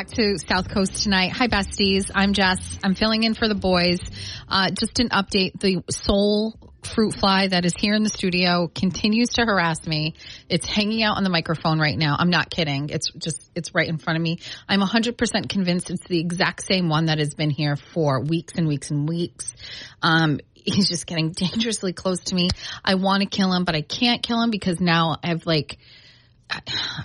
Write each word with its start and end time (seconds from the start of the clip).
Back 0.00 0.12
to 0.12 0.38
South 0.38 0.70
Coast 0.70 1.02
tonight. 1.02 1.30
Hi, 1.32 1.46
besties. 1.46 2.10
I'm 2.14 2.32
Jess. 2.32 2.78
I'm 2.82 2.94
filling 2.94 3.24
in 3.24 3.34
for 3.34 3.48
the 3.48 3.54
boys. 3.54 4.00
Uh, 4.48 4.70
just 4.70 4.98
an 4.98 5.10
update: 5.10 5.60
the 5.60 5.84
sole 5.90 6.58
fruit 6.82 7.14
fly 7.16 7.48
that 7.48 7.66
is 7.66 7.74
here 7.76 7.92
in 7.92 8.02
the 8.02 8.08
studio 8.08 8.66
continues 8.74 9.28
to 9.34 9.42
harass 9.42 9.86
me. 9.86 10.14
It's 10.48 10.64
hanging 10.64 11.02
out 11.02 11.18
on 11.18 11.22
the 11.22 11.28
microphone 11.28 11.78
right 11.78 11.98
now. 11.98 12.16
I'm 12.18 12.30
not 12.30 12.48
kidding. 12.48 12.88
It's 12.88 13.10
just 13.10 13.50
it's 13.54 13.74
right 13.74 13.86
in 13.86 13.98
front 13.98 14.16
of 14.16 14.22
me. 14.22 14.38
I'm 14.66 14.80
100% 14.80 15.50
convinced 15.50 15.90
it's 15.90 16.06
the 16.08 16.18
exact 16.18 16.62
same 16.66 16.88
one 16.88 17.04
that 17.04 17.18
has 17.18 17.34
been 17.34 17.50
here 17.50 17.76
for 17.76 18.22
weeks 18.22 18.54
and 18.56 18.66
weeks 18.66 18.90
and 18.90 19.06
weeks. 19.06 19.52
Um, 20.00 20.40
he's 20.54 20.88
just 20.88 21.06
getting 21.06 21.32
dangerously 21.36 21.92
close 21.92 22.20
to 22.20 22.34
me. 22.34 22.48
I 22.82 22.94
want 22.94 23.22
to 23.22 23.28
kill 23.28 23.52
him, 23.52 23.64
but 23.64 23.74
I 23.74 23.82
can't 23.82 24.22
kill 24.22 24.40
him 24.40 24.50
because 24.50 24.80
now 24.80 25.18
I've 25.22 25.44
like 25.44 25.76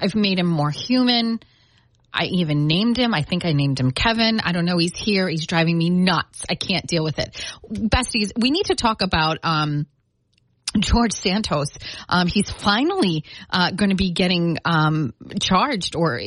I've 0.02 0.16
made 0.16 0.39
him 0.39 0.47
more 0.47 0.72
human. 0.72 1.41
I 2.16 2.25
even 2.25 2.67
named 2.67 2.97
him. 2.97 3.13
I 3.13 3.21
think 3.21 3.45
I 3.45 3.52
named 3.52 3.80
him 3.80 3.91
Kevin. 3.91 4.39
I 4.39 4.53
don't 4.53 4.66
know. 4.66 4.77
He's 4.77 4.95
here. 4.95 5.27
He's 5.27 5.45
driving 5.45 5.77
me 5.77 5.89
nuts. 5.89 6.44
I 6.49 6.55
can't 6.55 6.88
deal 6.88 7.03
with 7.03 7.19
it. 7.19 7.35
Besties, 7.69 8.31
we 8.39 8.52
need 8.52 8.67
to 8.67 8.75
talk 8.75 9.02
about, 9.02 9.39
um, 9.44 9.85
George 10.80 11.14
Santos, 11.14 11.70
um, 12.09 12.28
he's 12.28 12.50
finally 12.50 13.23
uh, 13.50 13.72
going 13.72 13.90
to 13.90 13.95
be 13.95 14.12
getting 14.12 14.58
um, 14.66 15.14
charged, 15.40 15.95
or 15.95 16.20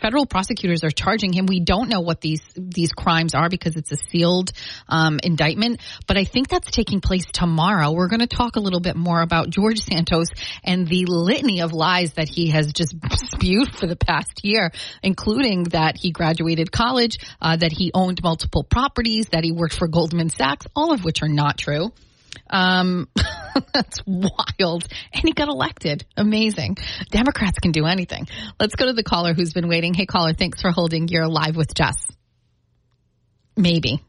federal 0.00 0.26
prosecutors 0.26 0.84
are 0.84 0.90
charging 0.90 1.32
him. 1.32 1.46
We 1.46 1.60
don't 1.60 1.88
know 1.88 2.00
what 2.00 2.20
these 2.20 2.42
these 2.56 2.92
crimes 2.92 3.34
are 3.34 3.48
because 3.48 3.76
it's 3.76 3.92
a 3.92 3.96
sealed 3.96 4.52
um, 4.88 5.20
indictment, 5.22 5.80
but 6.06 6.16
I 6.16 6.24
think 6.24 6.48
that's 6.48 6.70
taking 6.70 7.00
place 7.00 7.26
tomorrow. 7.32 7.92
We're 7.92 8.08
going 8.08 8.20
to 8.20 8.26
talk 8.26 8.56
a 8.56 8.60
little 8.60 8.80
bit 8.80 8.96
more 8.96 9.20
about 9.20 9.50
George 9.50 9.80
Santos 9.80 10.28
and 10.64 10.86
the 10.86 11.04
litany 11.06 11.60
of 11.60 11.72
lies 11.72 12.14
that 12.14 12.28
he 12.28 12.50
has 12.50 12.72
just 12.72 12.94
spewed 13.32 13.74
for 13.74 13.86
the 13.86 13.96
past 13.96 14.44
year, 14.44 14.72
including 15.02 15.64
that 15.64 15.96
he 15.96 16.10
graduated 16.10 16.72
college, 16.72 17.18
uh, 17.40 17.56
that 17.56 17.72
he 17.72 17.90
owned 17.94 18.22
multiple 18.22 18.64
properties, 18.64 19.26
that 19.32 19.44
he 19.44 19.52
worked 19.52 19.76
for 19.76 19.88
Goldman 19.88 20.30
Sachs, 20.30 20.66
all 20.74 20.92
of 20.92 21.04
which 21.04 21.22
are 21.22 21.28
not 21.28 21.58
true. 21.58 21.92
Um, 22.48 23.08
that's 23.72 24.00
wild. 24.06 24.86
And 25.12 25.22
he 25.24 25.32
got 25.32 25.48
elected. 25.48 26.04
Amazing. 26.16 26.76
Democrats 27.10 27.58
can 27.58 27.72
do 27.72 27.86
anything. 27.86 28.26
Let's 28.58 28.74
go 28.74 28.86
to 28.86 28.92
the 28.92 29.02
caller 29.02 29.34
who's 29.34 29.52
been 29.52 29.68
waiting. 29.68 29.94
Hey, 29.94 30.06
caller, 30.06 30.32
thanks 30.34 30.60
for 30.60 30.70
holding. 30.70 31.08
You're 31.08 31.28
live 31.28 31.56
with 31.56 31.74
Jess. 31.74 31.96
Maybe. 33.56 34.02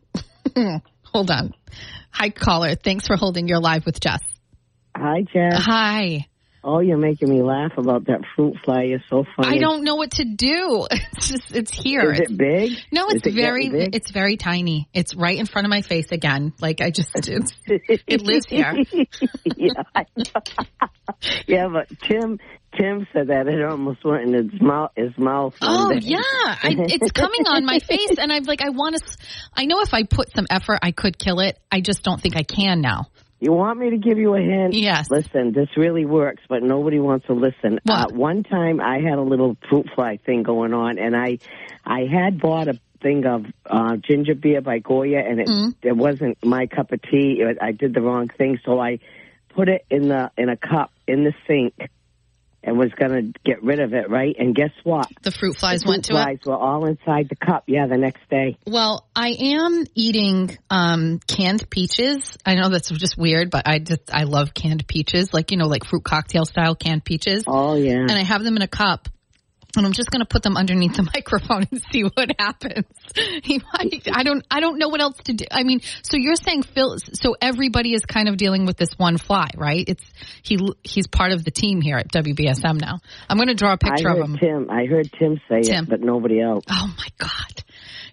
Hold 1.03 1.31
on. 1.31 1.53
Hi, 2.11 2.29
caller. 2.29 2.75
Thanks 2.75 3.07
for 3.07 3.15
holding. 3.15 3.47
You're 3.47 3.59
live 3.59 3.85
with 3.85 3.99
Jess. 3.99 4.21
Hi, 4.95 5.23
Jess. 5.33 5.63
Hi. 5.65 6.27
Oh, 6.63 6.79
you're 6.79 6.97
making 6.97 7.29
me 7.29 7.41
laugh 7.41 7.71
about 7.77 8.05
that 8.05 8.21
fruit 8.35 8.55
fly. 8.63 8.83
You're 8.83 9.03
so 9.09 9.25
funny. 9.35 9.57
I 9.57 9.59
don't 9.59 9.83
know 9.83 9.95
what 9.95 10.11
to 10.11 10.25
do. 10.25 10.87
It's 11.21 11.29
just, 11.29 11.55
it's 11.55 11.71
here. 11.71 12.11
Is 12.11 12.21
it 12.21 12.35
big? 12.35 12.71
No, 12.91 13.09
it's 13.09 13.27
it 13.27 13.35
very 13.35 13.67
it's 13.67 14.09
very 14.09 14.37
tiny. 14.37 14.89
It's 14.91 15.13
right 15.13 15.37
in 15.37 15.45
front 15.45 15.65
of 15.67 15.69
my 15.69 15.81
face 15.83 16.11
again. 16.11 16.51
Like 16.59 16.81
I 16.81 16.89
just, 16.89 17.09
it's, 17.13 17.53
it 17.67 18.23
lives 18.23 18.47
here. 18.47 18.73
yeah, 19.55 19.83
yeah, 21.45 21.67
but 21.67 21.89
Tim, 21.99 22.39
Tim 22.75 23.05
said 23.13 23.27
that 23.27 23.47
it 23.47 23.63
almost 23.63 24.03
went 24.03 24.23
in 24.23 24.33
his 24.33 24.61
mouth. 24.61 24.91
His 24.95 25.15
mouth. 25.15 25.53
Oh 25.61 25.91
yeah, 25.91 26.17
I, 26.23 26.75
it's 26.77 27.11
coming 27.11 27.45
on 27.45 27.65
my 27.65 27.77
face, 27.77 28.17
and 28.17 28.31
I'm 28.31 28.43
like, 28.43 28.61
I 28.63 28.69
want 28.69 28.97
to. 28.97 29.17
I 29.53 29.65
know 29.65 29.81
if 29.81 29.93
I 29.93 30.03
put 30.03 30.33
some 30.35 30.47
effort, 30.49 30.79
I 30.81 30.91
could 30.91 31.19
kill 31.19 31.39
it. 31.39 31.59
I 31.71 31.81
just 31.81 32.01
don't 32.01 32.19
think 32.19 32.35
I 32.35 32.43
can 32.43 32.81
now. 32.81 33.07
You 33.41 33.51
want 33.51 33.79
me 33.79 33.89
to 33.89 33.97
give 33.97 34.19
you 34.19 34.35
a 34.35 34.39
hint? 34.39 34.75
Yes. 34.75 35.09
Listen, 35.09 35.51
this 35.51 35.67
really 35.75 36.05
works, 36.05 36.43
but 36.47 36.61
nobody 36.61 36.99
wants 36.99 37.25
to 37.25 37.33
listen. 37.33 37.79
Uh, 37.89 38.05
one 38.11 38.43
time, 38.43 38.79
I 38.79 38.99
had 38.99 39.17
a 39.17 39.23
little 39.23 39.57
fruit 39.67 39.87
fly 39.95 40.17
thing 40.23 40.43
going 40.43 40.73
on, 40.73 40.99
and 40.99 41.15
I, 41.15 41.39
I 41.83 42.01
had 42.05 42.39
bought 42.39 42.67
a 42.67 42.79
thing 43.01 43.25
of 43.25 43.47
uh, 43.65 43.97
ginger 43.97 44.35
beer 44.35 44.61
by 44.61 44.77
Goya, 44.77 45.19
and 45.27 45.39
it 45.39 45.47
Mm. 45.47 45.73
it 45.81 45.97
wasn't 45.97 46.37
my 46.45 46.67
cup 46.67 46.91
of 46.91 47.01
tea. 47.01 47.41
It, 47.41 47.57
I 47.59 47.71
did 47.71 47.95
the 47.95 48.01
wrong 48.01 48.27
thing, 48.29 48.59
so 48.63 48.79
I 48.79 48.99
put 49.49 49.69
it 49.69 49.85
in 49.89 50.07
the 50.07 50.29
in 50.37 50.49
a 50.49 50.55
cup 50.55 50.91
in 51.07 51.23
the 51.23 51.33
sink, 51.47 51.73
and 52.63 52.77
was 52.77 52.91
going 52.99 53.11
to 53.33 53.39
get 53.43 53.63
rid 53.63 53.79
of 53.79 53.93
it. 53.93 54.09
Right, 54.09 54.35
and 54.37 54.55
guess 54.55 54.71
what? 54.83 55.07
The 55.23 55.31
fruit 55.31 55.55
flies 55.57 55.81
The 55.81 55.89
went 55.89 56.05
fruit 56.05 56.15
to 56.15 56.21
it. 56.21 56.23
flies 56.23 56.39
were 56.45 56.55
all 56.57 56.85
inside 56.85 57.27
the 57.29 57.35
cup. 57.35 57.63
Yeah, 57.67 57.87
the 57.87 57.97
next 57.97 58.21
day. 58.29 58.57
Well, 58.65 59.07
I 59.15 59.35
am 59.39 59.85
eating 59.95 60.57
um, 60.69 61.19
canned 61.27 61.69
peaches. 61.69 62.37
I 62.45 62.55
know 62.55 62.69
that's 62.69 62.89
just 62.89 63.17
weird, 63.17 63.49
but 63.49 63.67
I 63.67 63.79
just 63.79 64.13
I 64.13 64.23
love 64.23 64.53
canned 64.53 64.87
peaches, 64.87 65.33
like 65.33 65.51
you 65.51 65.57
know, 65.57 65.67
like 65.67 65.85
fruit 65.85 66.03
cocktail 66.03 66.45
style 66.45 66.75
canned 66.75 67.03
peaches. 67.03 67.43
Oh 67.47 67.75
yeah. 67.75 67.93
and 68.01 68.11
I 68.11 68.23
have 68.23 68.43
them 68.43 68.55
in 68.55 68.61
a 68.61 68.67
cup. 68.67 69.09
And 69.77 69.85
I'm 69.85 69.93
just 69.93 70.11
going 70.11 70.19
to 70.19 70.25
put 70.25 70.43
them 70.43 70.57
underneath 70.57 70.95
the 70.95 71.03
microphone 71.13 71.67
and 71.71 71.81
see 71.91 72.03
what 72.03 72.31
happens. 72.37 72.85
He 73.43 73.59
might, 73.73 74.07
I 74.13 74.23
don't, 74.23 74.45
I 74.49 74.59
don't 74.59 74.77
know 74.77 74.87
what 74.87 75.01
else 75.01 75.17
to 75.25 75.33
do. 75.33 75.45
I 75.51 75.63
mean, 75.63 75.81
so 76.03 76.15
you're 76.17 76.35
saying 76.35 76.63
Phil, 76.63 76.97
so 77.13 77.35
everybody 77.41 77.93
is 77.93 78.05
kind 78.05 78.29
of 78.29 78.37
dealing 78.37 78.65
with 78.65 78.77
this 78.77 78.93
one 78.97 79.17
fly, 79.17 79.49
right? 79.57 79.83
It's, 79.87 80.03
he, 80.43 80.57
he's 80.83 81.07
part 81.07 81.31
of 81.31 81.43
the 81.43 81.51
team 81.51 81.81
here 81.81 81.97
at 81.97 82.09
WBSM 82.11 82.79
now. 82.79 82.99
I'm 83.27 83.37
going 83.37 83.49
to 83.49 83.55
draw 83.55 83.73
a 83.73 83.77
picture 83.77 84.09
of 84.09 84.17
him. 84.17 84.37
Tim. 84.37 84.69
I 84.69 84.85
heard 84.85 85.11
Tim 85.17 85.41
say 85.49 85.61
Tim. 85.61 85.85
it, 85.85 85.89
but 85.89 86.01
nobody 86.01 86.41
else. 86.41 86.63
Oh 86.69 86.93
my 86.97 87.07
God. 87.17 87.63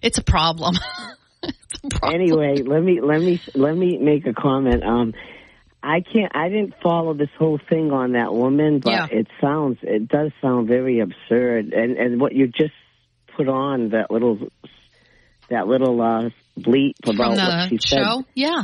It's 0.01 0.17
a 0.17 0.23
problem. 0.23 0.75
it's 1.43 1.83
a 1.83 1.89
problem. 1.89 2.21
anyway, 2.21 2.61
let 2.63 2.81
me 2.81 2.99
let 3.01 3.21
me 3.21 3.41
let 3.55 3.75
me 3.75 3.97
make 3.97 4.25
a 4.25 4.33
comment. 4.33 4.83
Um, 4.83 5.13
I 5.81 6.01
can't. 6.01 6.35
I 6.35 6.49
didn't 6.49 6.73
follow 6.83 7.13
this 7.13 7.29
whole 7.37 7.59
thing 7.69 7.91
on 7.91 8.11
that 8.13 8.33
woman, 8.33 8.79
but 8.79 8.91
Yeah. 8.91 9.07
it 9.11 9.27
sounds. 9.39 9.77
It 9.81 10.07
does 10.09 10.31
sound 10.41 10.67
very 10.67 10.99
absurd. 10.99 11.73
And 11.73 11.97
and 11.97 12.19
what 12.19 12.33
you 12.33 12.47
just 12.47 12.73
put 13.37 13.47
on 13.47 13.89
that 13.89 14.11
little 14.11 14.39
that 15.49 15.67
little 15.67 16.01
uh, 16.01 16.29
bleep 16.59 16.93
about 17.07 17.35
the 17.35 17.41
what 17.41 17.69
she 17.69 17.77
said. 17.77 18.03
show? 18.03 18.23
Yeah. 18.35 18.63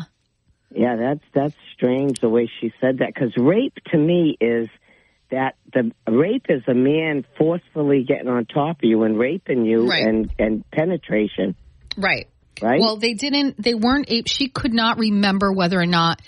Yeah, 0.75 0.95
that's 0.97 1.23
that's 1.33 1.55
strange 1.73 2.19
the 2.19 2.27
way 2.29 2.49
she 2.59 2.73
said 2.81 2.97
that 2.97 3.13
because 3.13 3.31
rape 3.37 3.75
to 3.91 3.97
me 3.97 4.35
is 4.41 4.67
that 5.31 5.55
the 5.73 5.91
rape 6.11 6.45
is 6.49 6.63
a 6.67 6.73
man 6.73 7.25
forcefully 7.37 8.03
getting 8.07 8.27
on 8.27 8.45
top 8.45 8.77
of 8.79 8.83
you 8.83 9.03
and 9.03 9.17
raping 9.17 9.65
you 9.65 9.89
Right. 9.89 10.05
and 10.05 10.29
and 10.37 10.69
penetration, 10.71 11.55
Right. 11.97 12.27
right? 12.61 12.79
Well, 12.81 12.97
they 12.97 13.13
didn't. 13.13 13.61
They 13.61 13.73
weren't. 13.73 14.11
a- 14.11 14.23
She 14.27 14.49
could 14.49 14.73
not 14.73 14.97
remember 14.99 15.53
whether 15.53 15.79
or 15.79 15.85
not. 15.87 16.21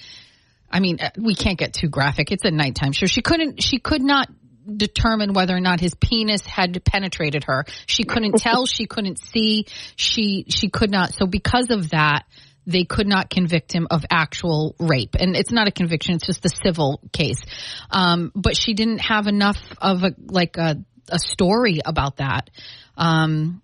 I 0.70 0.80
mean, 0.80 1.00
uh, 1.00 1.10
we 1.18 1.36
can't 1.36 1.58
get 1.58 1.74
too 1.74 1.90
graphic. 1.90 2.32
It's 2.32 2.46
a 2.46 2.52
nighttime 2.52 2.92
show. 2.92 3.06
She 3.06 3.22
couldn't. 3.22 3.64
She 3.64 3.80
could 3.80 4.02
not 4.02 4.30
determine 4.76 5.34
whether 5.34 5.56
or 5.56 5.62
not 5.62 5.80
his 5.80 5.94
penis 5.96 6.46
had 6.46 6.84
penetrated 6.84 7.46
her. 7.46 7.66
She 7.86 8.04
couldn't 8.04 8.34
tell. 8.38 8.66
She 8.66 8.86
couldn't 8.86 9.20
see. 9.20 9.66
She 9.96 10.46
she 10.50 10.70
could 10.70 10.92
not. 10.92 11.14
So 11.14 11.26
because 11.26 11.70
of 11.70 11.92
that, 11.92 12.26
they 12.66 12.84
could 12.84 13.08
not 13.08 13.30
convict 13.30 13.72
him 13.72 13.88
of 13.90 14.04
actual 14.12 14.76
rape. 14.78 15.16
And 15.18 15.36
it's 15.36 15.52
not 15.52 15.68
a 15.68 15.72
conviction. 15.72 16.16
It's 16.16 16.26
just 16.26 16.46
a 16.46 16.50
civil 16.50 17.00
case. 17.14 17.42
Um, 17.90 18.32
but 18.36 18.58
she 18.58 18.74
didn't 18.74 19.00
have 19.00 19.28
enough 19.28 19.58
of 19.82 20.04
a 20.04 20.14
like 20.28 20.58
a 20.58 20.78
a 21.10 21.20
story 21.20 21.80
about 21.86 22.18
that. 22.18 22.50
Um, 22.98 23.62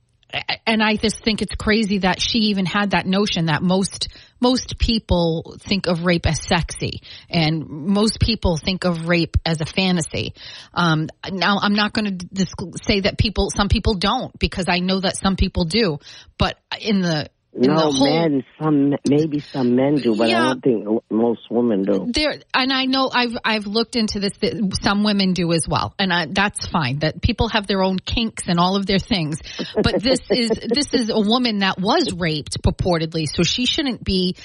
and 0.66 0.82
I 0.82 0.96
just 0.96 1.24
think 1.24 1.42
it's 1.42 1.54
crazy 1.56 2.00
that 2.00 2.20
she 2.20 2.40
even 2.50 2.66
had 2.66 2.92
that 2.92 3.06
notion 3.06 3.46
that 3.46 3.62
most 3.62 4.08
most 4.44 4.78
people 4.78 5.56
think 5.62 5.88
of 5.88 6.04
rape 6.04 6.26
as 6.26 6.42
sexy, 6.46 7.02
and 7.30 7.66
most 7.66 8.20
people 8.20 8.58
think 8.58 8.84
of 8.84 9.08
rape 9.08 9.38
as 9.46 9.62
a 9.62 9.66
fantasy. 9.66 10.34
Um, 10.74 11.08
now, 11.32 11.60
I'm 11.62 11.76
not 11.76 11.94
going 11.94 12.18
to 12.18 12.48
say 12.84 13.00
that 13.02 13.18
people, 13.18 13.48
some 13.56 13.70
people 13.70 13.94
don't, 13.96 14.38
because 14.38 14.66
I 14.68 14.80
know 14.80 15.00
that 15.00 15.16
some 15.16 15.38
people 15.38 15.64
do. 15.64 16.00
But 16.38 16.58
in 16.82 17.02
the 17.02 17.30
no, 17.56 17.76
whole, 17.76 18.04
men. 18.04 18.44
Some 18.62 18.96
maybe 19.08 19.40
some 19.40 19.76
men 19.76 19.96
do, 19.96 20.16
but 20.16 20.30
yeah, 20.30 20.42
I 20.42 20.48
don't 20.50 20.64
think 20.64 20.88
most 21.12 21.42
women 21.52 21.84
do. 21.84 22.08
There, 22.12 22.36
and 22.54 22.74
I 22.74 22.86
know 22.86 23.10
I've 23.14 23.38
I've 23.44 23.68
looked 23.68 23.96
into 23.96 24.20
this. 24.20 24.34
That 24.38 24.78
some 24.82 25.04
women 25.04 25.34
do 25.34 25.52
as 25.54 25.68
well, 25.68 25.94
and 26.00 26.12
I, 26.12 26.26
that's 26.30 26.68
fine. 26.68 27.00
That 27.00 27.22
people 27.22 27.50
have 27.50 27.68
their 27.68 27.84
own 27.84 28.00
kinks 28.00 28.48
and 28.48 28.60
all 28.60 28.76
of 28.76 28.86
their 28.86 29.00
things. 29.00 29.40
But 29.76 30.02
this 30.02 30.20
is 30.30 30.50
this 30.74 30.94
is 30.94 31.10
a 31.10 31.20
woman 31.20 31.60
that 31.60 31.80
was 31.80 32.14
raped 32.14 32.62
purportedly, 32.64 33.28
so 33.32 33.44
she 33.44 33.66
shouldn't 33.66 34.04
be 34.04 34.36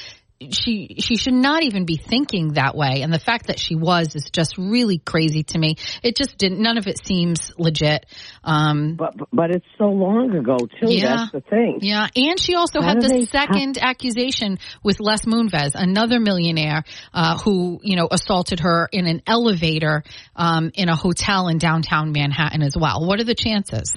she 0.50 0.96
she 1.00 1.16
should 1.16 1.34
not 1.34 1.64
even 1.64 1.84
be 1.84 1.96
thinking 1.96 2.52
that 2.54 2.76
way. 2.76 3.02
And 3.02 3.12
the 3.12 3.18
fact 3.18 3.48
that 3.48 3.58
she 3.58 3.74
was 3.74 4.14
is 4.14 4.30
just 4.30 4.56
really 4.56 4.98
crazy 4.98 5.42
to 5.44 5.58
me. 5.58 5.76
It 6.02 6.16
just 6.16 6.38
didn't 6.38 6.60
none 6.60 6.78
of 6.78 6.86
it 6.86 7.04
seems 7.04 7.52
legit. 7.58 8.06
Um 8.44 8.94
but 8.94 9.14
but 9.32 9.50
it's 9.50 9.66
so 9.76 9.86
long 9.86 10.34
ago 10.36 10.56
too. 10.58 10.92
Yeah, 10.92 11.16
that's 11.16 11.32
the 11.32 11.40
thing. 11.40 11.78
Yeah. 11.82 12.06
And 12.14 12.38
she 12.38 12.54
also 12.54 12.80
How 12.80 12.88
had 12.88 13.00
the 13.00 13.26
second 13.26 13.78
accusation 13.78 14.58
with 14.82 15.00
les 15.00 15.24
moonves 15.26 15.72
another 15.74 16.20
millionaire 16.20 16.84
uh, 17.12 17.38
who 17.38 17.80
you 17.82 17.96
know 17.96 18.08
assaulted 18.10 18.60
her 18.60 18.88
in 18.92 19.06
an 19.06 19.22
elevator 19.26 20.04
um, 20.36 20.70
in 20.74 20.88
a 20.88 20.96
hotel 20.96 21.48
in 21.48 21.58
downtown 21.58 22.12
manhattan 22.12 22.62
as 22.62 22.76
well. 22.76 23.04
What 23.06 23.20
are 23.20 23.24
the 23.24 23.34
chances? 23.34 23.92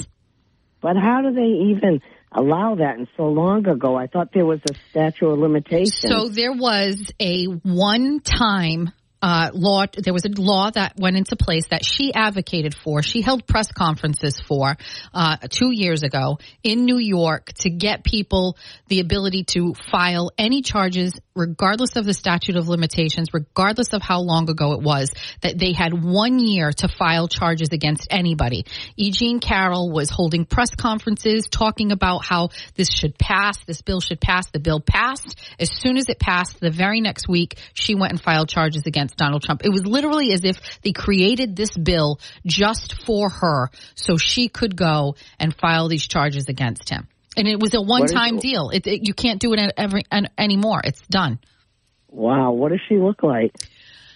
But 0.81 0.95
how 0.97 1.21
do 1.21 1.31
they 1.31 1.75
even 1.75 2.01
allow 2.31 2.75
that 2.75 2.97
and 2.97 3.07
so 3.17 3.23
long 3.23 3.67
ago. 3.67 3.95
I 3.95 4.07
thought 4.07 4.29
there 4.33 4.45
was 4.45 4.61
a 4.69 4.73
statute 4.89 5.27
of 5.27 5.39
limitations. 5.39 6.01
So 6.01 6.29
there 6.29 6.53
was 6.53 7.11
a 7.19 7.45
one 7.45 8.19
time 8.21 8.91
uh, 9.21 9.51
law, 9.53 9.85
there 9.95 10.13
was 10.13 10.25
a 10.25 10.29
law 10.29 10.71
that 10.71 10.94
went 10.97 11.15
into 11.15 11.35
place 11.35 11.68
that 11.68 11.85
she 11.85 12.13
advocated 12.13 12.75
for. 12.75 13.03
She 13.03 13.21
held 13.21 13.45
press 13.45 13.71
conferences 13.71 14.39
for 14.39 14.77
uh, 15.13 15.38
two 15.50 15.71
years 15.71 16.03
ago 16.03 16.39
in 16.63 16.85
New 16.85 16.97
York 16.97 17.53
to 17.59 17.69
get 17.69 18.03
people 18.03 18.57
the 18.88 19.00
ability 19.00 19.44
to 19.44 19.73
file 19.91 20.31
any 20.38 20.62
charges, 20.62 21.19
regardless 21.35 21.95
of 21.95 22.06
the 22.06 22.13
statute 22.13 22.56
of 22.56 22.68
limitations, 22.68 23.29
regardless 23.33 23.94
of 23.94 24.01
how 24.01 24.21
long 24.21 24.50
ago 24.50 24.73
it 24.73 24.81
was, 24.81 25.12
that 25.41 25.57
they 25.57 25.74
had 25.74 25.94
one 25.94 26.39
year 26.39 26.71
to 26.71 26.88
file 26.88 27.27
charges 27.27 27.69
against 27.71 28.07
anybody. 28.09 28.65
E. 28.97 29.12
Jean 29.12 29.39
Carroll 29.39 29.91
was 29.91 30.09
holding 30.09 30.45
press 30.45 30.74
conferences 30.75 31.47
talking 31.47 31.91
about 31.91 32.25
how 32.25 32.50
this 32.75 32.89
should 32.91 33.17
pass, 33.17 33.57
this 33.65 33.81
bill 33.81 34.01
should 34.01 34.19
pass. 34.19 34.50
The 34.51 34.59
bill 34.59 34.79
passed. 34.79 35.39
As 35.59 35.69
soon 35.71 35.97
as 35.97 36.09
it 36.09 36.19
passed, 36.19 36.59
the 36.59 36.71
very 36.71 37.01
next 37.01 37.27
week, 37.27 37.59
she 37.74 37.95
went 37.95 38.12
and 38.12 38.21
filed 38.21 38.50
charges 38.50 38.83
against 38.85 39.10
against 39.11 39.17
Donald 39.17 39.43
Trump. 39.43 39.61
It 39.63 39.69
was 39.69 39.85
literally 39.85 40.33
as 40.33 40.43
if 40.43 40.59
they 40.83 40.91
created 40.91 41.55
this 41.55 41.71
bill 41.71 42.19
just 42.45 43.03
for 43.05 43.29
her 43.29 43.69
so 43.95 44.17
she 44.17 44.47
could 44.47 44.75
go 44.75 45.15
and 45.39 45.55
file 45.55 45.87
these 45.87 46.07
charges 46.07 46.47
against 46.47 46.89
him. 46.89 47.07
And 47.37 47.47
it 47.47 47.59
was 47.59 47.73
a 47.73 47.81
one-time 47.81 48.39
deal. 48.39 48.69
It, 48.71 48.85
it, 48.87 49.07
you 49.07 49.13
can't 49.13 49.39
do 49.39 49.53
it 49.53 49.73
every 49.77 50.03
anymore. 50.37 50.81
It's 50.83 51.01
done. 51.07 51.39
Wow, 52.09 52.51
what 52.51 52.71
does 52.71 52.81
she 52.89 52.95
look 52.97 53.23
like? 53.23 53.55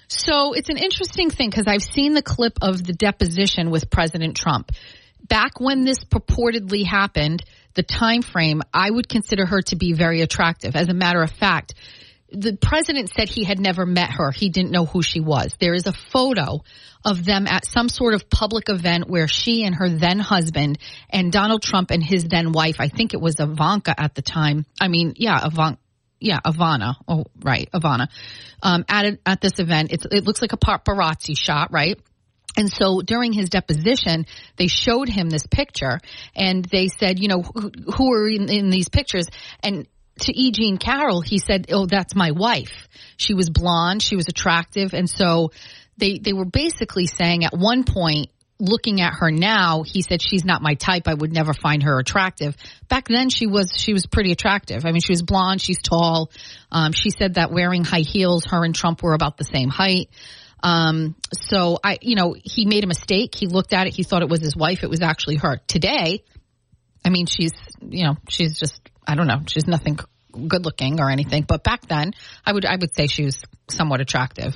So 0.07 0.53
it's 0.53 0.69
an 0.69 0.77
interesting 0.77 1.30
thing 1.30 1.50
because 1.50 1.65
I've 1.68 1.81
seen 1.81 2.13
the 2.13 2.21
clip 2.21 2.59
of 2.62 2.83
the 2.83 2.94
deposition 2.94 3.71
with 3.71 3.89
President 3.89 4.36
Trump. 4.36 4.71
Back 5.24 5.59
when 5.59 5.86
this 5.86 6.03
purportedly 6.03 6.86
happened, 6.86 7.44
the 7.74 7.83
time 7.83 8.21
frame, 8.21 8.62
I 8.74 8.91
would 8.91 9.09
consider 9.09 9.45
her 9.45 9.62
to 9.63 9.75
be 9.75 9.94
very 9.94 10.21
attractive. 10.21 10.75
As 10.75 10.89
a 10.89 10.94
matter 10.94 11.21
of 11.21 11.31
fact, 11.31 11.74
the 12.31 12.57
president 12.57 13.10
said 13.10 13.30
he 13.30 13.44
had 13.44 13.60
never 13.60 13.86
met 13.86 14.12
her. 14.12 14.31
He 14.31 14.50
didn't 14.50 14.72
know 14.72 14.86
who 14.86 15.01
she 15.01 15.19
was. 15.19 15.56
There 15.60 15.74
is 15.74 15.88
a 15.88 15.94
photo 15.94 16.63
of 17.04 17.24
them 17.24 17.48
at 17.48 17.66
some 17.66 17.88
sort 17.88 18.16
of 18.16 18.30
public 18.30 18.69
event 18.69 19.07
where 19.07 19.27
she 19.27 19.63
and 19.63 19.75
her 19.75 19.89
then 19.89 20.19
husband 20.19 20.80
and 21.10 21.31
Donald 21.31 21.62
Trump 21.62 21.92
and 21.92 22.04
his 22.04 22.25
then 22.25 22.51
wife, 22.51 22.77
I 22.80 22.88
think 22.88 23.13
it 23.13 23.22
was 23.22 23.39
Ivanka 23.39 23.94
at 23.98 24.16
the 24.16 24.24
time. 24.24 24.66
I 24.81 24.88
mean, 24.88 25.13
yeah, 25.18 25.45
Ivanka. 25.45 25.80
Yeah, 26.18 26.39
Ivana. 26.39 26.95
Oh, 27.07 27.25
right, 27.44 27.69
Ivana. 27.74 28.07
Um, 28.63 28.86
at 28.89 29.19
at 29.25 29.42
this 29.42 29.60
event, 29.60 29.92
it 29.92 30.24
looks 30.24 30.42
like 30.42 30.54
a 30.54 30.57
paparazzi 30.57 31.38
shot, 31.38 31.72
right? 31.74 32.00
And 32.57 32.72
so 32.72 33.01
during 33.01 33.33
his 33.33 33.50
deposition, 33.50 34.25
they 34.56 34.68
showed 34.68 35.10
him 35.10 35.30
this 35.30 35.45
picture 35.45 36.00
and 36.36 36.63
they 36.63 36.88
said, 36.88 37.19
you 37.19 37.27
know, 37.27 37.42
who, 37.42 37.72
who 37.94 38.13
are 38.13 38.30
in, 38.30 38.50
in, 38.50 38.69
these 38.69 38.89
pictures? 38.89 39.27
And 39.62 39.88
to 40.21 40.38
E. 40.38 40.51
Jean 40.51 40.77
Carroll, 40.77 41.21
he 41.21 41.38
said, 41.38 41.67
"Oh, 41.71 41.85
that's 41.85 42.15
my 42.15 42.31
wife. 42.31 42.88
She 43.17 43.33
was 43.33 43.50
blonde, 43.50 44.01
she 44.01 44.15
was 44.15 44.27
attractive, 44.27 44.94
and 44.94 45.09
so 45.09 45.51
they 45.97 46.19
they 46.19 46.33
were 46.33 46.45
basically 46.45 47.07
saying 47.07 47.45
at 47.45 47.53
one 47.53 47.83
point." 47.83 48.29
Looking 48.57 49.01
at 49.01 49.15
her 49.15 49.31
now, 49.31 49.83
he 49.83 50.01
said 50.01 50.21
she's 50.21 50.45
not 50.45 50.62
my 50.62 50.75
type. 50.75 51.09
I 51.09 51.13
would 51.13 51.33
never 51.33 51.51
find 51.51 51.83
her 51.83 52.00
attractive. 52.00 52.56
Back 52.88 53.09
then, 53.09 53.29
she 53.29 53.47
was 53.47 53.73
she 53.75 53.91
was 53.91 54.06
pretty 54.06 54.31
attractive. 54.31 54.85
I 54.85 54.94
mean, 54.94 55.01
she 55.01 55.12
was 55.12 55.23
blonde, 55.23 55.59
she's 55.59 55.81
tall. 55.81 56.31
Um, 56.71 56.94
she 56.94 57.09
said 57.09 57.33
that 57.33 57.51
wearing 57.51 57.83
high 57.83 58.06
heels, 58.07 58.45
her 58.45 58.63
and 58.63 58.73
Trump 58.73 59.03
were 59.03 59.13
about 59.13 59.35
the 59.35 59.44
same 59.44 59.67
height. 59.67 60.09
Um, 60.65 61.15
so 61.33 61.77
I, 61.83 62.00
you 62.01 62.15
know, 62.15 62.35
he 62.41 62.65
made 62.65 62.83
a 62.83 62.88
mistake. 62.88 63.35
He 63.35 63.45
looked 63.45 63.73
at 63.73 63.88
it. 63.88 63.94
He 63.94 64.03
thought 64.03 64.23
it 64.23 64.29
was 64.29 64.39
his 64.39 64.56
wife. 64.56 64.83
It 64.83 64.89
was 64.89 65.01
actually 65.01 65.35
her. 65.35 65.59
Today, 65.67 66.23
I 67.06 67.09
mean, 67.09 67.27
she's, 67.27 67.53
you 67.81 68.06
know, 68.06 68.15
she's 68.29 68.57
just 68.57 68.85
I 69.07 69.16
don't 69.16 69.28
know. 69.28 69.42
She's 69.48 69.68
nothing 69.68 70.00
good 70.48 70.66
looking 70.66 71.00
or 71.00 71.10
anything, 71.10 71.44
but 71.44 71.63
back 71.63 71.88
then, 71.88 72.13
I 72.46 72.52
would 72.52 72.66
I 72.66 72.75
would 72.75 72.96
say 72.96 73.07
she 73.07 73.25
was 73.25 73.44
somewhat 73.69 74.02
attractive. 74.02 74.56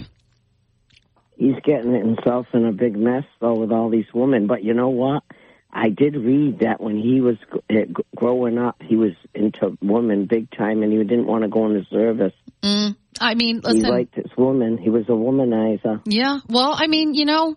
He's 1.38 1.56
getting 1.64 1.94
himself 1.94 2.48
in 2.54 2.66
a 2.66 2.72
big 2.72 2.98
mess 2.98 3.24
though 3.40 3.58
with 3.58 3.72
all 3.72 3.90
these 3.90 4.08
women. 4.14 4.48
But 4.48 4.64
you 4.64 4.74
know 4.74 4.90
what? 4.90 5.24
I 5.72 5.90
did 5.90 6.16
read 6.16 6.60
that 6.60 6.82
when 6.82 6.98
he 6.98 7.22
was 7.22 7.38
eh, 7.70 7.86
growing 8.16 8.58
up, 8.58 8.82
he 8.82 8.96
was 8.96 9.12
into 9.36 9.78
women 9.82 10.26
big 10.26 10.50
time, 10.52 10.82
and 10.82 10.92
he 10.92 10.98
didn't 10.98 11.28
want 11.28 11.44
to 11.44 11.48
go 11.48 11.68
into 11.68 11.86
service. 11.92 12.34
Mm, 12.64 12.96
I 13.22 13.36
mean, 13.36 13.62
listen, 13.64 13.86
he 13.86 13.90
liked 13.90 14.16
this 14.16 14.32
woman. 14.36 14.78
He 14.78 14.90
was 14.90 15.06
a 15.08 15.12
womanizer. 15.12 16.02
Yeah. 16.06 16.40
Well, 16.50 16.76
I 16.76 16.88
mean, 16.88 17.14
you 17.14 17.26
know, 17.26 17.56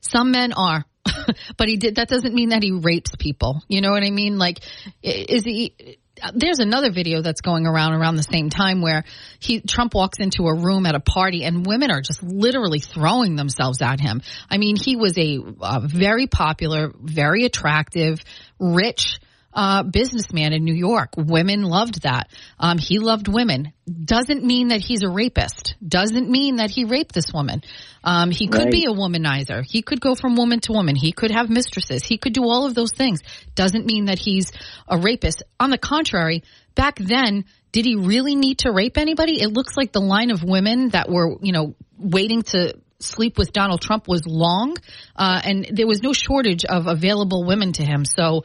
some 0.00 0.30
men 0.30 0.52
are. 0.52 0.84
but 1.56 1.68
he 1.68 1.76
did 1.76 1.96
that 1.96 2.08
doesn't 2.08 2.34
mean 2.34 2.48
that 2.48 2.62
he 2.62 2.72
rapes 2.72 3.14
people 3.16 3.62
you 3.68 3.82
know 3.82 3.90
what 3.90 4.02
i 4.02 4.10
mean 4.10 4.38
like 4.38 4.60
is 5.02 5.44
he 5.44 5.98
there's 6.32 6.58
another 6.58 6.90
video 6.90 7.22
that's 7.22 7.40
going 7.40 7.66
around 7.66 7.92
around 7.92 8.16
the 8.16 8.22
same 8.22 8.50
time 8.50 8.80
where 8.80 9.04
he 9.38 9.60
Trump 9.60 9.94
walks 9.94 10.18
into 10.18 10.46
a 10.46 10.54
room 10.54 10.86
at 10.86 10.94
a 10.94 11.00
party 11.00 11.44
and 11.44 11.66
women 11.66 11.90
are 11.90 12.00
just 12.00 12.22
literally 12.22 12.78
throwing 12.78 13.36
themselves 13.36 13.82
at 13.82 14.00
him. 14.00 14.22
I 14.48 14.58
mean, 14.58 14.76
he 14.76 14.96
was 14.96 15.16
a, 15.18 15.38
a 15.60 15.80
very 15.80 16.26
popular, 16.26 16.92
very 16.98 17.44
attractive, 17.44 18.20
rich 18.58 19.18
uh, 19.54 19.84
businessman 19.84 20.52
in 20.52 20.64
New 20.64 20.74
York. 20.74 21.10
Women 21.16 21.62
loved 21.62 22.02
that. 22.02 22.28
Um, 22.58 22.78
he 22.78 22.98
loved 22.98 23.28
women. 23.28 23.72
Doesn't 23.86 24.44
mean 24.44 24.68
that 24.68 24.80
he's 24.80 25.02
a 25.02 25.08
rapist. 25.08 25.76
Doesn't 25.86 26.28
mean 26.28 26.56
that 26.56 26.70
he 26.70 26.84
raped 26.84 27.14
this 27.14 27.32
woman. 27.32 27.62
Um, 28.02 28.30
he 28.30 28.48
could 28.48 28.64
right. 28.64 28.72
be 28.72 28.86
a 28.86 28.92
womanizer. 28.92 29.64
He 29.64 29.82
could 29.82 30.00
go 30.00 30.14
from 30.14 30.34
woman 30.34 30.60
to 30.60 30.72
woman. 30.72 30.96
He 30.96 31.12
could 31.12 31.30
have 31.30 31.48
mistresses. 31.48 32.02
He 32.04 32.18
could 32.18 32.32
do 32.32 32.42
all 32.42 32.66
of 32.66 32.74
those 32.74 32.92
things. 32.92 33.20
Doesn't 33.54 33.86
mean 33.86 34.06
that 34.06 34.18
he's 34.18 34.50
a 34.88 34.98
rapist. 34.98 35.42
On 35.60 35.70
the 35.70 35.78
contrary, 35.78 36.42
back 36.74 36.96
then, 36.96 37.44
did 37.72 37.84
he 37.84 37.96
really 37.96 38.34
need 38.34 38.58
to 38.58 38.72
rape 38.72 38.98
anybody? 38.98 39.40
It 39.40 39.48
looks 39.48 39.76
like 39.76 39.92
the 39.92 40.00
line 40.00 40.30
of 40.30 40.42
women 40.42 40.90
that 40.90 41.08
were, 41.08 41.36
you 41.40 41.52
know, 41.52 41.74
waiting 41.98 42.42
to 42.42 42.74
sleep 43.00 43.38
with 43.38 43.52
Donald 43.52 43.80
Trump 43.80 44.08
was 44.08 44.26
long, 44.26 44.76
uh, 45.16 45.40
and 45.44 45.66
there 45.72 45.86
was 45.86 46.02
no 46.02 46.12
shortage 46.12 46.64
of 46.64 46.86
available 46.86 47.44
women 47.44 47.72
to 47.72 47.84
him. 47.84 48.04
So 48.04 48.44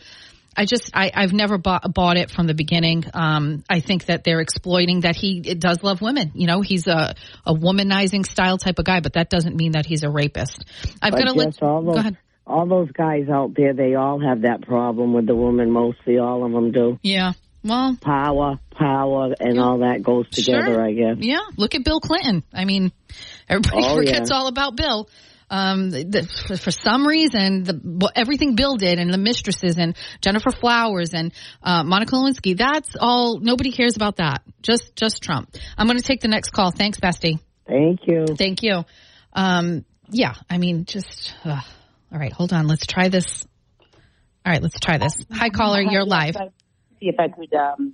I 0.56 0.66
just 0.66 0.92
I, 0.94 1.12
I've 1.14 1.34
never 1.34 1.58
bought, 1.58 1.94
bought 1.94 2.18
it 2.18 2.32
from 2.32 2.48
the 2.48 2.54
beginning. 2.54 3.06
Um, 3.14 3.64
I 3.70 3.80
think 3.80 4.06
that 4.06 4.24
they're 4.24 4.42
exploiting 4.42 5.02
that 5.02 5.16
he 5.16 5.42
does 5.42 5.84
love 5.84 6.02
women. 6.02 6.32
You 6.34 6.48
know, 6.48 6.62
he's 6.62 6.88
a 6.88 7.16
a 7.46 7.54
womanizing 7.54 8.26
style 8.26 8.58
type 8.58 8.80
of 8.80 8.86
guy, 8.86 9.00
but 9.00 9.14
that 9.14 9.30
doesn't 9.30 9.56
mean 9.56 9.74
that 9.74 9.86
he's 9.86 10.04
a 10.04 10.10
rapist. 10.10 10.66
I've 11.02 11.14
got 11.14 11.26
to 11.26 11.34
let. 11.34 11.62
All 11.62 11.84
those, 11.84 11.94
go 11.94 12.00
ahead. 12.00 12.18
All 12.46 12.68
those 12.68 12.92
guys 12.92 13.30
out 13.30 13.54
there, 13.56 13.74
they 13.74 13.96
all 13.96 14.20
have 14.20 14.42
that 14.42 14.62
problem 14.62 15.14
with 15.14 15.28
the 15.28 15.36
woman. 15.36 15.72
Mostly, 15.72 16.18
all 16.18 16.46
of 16.46 16.52
them 16.52 16.72
do. 16.72 17.00
Yeah. 17.04 17.34
Well, 17.64 17.98
power, 18.02 18.58
power, 18.72 19.36
and 19.38 19.56
yeah. 19.56 19.62
all 19.62 19.80
that 19.80 20.02
goes 20.02 20.30
together. 20.30 20.66
Sure. 20.66 20.86
I 20.86 20.94
guess. 20.94 21.18
Yeah. 21.20 21.42
Look 21.58 21.76
at 21.76 21.84
Bill 21.84 22.00
Clinton. 22.00 22.44
I 22.54 22.66
mean, 22.66 22.92
everybody 23.48 23.84
oh, 23.86 23.96
forgets 23.98 24.30
yeah. 24.32 24.38
all 24.38 24.48
about 24.48 24.76
Bill 24.76 25.10
um, 25.50 25.90
the, 25.90 26.28
for, 26.48 26.58
for, 26.58 26.72
some 26.72 27.08
reason, 27.08 27.64
the, 27.64 28.12
everything 28.16 28.56
Bill 28.56 28.78
did 28.78 29.00
and 29.00 29.12
the 29.12 29.18
mistresses 29.18 29.78
and 29.78 29.96
Gennifer 30.22 30.52
Flowers 30.52 31.14
and 31.14 31.34
uh, 31.64 31.84
Monica 31.84 32.16
Lewinsky, 32.16 32.58
that's 32.58 32.96
all. 33.00 33.40
Nobody 33.40 33.72
cares 33.72 33.96
about 33.96 34.18
that. 34.18 34.44
Just 34.62 34.96
just 34.96 35.24
Trump. 35.24 35.56
I'm 35.78 35.88
going 35.88 35.98
to 35.98 36.04
take 36.04 36.22
the 36.22 36.28
next 36.28 36.52
call. 36.52 36.72
Thanks, 36.72 37.00
Bestie. 37.00 37.40
Thank 37.68 38.02
you. 38.06 38.26
Thank 38.38 38.64
you. 38.64 38.84
Um, 39.34 39.86
yeah, 40.12 40.36
I 40.50 40.58
mean, 40.58 40.86
just 40.86 41.34
uh, 41.44 41.62
all 42.12 42.20
right. 42.20 42.34
Hold 42.34 42.54
on. 42.54 42.68
Let's 42.68 42.86
try 42.86 43.10
this. 43.10 43.46
All 44.46 44.54
right, 44.54 44.62
let's 44.62 44.80
try 44.80 44.98
this. 44.98 45.14
Hi, 45.32 45.50
caller. 45.50 45.82
You're 45.82 46.06
live. 46.06 46.36
See 47.00 47.08
if 47.08 47.16
I 47.20 47.28
could 47.28 47.54
um, 47.54 47.94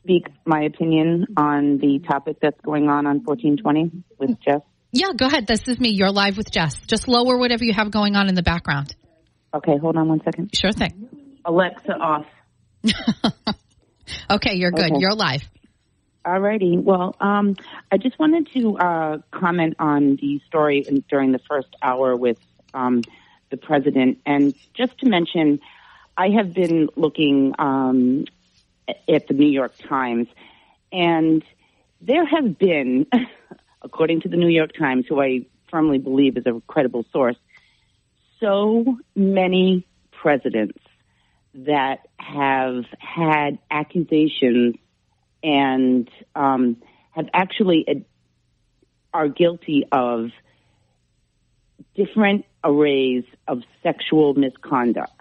speak 0.00 0.26
my 0.44 0.62
opinion 0.62 1.26
on 1.36 1.78
the 1.78 2.00
topic 2.06 2.38
that's 2.40 2.60
going 2.62 2.88
on 2.88 3.06
on 3.06 3.22
1420 3.24 4.04
with 4.18 4.38
Jeff. 4.40 4.62
Yeah, 4.92 5.12
go 5.16 5.26
ahead. 5.26 5.46
This 5.46 5.68
is 5.68 5.78
me. 5.78 5.90
You're 5.90 6.12
live 6.12 6.36
with 6.36 6.50
Jess. 6.50 6.86
Just 6.86 7.08
lower 7.08 7.36
whatever 7.36 7.64
you 7.64 7.74
have 7.74 7.90
going 7.90 8.16
on 8.16 8.28
in 8.28 8.34
the 8.34 8.42
background. 8.42 8.94
Okay, 9.52 9.76
hold 9.78 9.96
on 9.96 10.08
one 10.08 10.22
second. 10.24 10.54
Sure 10.54 10.72
thing. 10.72 11.08
Alexa 11.44 11.92
off. 11.92 12.26
Okay, 14.30 14.54
you're 14.54 14.70
good. 14.70 14.92
Okay. 14.92 15.00
You're 15.00 15.14
live. 15.14 15.42
All 16.24 16.40
righty. 16.40 16.76
Well, 16.76 17.14
um, 17.20 17.56
I 17.90 17.98
just 17.98 18.18
wanted 18.18 18.48
to 18.54 18.78
uh, 18.78 19.18
comment 19.30 19.76
on 19.78 20.16
the 20.16 20.40
story 20.46 20.84
in, 20.86 21.04
during 21.08 21.32
the 21.32 21.38
first 21.48 21.68
hour 21.82 22.16
with 22.16 22.38
um, 22.74 23.02
the 23.50 23.56
president, 23.56 24.18
and 24.26 24.54
just 24.74 24.98
to 24.98 25.08
mention, 25.08 25.60
I 26.16 26.30
have 26.30 26.52
been 26.52 26.88
looking 26.96 27.54
um, 27.58 28.24
at 29.08 29.28
the 29.28 29.34
New 29.34 29.48
York 29.48 29.74
Times, 29.88 30.26
and 30.92 31.44
there 32.00 32.26
have 32.26 32.58
been, 32.58 33.06
according 33.86 34.20
to 34.22 34.28
the 34.28 34.36
New 34.36 34.48
York 34.48 34.72
Times, 34.76 35.06
who 35.08 35.22
I 35.22 35.46
firmly 35.70 35.98
believe 35.98 36.36
is 36.36 36.44
a 36.46 36.60
credible 36.66 37.04
source, 37.12 37.36
so 38.40 38.98
many 39.14 39.86
presidents 40.10 40.78
that 41.54 42.00
have 42.18 42.84
had 42.98 43.58
accusations 43.70 44.74
and 45.42 46.10
um, 46.34 46.76
have 47.12 47.26
actually 47.32 47.86
uh, 47.88 47.94
are 49.14 49.28
guilty 49.28 49.84
of 49.90 50.30
different 51.94 52.44
arrays 52.64 53.24
of 53.46 53.62
sexual 53.82 54.34
misconduct. 54.34 55.12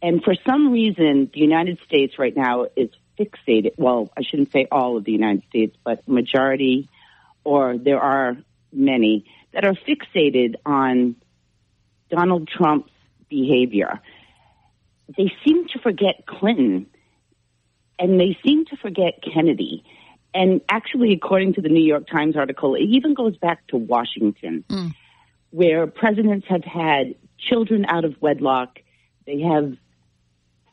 And 0.00 0.22
for 0.22 0.34
some 0.46 0.72
reason, 0.72 1.30
the 1.34 1.40
United 1.40 1.78
States 1.86 2.18
right 2.18 2.34
now 2.34 2.66
is 2.76 2.90
fixated. 3.18 3.72
Well, 3.76 4.10
I 4.16 4.22
shouldn't 4.22 4.52
say 4.52 4.66
all 4.70 4.96
of 4.96 5.04
the 5.04 5.12
United 5.12 5.42
States, 5.48 5.76
but 5.84 6.08
majority, 6.08 6.88
or 7.44 7.76
there 7.78 8.00
are 8.00 8.36
many 8.72 9.24
that 9.52 9.64
are 9.64 9.74
fixated 9.74 10.54
on 10.64 11.16
Donald 12.10 12.48
Trump's 12.48 12.92
behavior. 13.28 14.00
They 15.16 15.32
seem 15.44 15.66
to 15.68 15.78
forget 15.78 16.24
Clinton 16.26 16.86
and 17.98 18.18
they 18.18 18.36
seem 18.44 18.64
to 18.66 18.76
forget 18.76 19.22
Kennedy. 19.22 19.84
And 20.34 20.62
actually, 20.68 21.12
according 21.12 21.54
to 21.54 21.60
the 21.60 21.68
New 21.68 21.84
York 21.84 22.06
Times 22.06 22.36
article, 22.36 22.74
it 22.74 22.82
even 22.84 23.14
goes 23.14 23.36
back 23.36 23.66
to 23.68 23.76
Washington, 23.76 24.64
Mm. 24.68 24.94
where 25.50 25.86
presidents 25.86 26.46
have 26.48 26.64
had 26.64 27.14
children 27.38 27.84
out 27.86 28.04
of 28.04 28.20
wedlock. 28.22 28.80
They 29.26 29.40
have 29.40 29.76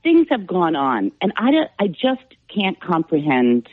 things 0.02 0.28
have 0.30 0.48
gone 0.48 0.76
on, 0.76 1.12
and 1.22 1.34
I 1.36 1.68
I 1.78 1.88
just 1.88 2.24
can't 2.48 2.80
comprehend 2.80 3.68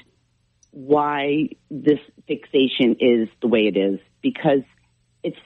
why 0.73 1.51
this 1.71 2.01
fixation 2.27 2.97
is 3.01 3.29
the 3.41 3.49
way 3.49 3.67
it 3.67 3.77
is 3.77 4.01
because 4.23 4.63
it's 5.23 5.39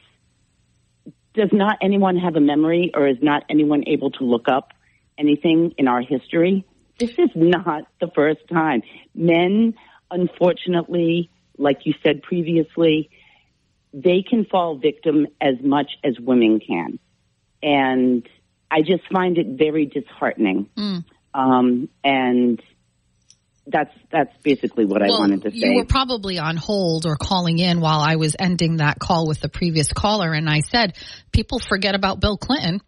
does 1.34 1.50
not 1.52 1.76
anyone 1.80 2.16
have 2.16 2.36
a 2.36 2.40
memory 2.40 2.90
or 2.94 3.06
is 3.06 3.18
not 3.22 3.44
anyone 3.48 3.84
able 3.86 4.10
to 4.10 4.24
look 4.24 4.48
up 4.48 4.72
anything 5.16 5.74
in 5.78 5.86
our 5.86 6.00
history? 6.00 6.64
This 6.98 7.10
is 7.18 7.30
not 7.34 7.84
the 8.00 8.08
first 8.14 8.40
time. 8.52 8.82
Men, 9.14 9.74
unfortunately, 10.10 11.30
like 11.56 11.78
you 11.84 11.94
said 12.02 12.22
previously, 12.22 13.10
they 13.92 14.22
can 14.28 14.44
fall 14.44 14.76
victim 14.76 15.26
as 15.40 15.54
much 15.62 15.92
as 16.04 16.18
women 16.18 16.60
can. 16.60 16.98
And 17.62 18.28
I 18.70 18.82
just 18.82 19.02
find 19.12 19.38
it 19.38 19.58
very 19.58 19.86
disheartening. 19.86 20.68
Mm. 20.76 21.04
Um, 21.32 21.88
and 22.02 22.60
that's 23.72 23.94
that's 24.10 24.36
basically 24.42 24.84
what 24.84 25.02
I 25.02 25.08
wanted 25.08 25.42
to 25.42 25.50
say. 25.50 25.56
you 25.58 25.76
were 25.76 25.84
probably 25.84 26.38
on 26.38 26.56
hold 26.56 27.06
or 27.06 27.16
calling 27.16 27.58
in 27.58 27.80
while 27.80 28.00
I 28.00 28.16
was 28.16 28.36
ending 28.38 28.76
that 28.76 28.98
call 28.98 29.26
with 29.26 29.40
the 29.40 29.48
previous 29.48 29.92
caller, 29.92 30.32
and 30.32 30.48
I 30.48 30.60
said 30.60 30.96
people 31.32 31.58
forget 31.58 31.94
about 31.94 32.20
Bill 32.20 32.36
Clinton. 32.36 32.80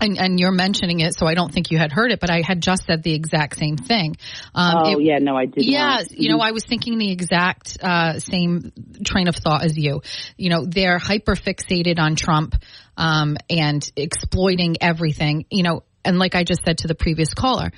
And, 0.00 0.18
and 0.18 0.40
you're 0.40 0.50
mentioning 0.50 0.98
it, 0.98 1.14
so 1.16 1.24
I 1.24 1.34
don't 1.34 1.52
think 1.52 1.70
you 1.70 1.78
had 1.78 1.92
heard 1.92 2.10
it, 2.10 2.18
but 2.18 2.28
I 2.28 2.42
had 2.44 2.60
just 2.60 2.84
said 2.84 3.04
the 3.04 3.14
exact 3.14 3.56
same 3.56 3.76
thing. 3.76 4.16
Um, 4.52 4.74
oh 4.76 4.98
it- 4.98 5.04
yeah, 5.04 5.18
no, 5.20 5.36
I 5.36 5.46
did. 5.46 5.64
yeah, 5.64 5.98
not. 5.98 6.10
you 6.10 6.30
know, 6.30 6.40
I 6.40 6.50
was 6.50 6.64
thinking 6.64 6.98
the 6.98 7.12
exact 7.12 7.78
uh, 7.80 8.18
same 8.18 8.72
train 9.04 9.28
of 9.28 9.36
thought 9.36 9.64
as 9.64 9.78
you. 9.78 10.02
You 10.36 10.50
know, 10.50 10.66
they're 10.66 10.98
hyper 10.98 11.36
fixated 11.36 12.00
on 12.00 12.16
Trump 12.16 12.56
um, 12.96 13.36
and 13.48 13.88
exploiting 13.94 14.78
everything. 14.80 15.46
You 15.48 15.62
know, 15.62 15.84
and 16.04 16.18
like 16.18 16.34
I 16.34 16.42
just 16.42 16.64
said 16.64 16.78
to 16.78 16.88
the 16.88 16.96
previous 16.96 17.32
caller, 17.32 17.70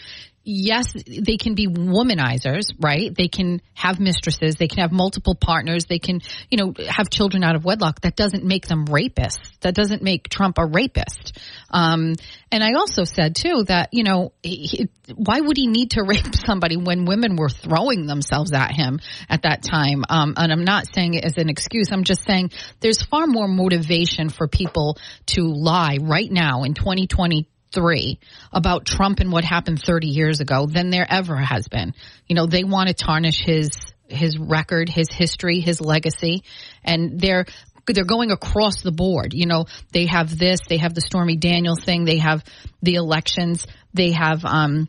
yes, 0.46 0.92
they 0.94 1.36
can 1.36 1.54
be 1.54 1.66
womanizers, 1.66 2.72
right? 2.78 3.12
They 3.14 3.26
can 3.26 3.60
have 3.74 3.98
mistresses, 3.98 4.54
they 4.54 4.68
can 4.68 4.78
have 4.78 4.92
multiple 4.92 5.34
partners, 5.34 5.86
they 5.86 5.98
can, 5.98 6.20
you 6.48 6.56
know, 6.56 6.72
have 6.88 7.10
children 7.10 7.42
out 7.42 7.56
of 7.56 7.64
wedlock. 7.64 8.02
That 8.02 8.14
doesn't 8.14 8.44
make 8.44 8.66
them 8.66 8.86
rapists. 8.86 9.58
That 9.60 9.74
doesn't 9.74 10.02
make 10.02 10.28
Trump 10.28 10.58
a 10.58 10.64
rapist. 10.64 11.38
Um, 11.70 12.14
and 12.52 12.62
I 12.62 12.74
also 12.74 13.02
said 13.02 13.34
too 13.34 13.64
that, 13.64 13.88
you 13.92 14.04
know, 14.04 14.32
he, 14.42 14.88
why 15.14 15.40
would 15.40 15.56
he 15.56 15.66
need 15.66 15.90
to 15.92 16.02
rape 16.06 16.34
somebody 16.46 16.76
when 16.76 17.06
women 17.06 17.34
were 17.34 17.50
throwing 17.50 18.06
themselves 18.06 18.52
at 18.52 18.70
him 18.70 19.00
at 19.28 19.42
that 19.42 19.62
time? 19.62 20.04
Um, 20.08 20.34
and 20.36 20.52
I'm 20.52 20.64
not 20.64 20.86
saying 20.94 21.14
it 21.14 21.24
as 21.24 21.38
an 21.38 21.48
excuse. 21.48 21.90
I'm 21.90 22.04
just 22.04 22.24
saying 22.24 22.52
there's 22.80 23.02
far 23.02 23.26
more 23.26 23.48
motivation 23.48 24.28
for 24.28 24.46
people 24.46 24.96
to 25.26 25.42
lie 25.42 25.98
right 26.00 26.30
now 26.30 26.62
in 26.62 26.74
2020 26.74 27.48
three 27.76 28.18
about 28.52 28.86
Trump 28.86 29.20
and 29.20 29.30
what 29.30 29.44
happened 29.44 29.80
30 29.80 30.08
years 30.08 30.40
ago 30.40 30.66
than 30.66 30.90
there 30.90 31.06
ever 31.08 31.36
has 31.36 31.68
been. 31.68 31.94
You 32.26 32.34
know, 32.34 32.46
they 32.46 32.64
want 32.64 32.88
to 32.88 32.94
tarnish 32.94 33.44
his 33.44 33.70
his 34.08 34.38
record, 34.38 34.88
his 34.88 35.08
history, 35.10 35.60
his 35.60 35.80
legacy, 35.80 36.42
and 36.84 37.20
they're 37.20 37.44
they're 37.86 38.04
going 38.04 38.30
across 38.30 38.80
the 38.82 38.92
board. 38.92 39.34
You 39.34 39.46
know, 39.46 39.66
they 39.92 40.06
have 40.06 40.36
this, 40.36 40.60
they 40.68 40.78
have 40.78 40.94
the 40.94 41.00
Stormy 41.00 41.36
Daniels 41.36 41.84
thing, 41.84 42.04
they 42.04 42.18
have 42.18 42.44
the 42.82 42.94
elections, 42.94 43.66
they 43.94 44.12
have 44.12 44.44
um 44.44 44.88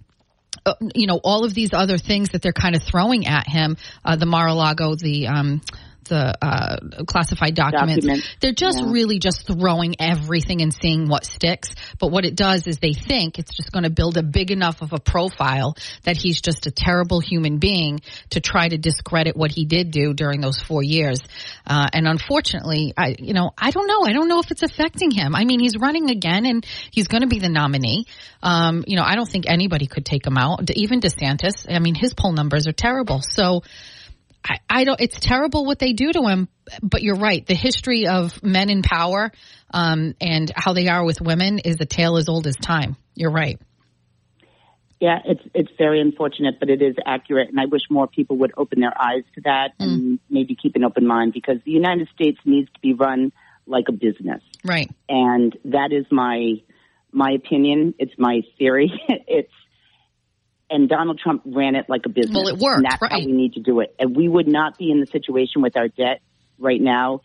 uh, 0.65 0.73
you 0.95 1.07
know 1.07 1.19
all 1.23 1.45
of 1.45 1.53
these 1.53 1.73
other 1.73 1.97
things 1.97 2.29
that 2.29 2.41
they're 2.41 2.53
kind 2.53 2.75
of 2.75 2.83
throwing 2.83 3.27
at 3.27 3.47
him 3.47 3.77
uh, 4.03 4.15
the 4.15 4.25
mar-a-lago 4.25 4.95
the 4.95 5.27
um 5.27 5.61
the 6.07 6.37
uh, 6.41 6.77
classified 7.05 7.55
documents. 7.55 8.05
Documents. 8.05 8.27
They're 8.39 8.53
just 8.53 8.79
Yeah. 8.79 8.91
really 8.91 9.19
just 9.19 9.45
throwing 9.47 9.95
everything 9.99 10.61
and 10.61 10.73
seeing 10.73 11.07
what 11.07 11.25
sticks. 11.25 11.69
But 11.99 12.11
what 12.11 12.25
it 12.25 12.35
does 12.35 12.67
is 12.67 12.77
they 12.79 12.93
think 12.93 13.39
it's 13.39 13.53
just 13.55 13.71
going 13.71 13.83
to 13.83 13.89
build 13.89 14.17
a 14.17 14.23
big 14.23 14.51
enough 14.51 14.81
of 14.81 14.93
a 14.93 14.99
profile 14.99 15.75
that 16.03 16.17
he's 16.17 16.41
just 16.41 16.67
a 16.67 16.71
terrible 16.71 17.19
human 17.19 17.57
being 17.57 18.01
to 18.31 18.39
try 18.39 18.67
to 18.67 18.77
discredit 18.77 19.35
what 19.35 19.51
he 19.51 19.65
did 19.65 19.91
do 19.91 20.13
during 20.13 20.41
those 20.41 20.59
four 20.61 20.83
years. 20.83 21.19
Uh, 21.65 21.87
and 21.93 22.07
unfortunately, 22.07 22.93
I, 22.97 23.15
you 23.19 23.33
know, 23.33 23.51
I 23.57 23.71
don't 23.71 23.87
know. 23.87 24.03
I 24.03 24.13
don't 24.13 24.27
know 24.27 24.39
if 24.39 24.51
it's 24.51 24.63
affecting 24.63 25.11
him. 25.11 25.35
I 25.35 25.45
mean, 25.45 25.59
he's 25.59 25.77
running 25.77 26.09
again 26.09 26.45
and 26.45 26.65
he's 26.91 27.07
going 27.07 27.21
to 27.21 27.27
be 27.27 27.39
the 27.39 27.49
nominee. 27.49 28.05
Um, 28.41 28.83
you 28.87 28.95
know, 28.95 29.03
I 29.03 29.15
don't 29.15 29.29
think 29.29 29.45
anybody 29.47 29.87
could 29.87 30.05
take 30.05 30.25
him 30.25 30.37
out. 30.37 30.69
Even 30.75 30.99
DeSantis. 31.01 31.65
I 31.69 31.79
mean, 31.79 31.95
his 31.95 32.13
poll 32.13 32.33
numbers 32.33 32.67
are 32.67 32.73
terrible. 32.73 33.21
So, 33.21 33.63
I, 34.47 34.59
I 34.69 34.83
don't. 34.83 34.99
It's 35.01 35.19
terrible 35.19 35.65
what 35.65 35.79
they 35.79 35.93
do 35.93 36.11
to 36.13 36.23
him. 36.27 36.47
But 36.81 37.01
you're 37.01 37.15
right. 37.17 37.45
The 37.45 37.55
history 37.55 38.07
of 38.07 38.43
men 38.43 38.69
in 38.69 38.81
power 38.81 39.31
um, 39.73 40.15
and 40.21 40.51
how 40.55 40.73
they 40.73 40.87
are 40.87 41.03
with 41.05 41.21
women 41.21 41.59
is 41.59 41.77
a 41.79 41.85
tale 41.85 42.17
as 42.17 42.29
old 42.29 42.47
as 42.47 42.55
time. 42.55 42.95
You're 43.15 43.31
right. 43.31 43.59
Yeah, 44.99 45.19
it's 45.25 45.41
it's 45.53 45.69
very 45.77 46.01
unfortunate, 46.01 46.59
but 46.59 46.69
it 46.69 46.81
is 46.81 46.95
accurate, 47.05 47.49
and 47.49 47.59
I 47.59 47.65
wish 47.65 47.83
more 47.89 48.07
people 48.07 48.37
would 48.37 48.51
open 48.57 48.79
their 48.79 48.99
eyes 48.99 49.23
to 49.35 49.41
that 49.41 49.73
and 49.79 50.19
maybe 50.27 50.55
keep 50.55 50.75
an 50.75 50.83
open 50.83 51.05
mind 51.05 51.33
because 51.33 51.57
the 51.65 51.71
United 51.71 52.07
States 52.15 52.39
needs 52.45 52.67
to 52.73 52.79
be 52.81 52.93
run 52.93 53.31
like 53.67 53.85
a 53.89 53.91
business, 53.91 54.41
Right. 54.63 54.89
and 55.07 55.55
that 55.65 55.91
is 55.91 56.05
my 56.09 56.61
my 57.11 57.31
opinion. 57.31 57.93
It's 57.99 58.13
my 58.17 58.41
theory. 58.57 58.91
it's 59.27 59.53
and 60.69 60.89
Donald 60.89 61.19
Trump 61.19 61.43
ran 61.45 61.75
it 61.75 61.85
like 61.87 62.05
a 62.05 62.09
business. 62.09 62.35
Well, 62.35 62.47
it 62.47 62.59
worked, 62.59 62.77
and 62.77 62.85
that's 62.85 62.99
how 62.99 63.07
right. 63.07 63.25
we 63.25 63.31
need 63.31 63.53
to 63.53 63.61
do 63.61 63.79
it. 63.79 63.95
And 63.99 64.15
we 64.15 64.27
would 64.27 64.47
not 64.47 64.77
be 64.77 64.91
in 64.91 64.99
the 64.99 65.07
situation 65.07 65.61
with 65.61 65.77
our 65.77 65.87
debt 65.87 66.21
right 66.57 66.81
now 66.81 67.21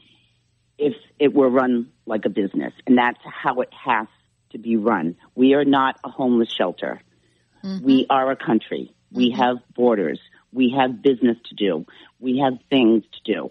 if 0.79 0.95
it 1.19 1.35
were 1.35 1.49
run 1.49 1.91
like 2.07 2.25
a 2.25 2.31
business, 2.31 2.73
and 2.87 2.97
that's 2.97 3.19
how 3.25 3.61
it 3.61 3.71
has 3.73 4.07
to 4.51 4.59
be 4.59 4.77
run. 4.77 5.17
We 5.35 5.55
are 5.55 5.65
not 5.65 5.99
a 6.05 6.09
homeless 6.09 6.53
shelter. 6.53 7.01
Mm-hmm. 7.65 7.85
We 7.85 8.07
are 8.11 8.31
a 8.31 8.37
country. 8.37 8.95
We 9.11 9.31
mm-hmm. 9.31 9.41
have 9.41 9.57
borders. 9.75 10.21
We 10.53 10.75
have 10.79 11.03
business 11.03 11.37
to 11.49 11.55
do. 11.55 11.87
We 12.21 12.39
have 12.39 12.55
things 12.69 13.05
to 13.13 13.33
do. 13.33 13.51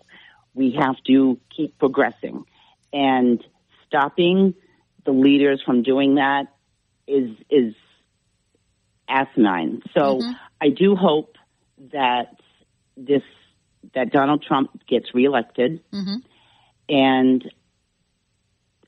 We 0.53 0.77
have 0.79 0.95
to 1.07 1.39
keep 1.55 1.77
progressing. 1.79 2.45
And 2.93 3.43
stopping 3.87 4.53
the 5.05 5.11
leaders 5.11 5.61
from 5.65 5.83
doing 5.83 6.15
that 6.15 6.47
is 7.07 7.31
is 7.49 7.73
asinine. 9.11 9.81
So 9.97 10.21
I 10.61 10.69
do 10.69 10.95
hope 10.95 11.35
that 11.91 12.35
this 12.95 13.23
that 13.93 14.11
Donald 14.11 14.43
Trump 14.47 14.71
gets 14.87 15.13
reelected. 15.13 15.81
And 16.87 17.43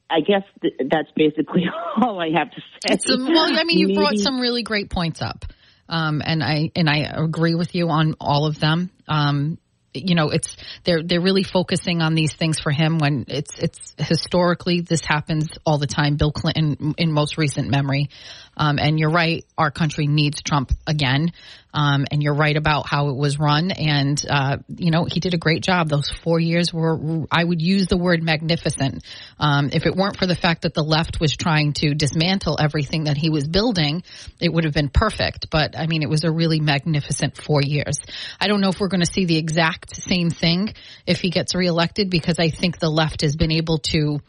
I 0.09 0.19
guess 0.19 0.43
th- 0.61 0.75
that's 0.89 1.09
basically 1.15 1.63
all 2.01 2.19
I 2.19 2.29
have 2.37 2.51
to 2.51 2.61
say. 2.85 2.97
Some, 2.97 3.25
well, 3.25 3.45
I 3.45 3.63
mean, 3.63 3.79
you 3.79 3.95
brought 3.95 4.17
some 4.17 4.39
really 4.39 4.63
great 4.63 4.89
points 4.89 5.21
up, 5.21 5.45
um, 5.89 6.21
and 6.23 6.43
I 6.43 6.71
and 6.75 6.89
I 6.89 7.11
agree 7.15 7.55
with 7.55 7.73
you 7.73 7.89
on 7.89 8.15
all 8.19 8.45
of 8.45 8.59
them. 8.59 8.91
Um, 9.07 9.57
you 9.93 10.15
know, 10.15 10.29
it's 10.29 10.57
they're 10.83 11.03
they're 11.03 11.21
really 11.21 11.43
focusing 11.43 12.01
on 12.01 12.15
these 12.15 12.33
things 12.33 12.59
for 12.59 12.71
him 12.71 12.97
when 12.97 13.25
it's 13.27 13.57
it's 13.59 13.95
historically 13.97 14.81
this 14.81 15.01
happens 15.05 15.49
all 15.65 15.77
the 15.77 15.87
time. 15.87 16.15
Bill 16.15 16.31
Clinton 16.31 16.95
in 16.97 17.11
most 17.11 17.37
recent 17.37 17.69
memory, 17.69 18.09
um, 18.57 18.79
and 18.79 18.99
you're 18.99 19.11
right, 19.11 19.45
our 19.57 19.71
country 19.71 20.07
needs 20.07 20.41
Trump 20.41 20.71
again. 20.87 21.31
Um, 21.73 22.05
and 22.11 22.21
you're 22.21 22.35
right 22.35 22.55
about 22.55 22.87
how 22.87 23.09
it 23.09 23.15
was 23.15 23.39
run. 23.39 23.71
And, 23.71 24.23
uh, 24.29 24.57
you 24.67 24.91
know, 24.91 25.05
he 25.05 25.19
did 25.19 25.33
a 25.33 25.37
great 25.37 25.63
job. 25.63 25.89
Those 25.89 26.09
four 26.09 26.39
years 26.39 26.73
were, 26.73 27.25
I 27.31 27.43
would 27.43 27.61
use 27.61 27.87
the 27.87 27.97
word 27.97 28.21
magnificent. 28.21 29.03
Um, 29.39 29.69
if 29.73 29.85
it 29.85 29.95
weren't 29.95 30.17
for 30.17 30.27
the 30.27 30.35
fact 30.35 30.63
that 30.63 30.73
the 30.73 30.83
left 30.83 31.19
was 31.19 31.35
trying 31.35 31.73
to 31.73 31.95
dismantle 31.95 32.57
everything 32.59 33.05
that 33.05 33.17
he 33.17 33.29
was 33.29 33.47
building, 33.47 34.03
it 34.39 34.53
would 34.53 34.65
have 34.65 34.73
been 34.73 34.89
perfect. 34.89 35.49
But 35.49 35.77
I 35.77 35.87
mean, 35.87 36.03
it 36.03 36.09
was 36.09 36.23
a 36.23 36.31
really 36.31 36.59
magnificent 36.59 37.37
four 37.37 37.61
years. 37.61 37.97
I 38.39 38.47
don't 38.47 38.61
know 38.61 38.69
if 38.69 38.79
we're 38.79 38.87
going 38.87 39.05
to 39.05 39.11
see 39.11 39.25
the 39.25 39.37
exact 39.37 39.95
same 39.95 40.29
thing 40.29 40.73
if 41.07 41.21
he 41.21 41.29
gets 41.29 41.55
reelected 41.55 42.09
because 42.09 42.39
I 42.39 42.49
think 42.49 42.79
the 42.79 42.89
left 42.89 43.21
has 43.21 43.35
been 43.35 43.51
able 43.51 43.79
to 43.79 44.19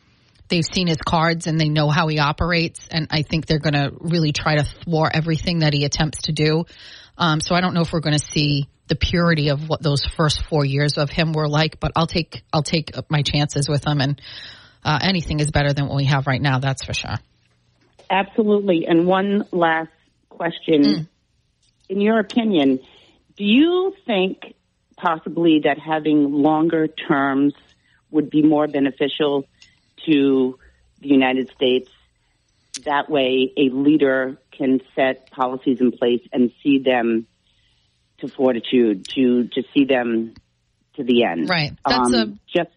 they've 0.48 0.64
seen 0.64 0.86
his 0.86 0.98
cards 0.98 1.46
and 1.46 1.58
they 1.58 1.68
know 1.68 1.88
how 1.88 2.08
he 2.08 2.18
operates 2.18 2.86
and 2.90 3.08
I 3.10 3.22
think 3.22 3.46
they're 3.46 3.58
going 3.58 3.74
to 3.74 3.92
really 3.98 4.32
try 4.32 4.56
to 4.56 4.64
thwart 4.64 5.12
everything 5.14 5.60
that 5.60 5.72
he 5.72 5.84
attempts 5.84 6.22
to 6.22 6.32
do. 6.32 6.66
Um, 7.16 7.40
so 7.40 7.54
I 7.54 7.60
don't 7.60 7.74
know 7.74 7.82
if 7.82 7.92
we're 7.92 8.00
going 8.00 8.18
to 8.18 8.24
see 8.24 8.68
the 8.88 8.96
purity 8.96 9.48
of 9.48 9.68
what 9.68 9.82
those 9.82 10.04
first 10.04 10.42
four 10.44 10.64
years 10.64 10.98
of 10.98 11.10
him 11.10 11.32
were 11.32 11.48
like, 11.48 11.80
but 11.80 11.92
I'll 11.96 12.06
take 12.06 12.42
I'll 12.52 12.62
take 12.62 12.90
my 13.08 13.22
chances 13.22 13.68
with 13.68 13.86
him, 13.86 14.00
and 14.00 14.20
uh, 14.84 14.98
anything 15.02 15.40
is 15.40 15.50
better 15.50 15.72
than 15.72 15.86
what 15.86 15.96
we 15.96 16.04
have 16.04 16.26
right 16.26 16.40
now. 16.40 16.58
That's 16.58 16.84
for 16.84 16.94
sure. 16.94 17.14
Absolutely. 18.10 18.86
And 18.86 19.06
one 19.06 19.46
last 19.52 19.90
question: 20.28 20.82
mm. 20.82 21.08
In 21.88 22.00
your 22.00 22.18
opinion, 22.18 22.80
do 23.36 23.44
you 23.44 23.94
think 24.06 24.54
possibly 24.96 25.60
that 25.64 25.78
having 25.78 26.32
longer 26.32 26.86
terms 26.86 27.54
would 28.10 28.30
be 28.30 28.42
more 28.42 28.66
beneficial 28.66 29.46
to 30.06 30.58
the 31.00 31.08
United 31.08 31.50
States? 31.50 31.90
That 32.84 33.08
way, 33.08 33.52
a 33.56 33.70
leader 33.70 34.38
can 34.56 34.80
set 34.94 35.30
policies 35.30 35.78
in 35.80 35.92
place 35.92 36.20
and 36.32 36.52
see 36.62 36.80
them 36.80 37.26
to 38.18 38.28
fortitude, 38.28 39.06
to 39.14 39.48
to 39.48 39.62
see 39.72 39.84
them 39.84 40.34
to 40.96 41.04
the 41.04 41.24
end. 41.24 41.48
Right. 41.48 41.72
That's 41.86 42.14
um, 42.14 42.14
a 42.14 42.26
just 42.52 42.70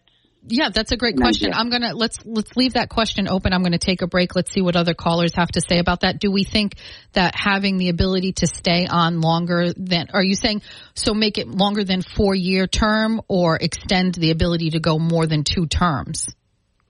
yeah, 0.46 0.70
that's 0.70 0.92
a 0.92 0.96
great 0.96 1.16
question. 1.16 1.52
I'm 1.52 1.68
gonna 1.68 1.94
let's 1.94 2.18
let's 2.24 2.56
leave 2.56 2.74
that 2.74 2.88
question 2.88 3.28
open. 3.28 3.52
I'm 3.52 3.62
gonna 3.62 3.78
take 3.78 4.02
a 4.02 4.06
break. 4.06 4.34
Let's 4.34 4.50
see 4.52 4.62
what 4.62 4.76
other 4.76 4.94
callers 4.94 5.34
have 5.34 5.48
to 5.48 5.60
say 5.60 5.78
about 5.78 6.00
that. 6.00 6.20
Do 6.20 6.30
we 6.30 6.44
think 6.44 6.76
that 7.12 7.34
having 7.36 7.76
the 7.76 7.88
ability 7.88 8.32
to 8.34 8.46
stay 8.46 8.86
on 8.86 9.20
longer 9.20 9.72
than 9.74 10.08
are 10.12 10.22
you 10.22 10.34
saying 10.34 10.62
so 10.94 11.12
make 11.12 11.38
it 11.38 11.48
longer 11.48 11.84
than 11.84 12.02
four 12.02 12.34
year 12.34 12.66
term 12.66 13.20
or 13.28 13.56
extend 13.56 14.14
the 14.14 14.30
ability 14.30 14.70
to 14.70 14.80
go 14.80 14.98
more 14.98 15.26
than 15.26 15.44
two 15.44 15.66
terms? 15.66 16.28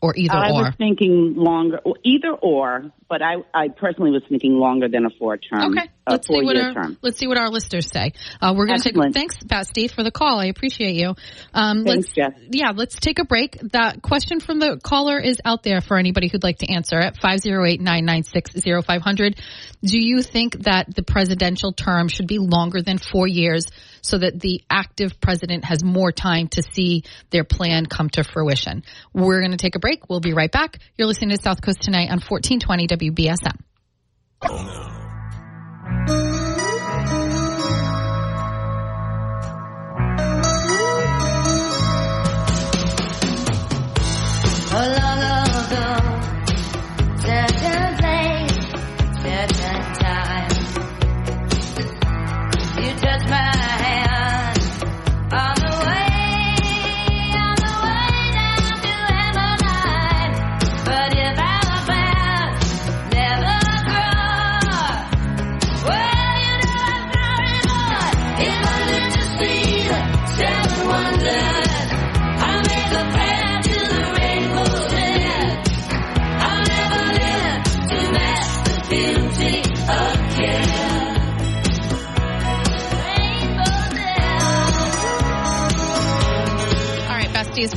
Or 0.01 0.15
either 0.17 0.35
I 0.35 0.51
or? 0.51 0.59
I 0.59 0.63
was 0.63 0.75
thinking 0.77 1.35
longer, 1.37 1.81
either 2.05 2.33
or, 2.33 2.93
but 3.09 3.23
I, 3.23 3.37
I 3.53 3.69
personally 3.69 4.11
was 4.11 4.23
thinking 4.29 4.59
longer 4.59 4.89
than 4.89 5.07
a 5.07 5.11
four 5.11 5.37
term. 5.37 5.77
Okay, 5.77 5.89
let's 6.11 6.27
see 6.27 6.43
what 6.43 6.57
our 6.57 6.73
term. 6.73 6.99
let's 7.03 7.19
see 7.19 7.27
what 7.27 7.39
our 7.39 7.49
listeners 7.49 7.89
say. 7.91 8.13
Uh, 8.41 8.55
we're 8.57 8.67
going 8.67 8.81
to 8.81 8.93
take 8.93 9.15
thanks, 9.15 9.43
Basti, 9.43 9.89
for 9.89 10.03
the 10.03 10.11
call. 10.11 10.41
I 10.41 10.47
appreciate 10.47 10.95
you. 10.95 11.15
Um, 11.55 11.85
thanks, 11.85 12.09
Jeff. 12.09 12.35
Yeah, 12.51 12.73
let's 12.75 12.97
take 12.97 13.19
a 13.19 13.25
break. 13.25 13.59
That 13.73 14.03
question 14.03 14.41
from 14.41 14.59
the 14.59 14.79
caller 14.83 15.19
is 15.19 15.41
out 15.45 15.63
there 15.63 15.81
for 15.81 15.99
anybody 15.99 16.29
who'd 16.29 16.43
like 16.43 16.59
to 16.59 16.73
answer 16.73 16.99
it. 16.99 17.19
Five 17.21 17.41
zero 17.41 17.65
eight 17.67 17.81
nine 17.81 18.05
nine 18.05 18.23
six 18.23 18.53
zero 18.53 18.83
five 18.83 19.03
hundred. 19.03 19.41
Do 19.83 19.99
you 19.99 20.23
think 20.23 20.65
that 20.65 20.95
the 20.95 21.03
presidential 21.03 21.73
term 21.73 22.09
should 22.09 22.27
be 22.27 22.39
longer 22.39 22.83
than 22.83 22.99
four 22.99 23.27
years? 23.27 23.67
so 24.03 24.19
that 24.19 24.41
the 24.41 24.63
active 24.71 25.21
president 25.21 25.65
has 25.65 25.85
more 25.85 26.13
time 26.13 26.49
to 26.49 26.63
see 26.63 27.05
their 27.31 27.45
plan 27.45 27.87
come 27.87 28.09
to 28.11 28.25
fruition. 28.25 28.83
We're 29.13 29.41
going 29.41 29.53
to 29.53 29.59
take 29.59 29.77
a 29.77 29.79
break. 29.79 30.09
We'll 30.09 30.21
be 30.21 30.33
right 30.33 30.51
back. 30.51 30.79
You're 30.97 31.07
listening 31.09 31.37
to 31.37 31.43
South 31.43 31.61
Coast 31.63 31.83
Tonight 31.83 32.11
on 32.11 32.21
1420 32.21 32.87
WBSM. 32.89 33.59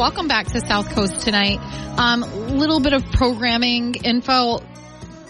Welcome 0.02 0.28
back 0.28 0.48
to 0.48 0.62
South 0.62 0.90
Coast 0.96 1.20
tonight. 1.20 1.60
Um, 1.96 2.22
little 2.58 2.80
bit 2.80 2.94
of 2.94 3.04
programming 3.12 3.94
info. 3.94 4.58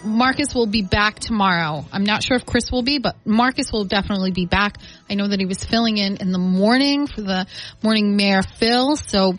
Marcus 0.02 0.54
will 0.54 0.66
be 0.66 0.80
back 0.80 1.18
tomorrow. 1.18 1.84
I'm 1.92 2.04
not 2.04 2.22
sure 2.22 2.38
if 2.38 2.46
Chris 2.46 2.72
will 2.72 2.82
be, 2.82 2.98
but 2.98 3.14
Marcus 3.26 3.70
will 3.70 3.84
definitely 3.84 4.30
be 4.30 4.46
back. 4.46 4.78
I 5.10 5.14
know 5.14 5.28
that 5.28 5.38
he 5.38 5.44
was 5.44 5.62
filling 5.62 5.98
in 5.98 6.16
in 6.16 6.32
the 6.32 6.38
morning 6.38 7.06
for 7.06 7.20
the 7.20 7.46
morning 7.82 8.16
mayor 8.16 8.40
Phil. 8.40 8.96
So 8.96 9.34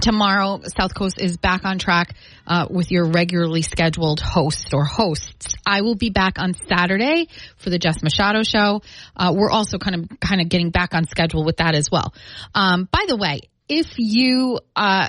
tomorrow, 0.00 0.60
South 0.76 0.96
Coast 0.96 1.20
is 1.20 1.36
back 1.36 1.64
on 1.64 1.78
track 1.78 2.16
uh, 2.44 2.66
with 2.68 2.90
your 2.90 3.04
regularly 3.04 3.62
scheduled 3.62 4.18
host 4.18 4.74
or 4.74 4.84
hosts. 4.84 5.54
I 5.64 5.82
will 5.82 5.94
be 5.94 6.10
back 6.10 6.40
on 6.40 6.54
Saturday 6.68 7.28
for 7.58 7.70
the 7.70 7.78
Jess 7.78 8.02
Machado 8.02 8.42
show. 8.42 8.82
Uh, 9.16 9.32
we're 9.32 9.48
also 9.48 9.78
kind 9.78 9.94
of 9.94 10.18
kind 10.18 10.40
of 10.40 10.48
getting 10.48 10.70
back 10.70 10.92
on 10.92 11.06
schedule 11.06 11.44
with 11.44 11.58
that 11.58 11.76
as 11.76 11.88
well. 11.88 12.12
Um, 12.52 12.88
by 12.90 13.04
the 13.06 13.16
way, 13.16 13.42
if 13.68 13.94
you 13.98 14.60
uh, 14.74 15.08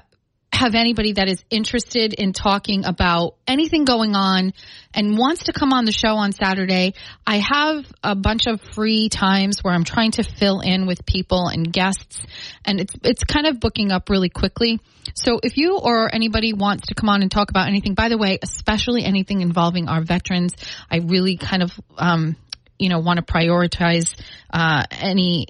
have 0.57 0.73
anybody 0.73 1.13
that 1.13 1.27
is 1.27 1.43
interested 1.51 2.13
in 2.13 2.33
talking 2.33 2.83
about 2.83 3.35
anything 3.47 3.85
going 3.85 4.15
on 4.15 4.53
and 4.93 5.15
wants 5.15 5.43
to 5.43 5.53
come 5.53 5.71
on 5.71 5.85
the 5.85 5.91
show 5.91 6.15
on 6.15 6.31
Saturday, 6.31 6.95
I 7.27 7.37
have 7.37 7.85
a 8.03 8.15
bunch 8.15 8.47
of 8.47 8.59
free 8.73 9.09
times 9.09 9.63
where 9.63 9.73
I'm 9.73 9.83
trying 9.83 10.11
to 10.11 10.23
fill 10.23 10.61
in 10.61 10.87
with 10.87 11.05
people 11.05 11.47
and 11.47 11.71
guests 11.71 12.25
and 12.65 12.79
it's 12.79 12.95
it's 13.03 13.23
kind 13.23 13.45
of 13.45 13.59
booking 13.59 13.91
up 13.91 14.09
really 14.09 14.29
quickly. 14.29 14.79
So 15.13 15.39
if 15.43 15.57
you 15.57 15.77
or 15.77 16.13
anybody 16.13 16.53
wants 16.53 16.87
to 16.87 16.95
come 16.95 17.09
on 17.09 17.21
and 17.21 17.29
talk 17.29 17.51
about 17.51 17.67
anything, 17.67 17.93
by 17.93 18.09
the 18.09 18.17
way, 18.17 18.39
especially 18.41 19.03
anything 19.03 19.41
involving 19.41 19.87
our 19.87 20.01
veterans, 20.01 20.55
I 20.89 20.97
really 20.97 21.37
kind 21.37 21.61
of 21.61 21.71
um, 21.97 22.35
you 22.79 22.89
know 22.89 22.99
want 22.99 23.17
to 23.17 23.33
prioritize 23.33 24.19
uh, 24.51 24.85
any 24.91 25.47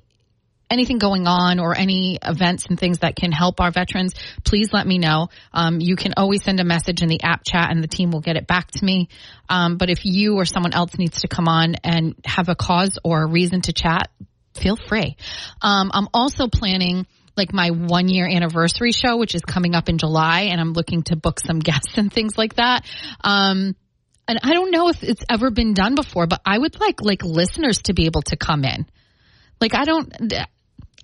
anything 0.69 0.97
going 0.97 1.27
on 1.27 1.60
or 1.60 1.77
any 1.77 2.19
events 2.21 2.65
and 2.67 2.80
things 2.80 2.99
that 2.99 3.15
can 3.15 3.32
help 3.32 3.60
our 3.62 3.71
veterans, 3.71 4.13
please 4.43 4.73
let 4.73 4.86
me 4.86 4.97
know. 4.97 5.30
Um, 5.53 5.80
you 5.80 5.95
can 5.95 6.13
always 6.17 6.43
send 6.43 6.60
a 6.60 6.63
message 6.63 7.01
in 7.01 7.10
the 7.10 7.21
app 7.23 7.43
chat 7.45 7.71
and 7.71 7.84
the 7.84 7.88
team 7.88 8.12
will 8.12 8.21
get 8.21 8.36
it 8.36 8.47
back 8.47 8.71
to 8.71 8.86
me. 8.86 9.10
Um, 9.49 9.77
but 9.77 9.89
if 9.89 10.06
you 10.06 10.36
or 10.36 10.45
someone 10.45 10.73
else 10.73 10.97
needs 10.97 11.21
to 11.21 11.27
come 11.27 11.47
on 11.47 11.75
and 11.84 12.15
have 12.25 12.49
a 12.49 12.56
cause 12.56 12.97
or 13.03 13.23
a 13.23 13.27
reason 13.27 13.62
to 13.62 13.73
chat, 13.73 14.10
feel 14.56 14.75
free. 14.75 15.15
Um, 15.62 15.91
I'm 15.93 16.08
also 16.13 16.47
planning 16.47 17.06
like 17.38 17.53
my 17.53 17.69
one 17.69 18.10
year 18.10 18.27
anniversary 18.27 18.91
show, 18.91 19.17
which 19.17 19.36
is 19.36 19.41
coming 19.41 19.75
up 19.75 19.89
in 19.89 19.97
July, 19.99 20.49
and 20.51 20.60
I'm 20.60 20.73
looking 20.73 21.03
to 21.03 21.15
book 21.15 21.39
some 21.39 21.60
guests 21.69 21.97
and 21.97 22.12
things 22.12 22.38
like 22.38 22.56
that. 22.56 22.86
Um, 23.23 23.75
and 24.27 24.39
I 24.43 24.53
don't 24.53 24.71
know 24.71 24.89
if 24.89 25.03
it's 25.03 25.23
ever 25.30 25.51
been 25.51 25.73
done 25.73 25.95
before, 25.95 26.27
but 26.27 26.41
I 26.45 26.58
would 26.58 26.77
like 26.80 27.01
like 27.01 27.23
listeners 27.23 27.84
to 27.84 27.93
be 27.93 28.08
able 28.08 28.23
to 28.23 28.36
come 28.36 28.65
in. 28.65 28.86
Like 29.62 29.73
I 29.73 29.86
don't 29.86 30.12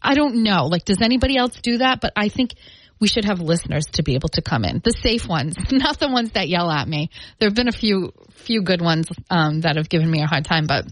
I 0.04 0.16
don't 0.16 0.44
know. 0.44 0.66
Like, 0.66 0.86
does 0.86 1.02
anybody 1.02 1.38
else 1.38 1.56
do 1.62 1.80
that? 1.80 2.02
But 2.02 2.13
I 2.16 2.30
think 2.30 2.56
we 3.00 3.08
should 3.08 3.26
have 3.26 3.39
listeners 3.39 3.86
to 3.94 4.04
be 4.04 4.16
able 4.16 4.30
to 4.30 4.42
come 4.42 4.63
in. 4.63 4.82
The 4.84 4.92
safe 4.92 5.28
ones, 5.28 5.56
not 5.72 6.00
the 6.00 6.10
ones 6.10 6.32
that 6.32 6.48
yell 6.48 6.70
at 6.70 6.88
me. 6.88 7.10
There 7.39 7.48
have 7.50 7.56
been 7.56 7.68
a 7.68 7.74
few, 7.74 8.13
few 8.32 8.62
good 8.62 8.82
ones, 8.82 9.08
um, 9.30 9.62
that 9.62 9.78
have 9.78 9.89
given 9.89 10.10
me 10.10 10.22
a 10.22 10.28
hard 10.28 10.46
time, 10.46 10.68
but 10.68 10.86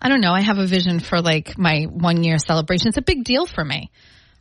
I 0.00 0.08
don't 0.08 0.20
know. 0.20 0.32
I 0.32 0.40
have 0.40 0.58
a 0.58 0.66
vision 0.66 1.00
for 1.00 1.20
like 1.20 1.56
my 1.58 1.82
one 1.82 2.24
year 2.24 2.38
celebration. 2.38 2.88
It's 2.88 2.96
a 2.96 3.02
big 3.02 3.24
deal 3.24 3.46
for 3.46 3.64
me. 3.64 3.90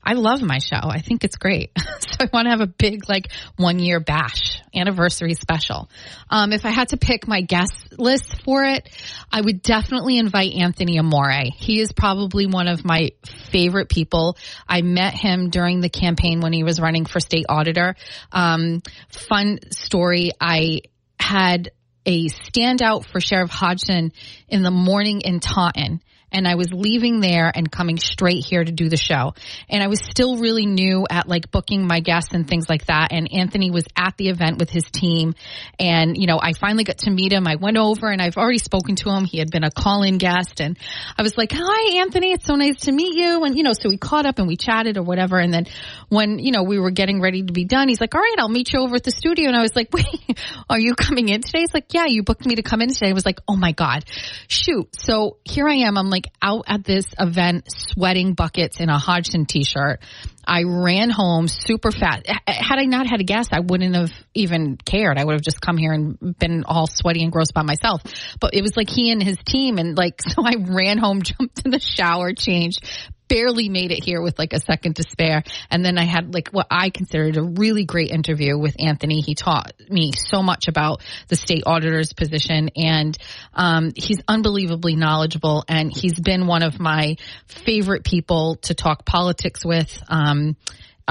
I 0.04 0.14
love 0.14 0.42
my 0.42 0.58
show. 0.58 0.80
I 0.82 1.00
think 1.00 1.24
it's 1.24 1.36
great. 1.36 1.72
so 1.78 2.18
I 2.22 2.30
want 2.34 2.46
to 2.46 2.50
have 2.50 2.62
a 2.62 2.68
big 2.68 3.08
like 3.08 3.32
one 3.58 3.80
year 3.80 4.00
bash 4.00 4.62
anniversary 4.74 5.34
special. 5.34 5.90
Um, 6.30 6.54
if 6.54 6.66
I 6.66 6.70
had 6.70 6.90
to 6.90 6.98
pick 6.98 7.28
my 7.28 7.42
guest 7.42 7.74
list 7.98 8.44
for 8.44 8.64
it, 8.64 8.90
I 9.32 9.42
would 9.42 9.62
definitely 9.62 10.18
invite 10.18 10.54
Anthony 10.54 10.98
Amore. 10.98 11.52
He 11.56 11.80
is 11.80 11.92
probably 11.92 12.48
one 12.48 12.68
of 12.68 12.84
my 12.84 13.12
favorite 13.26 13.90
people. 13.90 14.38
I 14.68 14.82
met 14.82 15.14
him 15.14 15.50
during 15.50 15.82
the 15.82 15.90
campaign 15.90 16.42
when 16.42 16.54
he 16.54 16.64
was 16.64 16.80
running 16.80 17.06
for 17.06 17.20
state 17.20 17.46
auditor. 17.48 17.96
Um, 18.32 18.82
fun 19.10 19.60
story. 19.72 20.32
I 20.40 20.82
had 21.20 21.72
a 22.06 22.28
standout 22.30 23.06
for 23.06 23.20
Sheriff 23.20 23.52
Hodgson 23.52 24.12
in 24.48 24.64
the 24.64 24.72
morning 24.72 25.22
in 25.22 25.40
Taunton 25.40 26.02
and 26.32 26.48
I 26.48 26.56
was 26.56 26.72
leaving 26.72 27.20
there 27.20 27.52
and 27.54 27.72
coming 27.72 27.98
straight 27.98 28.46
here 28.46 28.64
to 28.64 28.72
do 28.72 28.90
the 28.90 28.98
show. 28.98 29.34
And 29.70 29.84
I 29.84 29.88
was 29.88 30.00
still 30.00 30.38
really 30.38 30.66
new 30.66 31.06
at 31.10 31.28
like 31.28 31.52
booking 31.52 31.86
my 31.86 32.00
guests 32.00 32.34
and 32.34 32.48
things 32.48 32.70
like 32.70 32.86
that. 32.86 33.12
And 33.12 33.32
Anthony 33.32 33.72
was 33.72 33.86
at 33.96 34.18
the 34.18 34.30
event 34.30 34.58
with 34.58 34.70
his 34.70 34.84
team. 34.92 35.36
And, 35.80 36.18
you 36.18 36.28
know, 36.28 36.40
I 36.42 36.54
finally 36.54 36.84
got 36.84 37.00
to 37.00 37.12
meet 37.12 37.34
him. 37.34 37.48
I 37.48 37.56
went 37.56 37.78
over 37.78 38.10
and 38.10 38.22
I've 38.22 38.38
already 38.38 38.60
spoken 38.60 38.96
to 38.98 39.10
him. 39.10 39.26
He 39.26 39.40
had 39.40 39.52
been 39.52 39.64
a 39.64 39.72
call 39.72 40.04
in 40.04 40.18
guest 40.18 40.62
and 40.62 40.78
I 41.18 41.24
was 41.24 41.38
like, 41.38 41.52
hi, 41.54 42.00
Anthony. 42.00 42.34
It's 42.34 42.46
so 42.46 42.56
nice 42.56 42.82
to 42.82 42.92
meet 42.92 43.16
you. 43.16 43.44
And, 43.44 43.56
you 43.56 43.64
know, 43.64 43.74
so 43.74 43.90
we 43.90 43.98
caught 43.98 44.26
up 44.26 44.40
and 44.40 44.48
we 44.48 44.56
chatted 44.56 44.98
or 44.98 45.04
whatever. 45.04 45.38
And 45.38 45.54
then 45.54 45.66
when, 46.10 46.40
you 46.40 46.52
know, 46.52 46.64
we 46.64 46.80
were 46.80 46.92
getting 46.92 47.22
ready 47.22 47.44
to 47.44 47.54
be 47.54 47.66
done, 47.66 47.90
he's 47.90 48.02
like, 48.02 48.16
all 48.16 48.22
right, 48.22 48.36
I'll 48.40 48.50
meet 48.50 48.74
you 48.74 48.80
over 48.82 48.96
at 48.96 49.04
the 49.04 49.12
studio. 49.12 49.48
And 49.48 49.58
I 49.58 49.62
was 49.62 49.76
like, 49.76 49.90
wait, 49.94 50.40
are 50.70 50.80
you 50.80 50.96
coming 50.96 51.30
in 51.30 51.42
today? 51.42 51.60
He's 51.60 51.74
like, 51.74 51.94
yeah, 51.94 52.06
you 52.08 52.24
booked 52.24 52.46
me 52.46 52.56
to 52.56 52.64
come 52.64 52.82
in 52.82 52.90
today. 52.90 53.10
I 53.10 53.14
was 53.14 53.26
like, 53.26 53.40
oh 53.48 53.56
my 53.56 53.72
God, 53.72 54.06
shoot. 54.48 54.90
So 54.96 55.38
here 55.44 55.68
I 55.68 55.76
am. 55.88 55.98
I'm 55.98 56.10
like 56.10 56.21
out 56.42 56.66
at 56.68 56.84
this 56.84 57.06
event, 57.20 57.66
sweating 57.68 58.34
buckets 58.34 58.80
in 58.80 58.90
a 58.90 58.98
Hodgson 58.98 59.46
t-shirt. 59.46 60.00
I 60.46 60.64
ran 60.66 61.10
home 61.10 61.48
super 61.48 61.92
fast. 61.92 62.28
Had 62.48 62.80
I 62.80 62.86
not 62.86 63.08
had 63.08 63.22
a 63.22 63.24
guest, 63.24 63.54
I 63.54 63.60
wouldn't 63.60 63.96
have 63.96 64.12
even 64.34 64.78
cared. 64.78 65.18
I 65.18 65.24
would 65.24 65.34
have 65.34 65.44
just 65.44 65.62
come 65.62 65.78
here 65.78 65.94
and 65.94 66.38
been 66.40 66.64
all 66.66 66.88
sweaty 66.88 67.24
and 67.24 67.32
gross 67.32 67.52
by 67.52 67.62
myself. 67.62 68.02
But 68.40 68.54
it 68.54 68.62
was 68.62 68.76
like 68.76 68.90
he 68.90 69.12
and 69.12 69.22
his 69.22 69.38
team 69.46 69.78
and 69.78 69.98
like, 69.98 70.22
so 70.28 70.44
I 70.44 70.54
ran 70.60 70.98
home, 70.98 71.22
jumped 71.22 71.64
in 71.66 71.72
the 71.72 71.80
shower, 71.80 72.34
changed, 72.34 72.84
barely 73.32 73.70
made 73.70 73.92
it 73.92 74.04
here 74.04 74.22
with 74.22 74.38
like 74.38 74.52
a 74.52 74.60
second 74.60 74.98
to 74.98 75.04
spare. 75.04 75.44
And 75.70 75.86
then 75.86 75.98
I 75.98 76.04
had 76.04 76.34
like 76.34 76.50
what 76.50 76.68
I 76.70 76.90
considered 76.90 77.38
a 77.38 77.42
really 77.42 77.86
great 77.86 78.12
interview 78.12 78.58
with 78.58 78.76
Anthony. 78.78 79.22
He 79.22 79.36
taught 79.36 79.72
me 79.90 80.12
so 80.12 80.44
much 80.44 80.68
about 80.68 81.02
the 81.30 81.38
state 81.38 81.64
auditor's 81.66 82.12
position 82.12 82.70
and 82.76 83.18
um, 83.54 83.94
he's 83.96 84.22
unbelievably 84.28 84.98
knowledgeable 84.98 85.64
and 85.70 85.92
he's 85.96 86.20
been 86.20 86.46
one 86.46 86.62
of 86.62 86.80
my 86.80 87.16
favorite 87.48 88.04
people 88.04 88.58
to 88.64 88.74
talk 88.74 89.06
politics 89.06 89.64
with. 89.64 90.02
Um, 90.10 90.58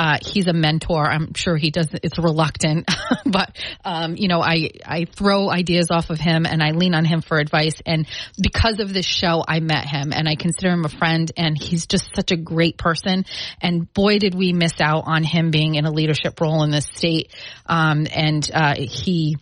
uh, 0.01 0.17
he's 0.23 0.47
a 0.47 0.55
mentor. 0.55 1.05
I'm 1.05 1.35
sure 1.35 1.59
he 1.59 1.71
does. 1.71 1.89
It's 1.93 2.19
reluctant, 2.19 2.89
but 3.27 3.55
um, 3.85 4.17
you 4.17 4.29
know, 4.29 4.41
I 4.41 4.71
I 4.83 5.05
throw 5.05 5.51
ideas 5.51 5.89
off 5.91 6.09
of 6.09 6.19
him 6.19 6.47
and 6.47 6.63
I 6.63 6.71
lean 6.71 6.95
on 6.95 7.05
him 7.05 7.21
for 7.21 7.37
advice. 7.39 7.75
And 7.85 8.07
because 8.41 8.81
of 8.81 8.95
this 8.95 9.05
show, 9.05 9.45
I 9.47 9.61
met 9.61 9.87
him 9.87 10.15
and 10.15 10.27
I 10.27 10.37
consider 10.37 10.71
him 10.71 10.87
a 10.87 10.89
friend. 10.89 11.31
And 11.37 11.55
he's 11.61 11.87
just 11.87 12.15
such 12.17 12.31
a 12.31 12.37
great 12.39 12.79
person. 12.79 13.27
And 13.61 13.93
boy, 13.93 14.19
did 14.19 14.35
we 14.35 14.55
miss 14.55 14.81
out 14.81 15.03
on 15.05 15.23
him 15.23 15.51
being 15.51 15.75
in 15.75 15.85
a 15.85 15.91
leadership 15.91 16.41
role 16.41 16.63
in 16.63 16.71
this 16.71 16.87
state. 16.87 17.35
Um, 17.67 18.07
and 18.11 18.51
uh, 18.55 18.77
he 18.79 19.37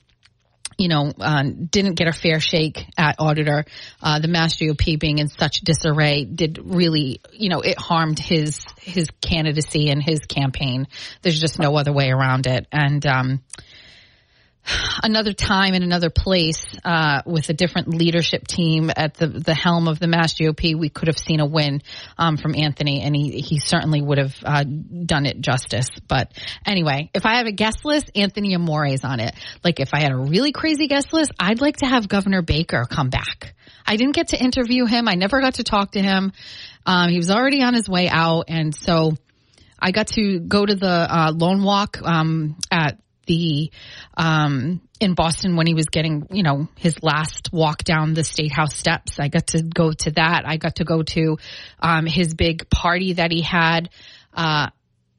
you 0.78 0.86
know, 0.88 1.12
uh, 1.18 1.42
didn't 1.42 1.94
get 1.94 2.06
a 2.06 2.12
fair 2.12 2.38
shake 2.38 2.86
at 2.96 3.16
auditor. 3.18 3.64
Uh, 4.00 4.20
the 4.20 4.28
Mass 4.28 4.56
GOP 4.56 4.98
being 4.98 5.18
in 5.18 5.28
such 5.28 5.60
disarray 5.60 6.24
did 6.24 6.60
really, 6.62 7.20
you 7.32 7.48
know, 7.48 7.60
it 7.60 7.76
harmed 7.76 8.20
his 8.20 8.64
his 8.80 9.08
candidacy 9.20 9.90
and 9.90 10.00
his 10.00 10.20
campaign. 10.20 10.86
There's 11.22 11.40
just 11.40 11.58
no 11.58 11.76
other 11.76 11.92
way 11.92 12.10
around 12.10 12.46
it. 12.46 12.68
And 12.70 13.04
um, 13.06 13.42
another 15.02 15.32
time 15.32 15.74
in 15.74 15.82
another 15.82 16.10
place 16.10 16.62
uh, 16.84 17.22
with 17.24 17.48
a 17.48 17.52
different 17.52 17.88
leadership 17.88 18.46
team 18.46 18.90
at 18.94 19.14
the 19.14 19.26
the 19.26 19.54
helm 19.54 19.88
of 19.88 19.98
the 19.98 20.06
Mass 20.06 20.34
GOP, 20.34 20.78
we 20.78 20.88
could 20.88 21.08
have 21.08 21.18
seen 21.18 21.40
a 21.40 21.46
win 21.46 21.82
um, 22.16 22.36
from 22.36 22.54
Anthony, 22.54 23.02
and 23.02 23.14
he 23.14 23.40
he 23.40 23.58
certainly 23.58 24.02
would 24.02 24.18
have 24.18 24.34
uh, 24.44 24.64
done 24.64 25.26
it 25.26 25.40
justice. 25.40 25.88
But 26.06 26.32
anyway, 26.66 27.10
if 27.14 27.26
I 27.26 27.36
have 27.36 27.46
a 27.46 27.52
guest 27.52 27.84
list, 27.84 28.10
Anthony 28.14 28.54
Amore 28.54 28.86
is 28.86 29.04
on 29.04 29.20
it. 29.20 29.34
Like 29.64 29.80
if 29.80 29.90
I 29.92 30.00
had 30.00 30.12
a 30.12 30.16
really 30.16 30.52
crazy 30.52 30.88
guest 30.88 31.12
list, 31.12 31.32
I'd 31.38 31.60
like 31.60 31.78
to 31.78 31.86
have 31.86 32.08
Governor 32.08 32.42
Baker 32.42 32.84
come 32.88 33.10
back. 33.10 33.54
I 33.86 33.96
didn't 33.96 34.14
get 34.14 34.28
to 34.28 34.42
interview 34.42 34.84
him. 34.84 35.08
I 35.08 35.14
never 35.14 35.40
got 35.40 35.54
to 35.54 35.64
talk 35.64 35.92
to 35.92 36.02
him. 36.02 36.32
Um, 36.84 37.10
he 37.10 37.16
was 37.16 37.30
already 37.30 37.62
on 37.62 37.74
his 37.74 37.88
way 37.88 38.08
out, 38.08 38.44
and 38.48 38.74
so. 38.74 39.12
I 39.80 39.92
got 39.92 40.08
to 40.08 40.40
go 40.40 40.66
to 40.66 40.74
the 40.74 40.88
uh, 40.88 41.32
Lone 41.32 41.62
Walk 41.62 41.98
um, 42.02 42.56
at 42.68 42.98
the 43.28 43.70
um, 44.16 44.80
in 44.98 45.14
Boston 45.14 45.54
when 45.54 45.68
he 45.68 45.74
was 45.74 45.86
getting, 45.86 46.26
you 46.32 46.42
know, 46.42 46.68
his 46.76 47.00
last 47.02 47.50
walk 47.52 47.84
down 47.84 48.14
the 48.14 48.24
state 48.24 48.52
house 48.52 48.74
steps. 48.74 49.20
I 49.20 49.28
got 49.28 49.48
to 49.48 49.62
go 49.62 49.92
to 49.92 50.10
that. 50.12 50.42
I 50.44 50.56
got 50.56 50.76
to 50.76 50.84
go 50.84 51.02
to 51.02 51.38
um, 51.78 52.06
his 52.06 52.34
big 52.34 52.68
party 52.68 53.12
that 53.14 53.30
he 53.30 53.42
had. 53.42 53.90
Uh, 54.34 54.70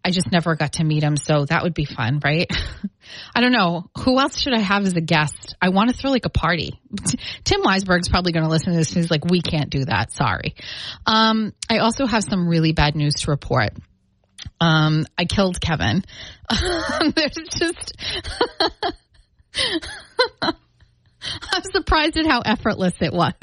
I 0.04 0.12
just 0.12 0.32
never 0.32 0.56
got 0.56 0.74
to 0.74 0.84
meet 0.84 1.04
him, 1.04 1.18
so 1.18 1.46
that 1.46 1.64
would 1.64 1.74
be 1.74 1.86
fun, 1.86 2.22
right? 2.24 2.50
I 3.36 3.42
don't 3.42 3.52
know. 3.52 3.90
Who 4.00 4.20
else 4.20 4.40
should 4.40 4.54
I 4.54 4.60
have 4.60 4.86
as 4.86 4.96
a 4.96 5.02
guest? 5.02 5.56
I 5.62 5.70
want 5.70 5.90
to 5.90 5.96
throw 5.96 6.10
like 6.10 6.26
a 6.26 6.30
party. 6.30 6.80
Tim 7.44 7.62
Weisberg's 7.62 8.08
probably 8.08 8.32
going 8.32 8.46
to 8.46 8.50
listen 8.50 8.72
to 8.72 8.78
this. 8.78 8.94
He's 8.94 9.12
like, 9.12 9.26
we 9.26 9.42
can't 9.42 9.70
do 9.70 9.86
that. 9.86 10.12
Sorry. 10.12 10.56
Um, 11.06 11.54
I 11.70 11.80
also 11.80 12.06
have 12.06 12.24
some 12.24 12.48
really 12.48 12.72
bad 12.72 12.96
news 12.96 13.16
to 13.16 13.32
report. 13.32 13.72
Um, 14.60 15.06
I 15.18 15.26
killed 15.26 15.60
Kevin. 15.62 16.04
There's 17.16 17.38
just. 17.52 17.94
I'm 21.22 21.64
surprised 21.64 22.18
at 22.18 22.26
how 22.26 22.40
effortless 22.40 22.94
it 23.02 23.14
was. 23.14 23.34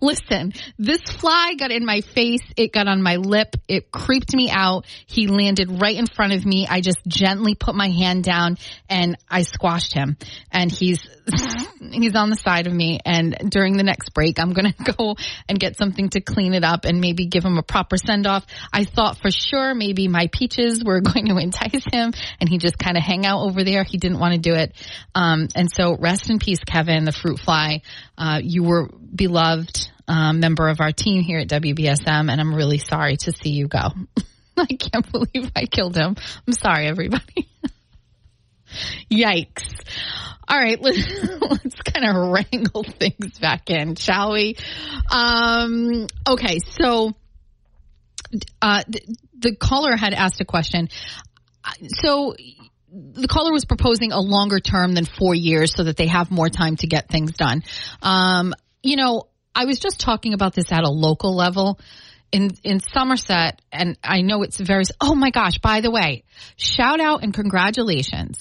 Listen, 0.00 0.52
this 0.78 1.00
fly 1.00 1.54
got 1.58 1.70
in 1.70 1.84
my 1.86 2.00
face. 2.00 2.42
It 2.56 2.72
got 2.72 2.88
on 2.88 3.02
my 3.02 3.16
lip. 3.16 3.56
It 3.68 3.90
creeped 3.90 4.34
me 4.34 4.50
out. 4.50 4.84
He 5.06 5.26
landed 5.28 5.80
right 5.80 5.96
in 5.96 6.06
front 6.06 6.32
of 6.32 6.44
me. 6.44 6.66
I 6.68 6.80
just 6.80 6.98
gently 7.06 7.54
put 7.54 7.74
my 7.74 7.88
hand 7.88 8.24
down 8.24 8.58
and 8.88 9.16
I 9.28 9.42
squashed 9.42 9.94
him. 9.94 10.16
And 10.50 10.72
he's, 10.72 11.06
he's 11.92 12.14
on 12.14 12.30
the 12.30 12.36
side 12.36 12.66
of 12.66 12.72
me. 12.72 13.00
And 13.04 13.36
during 13.50 13.76
the 13.76 13.82
next 13.82 14.12
break, 14.14 14.38
I'm 14.38 14.52
going 14.52 14.72
to 14.84 14.92
go 14.92 15.16
and 15.48 15.58
get 15.58 15.76
something 15.76 16.08
to 16.10 16.20
clean 16.20 16.54
it 16.54 16.64
up 16.64 16.84
and 16.84 17.00
maybe 17.00 17.26
give 17.26 17.44
him 17.44 17.58
a 17.58 17.62
proper 17.62 17.96
send 17.96 18.26
off. 18.26 18.46
I 18.72 18.84
thought 18.84 19.18
for 19.18 19.30
sure 19.30 19.74
maybe 19.74 20.08
my 20.08 20.28
peaches 20.32 20.84
were 20.84 21.00
going 21.00 21.26
to 21.26 21.36
entice 21.36 21.84
him 21.92 22.12
and 22.40 22.48
he 22.48 22.58
just 22.58 22.78
kind 22.78 22.96
of 22.96 23.02
hang 23.02 23.26
out 23.26 23.42
over 23.42 23.64
there. 23.64 23.84
He 23.84 23.98
didn't 23.98 24.18
want 24.18 24.34
to 24.34 24.40
do 24.40 24.54
it. 24.54 24.72
Um, 25.14 25.48
and 25.54 25.70
so 25.70 25.96
rest 25.96 26.30
in 26.30 26.38
peace, 26.38 26.60
Kevin, 26.64 27.04
the 27.04 27.12
fruit 27.12 27.38
fly. 27.38 27.82
Uh, 28.16 28.40
you 28.42 28.62
were 28.62 28.88
beloved 29.14 29.90
um, 30.08 30.40
member 30.40 30.68
of 30.68 30.80
our 30.80 30.92
team 30.92 31.22
here 31.22 31.38
at 31.38 31.48
WBSM, 31.48 32.30
and 32.30 32.40
I'm 32.40 32.54
really 32.54 32.78
sorry 32.78 33.16
to 33.18 33.32
see 33.32 33.50
you 33.50 33.68
go. 33.68 33.90
I 34.56 34.66
can't 34.66 35.10
believe 35.10 35.50
I 35.56 35.66
killed 35.66 35.96
him. 35.96 36.16
I'm 36.46 36.52
sorry, 36.52 36.86
everybody. 36.86 37.48
Yikes. 39.10 39.68
All 40.48 40.58
right, 40.58 40.80
let's, 40.82 40.98
let's 41.40 41.76
kind 41.82 42.06
of 42.06 42.30
wrangle 42.30 42.82
things 42.82 43.38
back 43.38 43.70
in, 43.70 43.94
shall 43.96 44.32
we? 44.32 44.56
Um, 45.10 46.06
okay, 46.28 46.58
so 46.58 47.12
uh, 48.60 48.82
the 49.38 49.54
caller 49.56 49.96
had 49.96 50.12
asked 50.12 50.40
a 50.40 50.44
question. 50.44 50.88
So 52.02 52.34
the 52.92 53.28
caller 53.28 53.52
was 53.52 53.64
proposing 53.64 54.12
a 54.12 54.20
longer 54.20 54.58
term 54.58 54.92
than 54.92 55.04
four 55.04 55.34
years 55.34 55.74
so 55.74 55.84
that 55.84 55.96
they 55.96 56.08
have 56.08 56.30
more 56.30 56.48
time 56.48 56.76
to 56.76 56.86
get 56.86 57.08
things 57.08 57.32
done. 57.32 57.62
Um, 58.02 58.54
you 58.82 58.96
know, 58.96 59.28
I 59.54 59.66
was 59.66 59.78
just 59.78 60.00
talking 60.00 60.34
about 60.34 60.54
this 60.54 60.72
at 60.72 60.82
a 60.82 60.90
local 60.90 61.34
level 61.34 61.78
in 62.32 62.50
in 62.62 62.80
Somerset, 62.80 63.60
and 63.72 63.98
I 64.02 64.22
know 64.22 64.42
it's 64.42 64.58
very. 64.58 64.84
Oh 65.00 65.14
my 65.14 65.30
gosh! 65.30 65.58
By 65.58 65.80
the 65.80 65.90
way, 65.90 66.22
shout 66.56 67.00
out 67.00 67.22
and 67.24 67.34
congratulations 67.34 68.40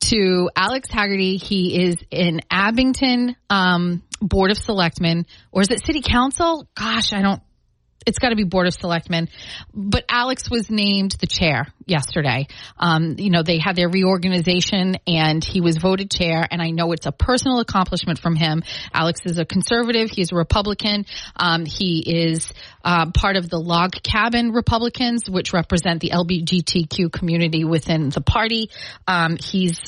to 0.00 0.50
Alex 0.54 0.90
Haggerty. 0.90 1.36
He 1.36 1.84
is 1.84 1.96
in 2.10 2.40
Abington 2.50 3.36
um, 3.50 4.02
Board 4.20 4.50
of 4.50 4.58
Selectmen, 4.58 5.26
or 5.52 5.62
is 5.62 5.70
it 5.70 5.84
City 5.84 6.02
Council? 6.02 6.68
Gosh, 6.74 7.12
I 7.12 7.22
don't 7.22 7.42
it's 8.06 8.18
got 8.18 8.30
to 8.30 8.36
be 8.36 8.44
board 8.44 8.66
of 8.66 8.74
selectmen. 8.74 9.28
But 9.74 10.04
Alex 10.08 10.50
was 10.50 10.70
named 10.70 11.16
the 11.20 11.26
chair 11.26 11.66
yesterday. 11.86 12.46
Um, 12.78 13.16
you 13.18 13.30
know, 13.30 13.42
they 13.42 13.58
had 13.58 13.76
their 13.76 13.88
reorganization 13.88 14.96
and 15.06 15.44
he 15.44 15.60
was 15.60 15.78
voted 15.78 16.10
chair. 16.10 16.46
And 16.50 16.62
I 16.62 16.70
know 16.70 16.92
it's 16.92 17.06
a 17.06 17.12
personal 17.12 17.60
accomplishment 17.60 18.18
from 18.18 18.36
him. 18.36 18.62
Alex 18.92 19.20
is 19.24 19.38
a 19.38 19.44
conservative. 19.44 20.10
He's 20.10 20.32
a 20.32 20.36
Republican. 20.36 21.06
Um, 21.36 21.64
he 21.64 22.02
is 22.06 22.52
uh, 22.84 23.10
part 23.10 23.36
of 23.36 23.50
the 23.50 23.58
log 23.58 23.92
cabin 24.02 24.52
Republicans, 24.52 25.28
which 25.28 25.52
represent 25.52 26.00
the 26.00 26.10
LGBTQ 26.10 27.12
community 27.12 27.64
within 27.64 28.10
the 28.10 28.20
party. 28.20 28.70
Um, 29.06 29.36
he's 29.36 29.80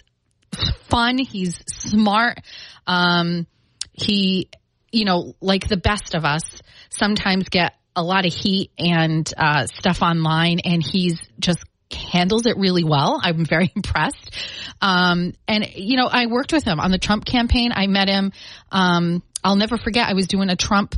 fun. 0.88 1.18
He's 1.18 1.62
smart. 1.68 2.40
Um, 2.86 3.46
he, 3.92 4.50
you 4.90 5.04
know, 5.04 5.34
like 5.40 5.68
the 5.68 5.76
best 5.76 6.14
of 6.14 6.24
us, 6.24 6.42
sometimes 6.90 7.48
get 7.48 7.74
a 7.96 8.02
lot 8.02 8.26
of 8.26 8.32
heat 8.32 8.70
and 8.78 9.32
uh, 9.36 9.66
stuff 9.66 10.02
online, 10.02 10.60
and 10.60 10.82
he's 10.82 11.20
just 11.38 11.64
handles 11.92 12.46
it 12.46 12.56
really 12.56 12.84
well. 12.84 13.20
I'm 13.22 13.44
very 13.48 13.70
impressed. 13.74 14.34
Um, 14.80 15.34
and 15.48 15.66
you 15.74 15.96
know, 15.96 16.06
I 16.06 16.26
worked 16.26 16.52
with 16.52 16.64
him 16.64 16.80
on 16.80 16.90
the 16.90 16.98
Trump 16.98 17.24
campaign. 17.24 17.72
I 17.74 17.86
met 17.86 18.08
him. 18.08 18.32
Um, 18.70 19.22
I'll 19.42 19.56
never 19.56 19.78
forget. 19.78 20.08
I 20.08 20.14
was 20.14 20.26
doing 20.26 20.50
a 20.50 20.56
Trump 20.56 20.94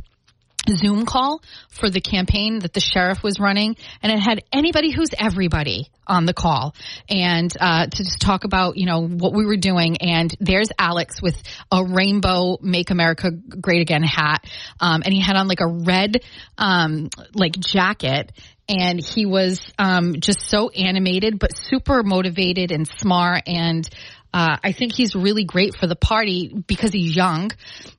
Zoom 0.69 1.05
call 1.05 1.41
for 1.69 1.89
the 1.89 2.01
campaign 2.01 2.59
that 2.59 2.73
the 2.73 2.79
sheriff 2.79 3.21
was 3.23 3.39
running, 3.39 3.75
and 4.01 4.11
it 4.11 4.19
had 4.19 4.43
anybody 4.51 4.91
who's 4.91 5.09
everybody 5.17 5.89
on 6.07 6.25
the 6.25 6.33
call, 6.33 6.75
and 7.09 7.55
uh, 7.59 7.87
to 7.87 7.97
just 7.97 8.21
talk 8.21 8.43
about 8.43 8.77
you 8.77 8.85
know 8.85 9.05
what 9.05 9.33
we 9.33 9.45
were 9.45 9.57
doing. 9.57 9.97
And 9.97 10.35
there's 10.39 10.69
Alex 10.77 11.21
with 11.21 11.41
a 11.71 11.83
rainbow 11.83 12.57
"Make 12.61 12.91
America 12.91 13.31
Great 13.31 13.81
Again" 13.81 14.03
hat, 14.03 14.45
um, 14.79 15.01
and 15.03 15.13
he 15.13 15.21
had 15.21 15.35
on 15.35 15.47
like 15.47 15.61
a 15.61 15.67
red 15.67 16.23
um, 16.57 17.09
like 17.33 17.59
jacket. 17.59 18.31
And 18.69 18.97
he 19.05 19.25
was 19.25 19.59
um, 19.77 20.21
just 20.21 20.49
so 20.49 20.69
animated, 20.69 21.37
but 21.37 21.51
super 21.53 22.01
motivated 22.01 22.71
and 22.71 22.87
smart, 22.87 23.43
and 23.45 23.89
uh, 24.33 24.57
I 24.63 24.71
think 24.71 24.93
he's 24.93 25.15
really 25.15 25.43
great 25.43 25.75
for 25.75 25.85
the 25.85 25.95
party 25.95 26.51
because 26.67 26.91
he's 26.91 27.15
young. 27.15 27.51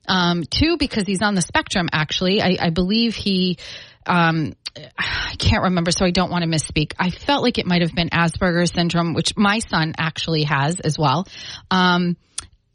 Um, 0.07 0.43
two, 0.43 0.77
because 0.77 1.05
he's 1.07 1.21
on 1.21 1.33
the 1.33 1.41
spectrum, 1.41 1.87
actually. 1.91 2.41
I, 2.41 2.57
I 2.59 2.69
believe 2.71 3.15
he, 3.15 3.57
um, 4.05 4.53
I 4.97 5.35
can't 5.39 5.63
remember, 5.63 5.91
so 5.91 6.05
I 6.05 6.11
don't 6.11 6.29
want 6.29 6.43
to 6.43 6.49
misspeak. 6.49 6.93
I 6.99 7.09
felt 7.09 7.41
like 7.41 7.57
it 7.57 7.65
might 7.65 7.81
have 7.81 7.95
been 7.95 8.09
Asperger's 8.09 8.73
syndrome, 8.73 9.13
which 9.13 9.37
my 9.37 9.59
son 9.59 9.93
actually 9.97 10.43
has 10.43 10.81
as 10.81 10.99
well. 10.99 11.25
Um, 11.71 12.17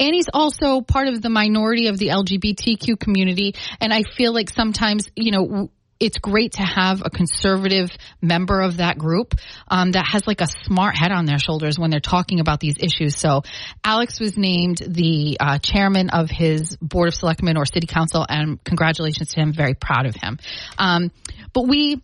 and 0.01 0.14
he's 0.14 0.31
also 0.33 0.81
part 0.81 1.09
of 1.09 1.20
the 1.20 1.29
minority 1.29 1.88
of 1.88 1.99
the 1.99 2.09
LGBTQ 2.09 2.99
community. 2.99 3.55
And 3.83 3.92
I 3.92 4.03
feel 4.03 4.33
like 4.33 4.49
sometimes, 4.49 5.11
you 5.14 5.31
know, 5.31 5.70
it's 6.00 6.18
great 6.18 6.52
to 6.52 6.62
have 6.62 7.02
a 7.04 7.10
conservative 7.10 7.90
member 8.22 8.60
of 8.60 8.78
that 8.78 8.98
group 8.98 9.34
um, 9.68 9.92
that 9.92 10.06
has 10.06 10.26
like 10.26 10.40
a 10.40 10.46
smart 10.64 10.96
head 10.96 11.12
on 11.12 11.26
their 11.26 11.38
shoulders 11.38 11.78
when 11.78 11.90
they're 11.90 12.00
talking 12.00 12.40
about 12.40 12.58
these 12.58 12.76
issues. 12.78 13.14
So 13.14 13.42
Alex 13.84 14.18
was 14.18 14.38
named 14.38 14.78
the 14.78 15.36
uh, 15.38 15.58
chairman 15.58 16.08
of 16.08 16.30
his 16.30 16.76
board 16.76 17.08
of 17.08 17.14
selectmen 17.14 17.58
or 17.58 17.66
city 17.66 17.86
council, 17.86 18.24
and 18.26 18.62
congratulations 18.64 19.28
to 19.34 19.40
him. 19.40 19.52
Very 19.52 19.74
proud 19.74 20.06
of 20.06 20.16
him. 20.16 20.38
Um, 20.78 21.12
but 21.52 21.68
we 21.68 22.02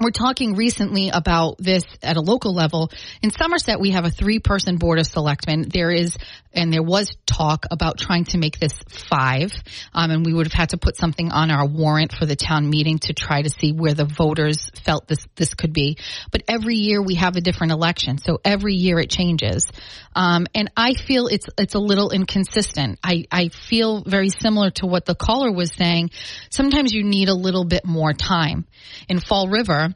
we're 0.00 0.10
talking 0.10 0.54
recently 0.54 1.10
about 1.10 1.58
this 1.58 1.84
at 2.02 2.16
a 2.16 2.20
local 2.20 2.54
level. 2.54 2.90
In 3.20 3.30
Somerset, 3.30 3.80
we 3.80 3.90
have 3.90 4.04
a 4.04 4.10
three 4.10 4.38
person 4.38 4.76
board 4.76 5.00
of 5.00 5.06
selectmen. 5.06 5.68
There 5.68 5.90
is, 5.90 6.16
and 6.52 6.72
there 6.72 6.84
was 6.84 7.16
talk 7.26 7.66
about 7.70 7.98
trying 7.98 8.24
to 8.26 8.38
make 8.38 8.60
this 8.60 8.78
five. 8.88 9.52
Um, 9.92 10.10
and 10.10 10.24
we 10.24 10.32
would 10.32 10.46
have 10.46 10.52
had 10.52 10.68
to 10.70 10.78
put 10.78 10.96
something 10.96 11.32
on 11.32 11.50
our 11.50 11.66
warrant 11.66 12.12
for 12.12 12.26
the 12.26 12.36
town 12.36 12.70
meeting 12.70 12.98
to 13.00 13.12
try 13.12 13.42
to 13.42 13.50
see 13.50 13.72
where 13.72 13.94
the 13.94 14.04
voters 14.04 14.70
felt 14.84 15.08
this, 15.08 15.26
this 15.34 15.54
could 15.54 15.72
be. 15.72 15.98
But 16.30 16.42
every 16.46 16.76
year 16.76 17.02
we 17.02 17.16
have 17.16 17.34
a 17.36 17.40
different 17.40 17.72
election. 17.72 18.18
So 18.18 18.40
every 18.44 18.74
year 18.74 19.00
it 19.00 19.10
changes. 19.10 19.66
Um, 20.14 20.46
and 20.54 20.70
I 20.76 20.94
feel 20.94 21.26
it's, 21.26 21.46
it's 21.58 21.74
a 21.74 21.80
little 21.80 22.10
inconsistent. 22.10 23.00
I, 23.02 23.24
I 23.32 23.48
feel 23.48 24.02
very 24.04 24.30
similar 24.30 24.70
to 24.70 24.86
what 24.86 25.06
the 25.06 25.14
caller 25.14 25.50
was 25.50 25.72
saying. 25.72 26.10
Sometimes 26.50 26.92
you 26.92 27.02
need 27.02 27.28
a 27.28 27.34
little 27.34 27.64
bit 27.64 27.84
more 27.84 28.12
time. 28.12 28.66
In 29.08 29.20
Fall 29.20 29.48
River, 29.48 29.87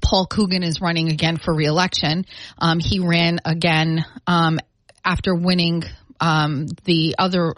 Paul 0.00 0.26
Coogan 0.26 0.62
is 0.62 0.80
running 0.80 1.10
again 1.10 1.36
for 1.36 1.54
reelection. 1.54 2.24
Um, 2.58 2.78
he 2.78 3.00
ran 3.00 3.40
again 3.44 4.04
um, 4.26 4.58
after 5.04 5.34
winning 5.34 5.82
um, 6.20 6.66
the 6.84 7.16
other. 7.18 7.54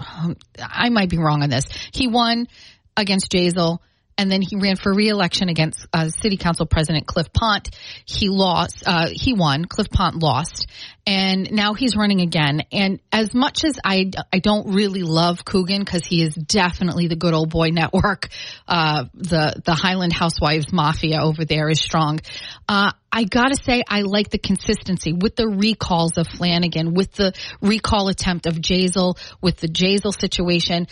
I 0.59 0.88
might 0.88 1.11
be 1.11 1.18
wrong 1.18 1.42
on 1.42 1.51
this. 1.51 1.66
He 1.92 2.09
won 2.09 2.49
against 2.97 3.31
Jasiel 3.31 3.79
and 4.16 4.31
then 4.31 4.42
he 4.42 4.57
ran 4.57 4.77
for 4.77 4.92
reelection 4.92 5.49
against 5.49 5.87
uh, 5.92 6.09
City 6.09 6.37
Council 6.37 6.66
President 6.66 7.07
Cliff 7.07 7.33
Pont. 7.33 7.70
He 8.05 8.29
lost. 8.29 8.85
Uh, 8.87 9.09
he 9.11 9.33
won. 9.35 9.64
Cliff 9.64 9.90
Pont 9.90 10.23
lost, 10.23 10.68
and 11.06 11.52
now 11.52 11.74
he's 11.74 11.96
running 11.96 12.20
again. 12.20 12.62
And 12.72 13.00
as 13.12 13.34
much 13.34 13.64
as 13.64 13.78
I, 13.84 14.10
I 14.32 14.38
don't 14.38 14.74
really 14.74 15.02
love 15.02 15.44
Coogan 15.44 15.80
because 15.80 16.04
he 16.04 16.22
is 16.22 16.34
definitely 16.34 17.08
the 17.08 17.16
good 17.16 17.34
old 17.34 17.50
boy 17.50 17.68
network. 17.68 18.28
Uh, 18.66 19.04
the 19.14 19.60
the 19.64 19.74
Highland 19.74 20.12
Housewives 20.12 20.72
mafia 20.72 21.20
over 21.20 21.44
there 21.44 21.68
is 21.68 21.80
strong. 21.80 22.20
Uh, 22.68 22.92
I 23.16 23.22
gotta 23.22 23.54
say, 23.54 23.84
I 23.88 24.00
like 24.00 24.30
the 24.30 24.38
consistency 24.38 25.12
with 25.12 25.36
the 25.36 25.46
recalls 25.46 26.18
of 26.18 26.26
Flanagan, 26.26 26.94
with 26.94 27.12
the 27.12 27.32
recall 27.62 28.08
attempt 28.08 28.46
of 28.46 28.54
Jasiel, 28.54 29.16
with 29.40 29.58
the 29.58 29.68
Jasiel 29.68 30.18
situation. 30.18 30.88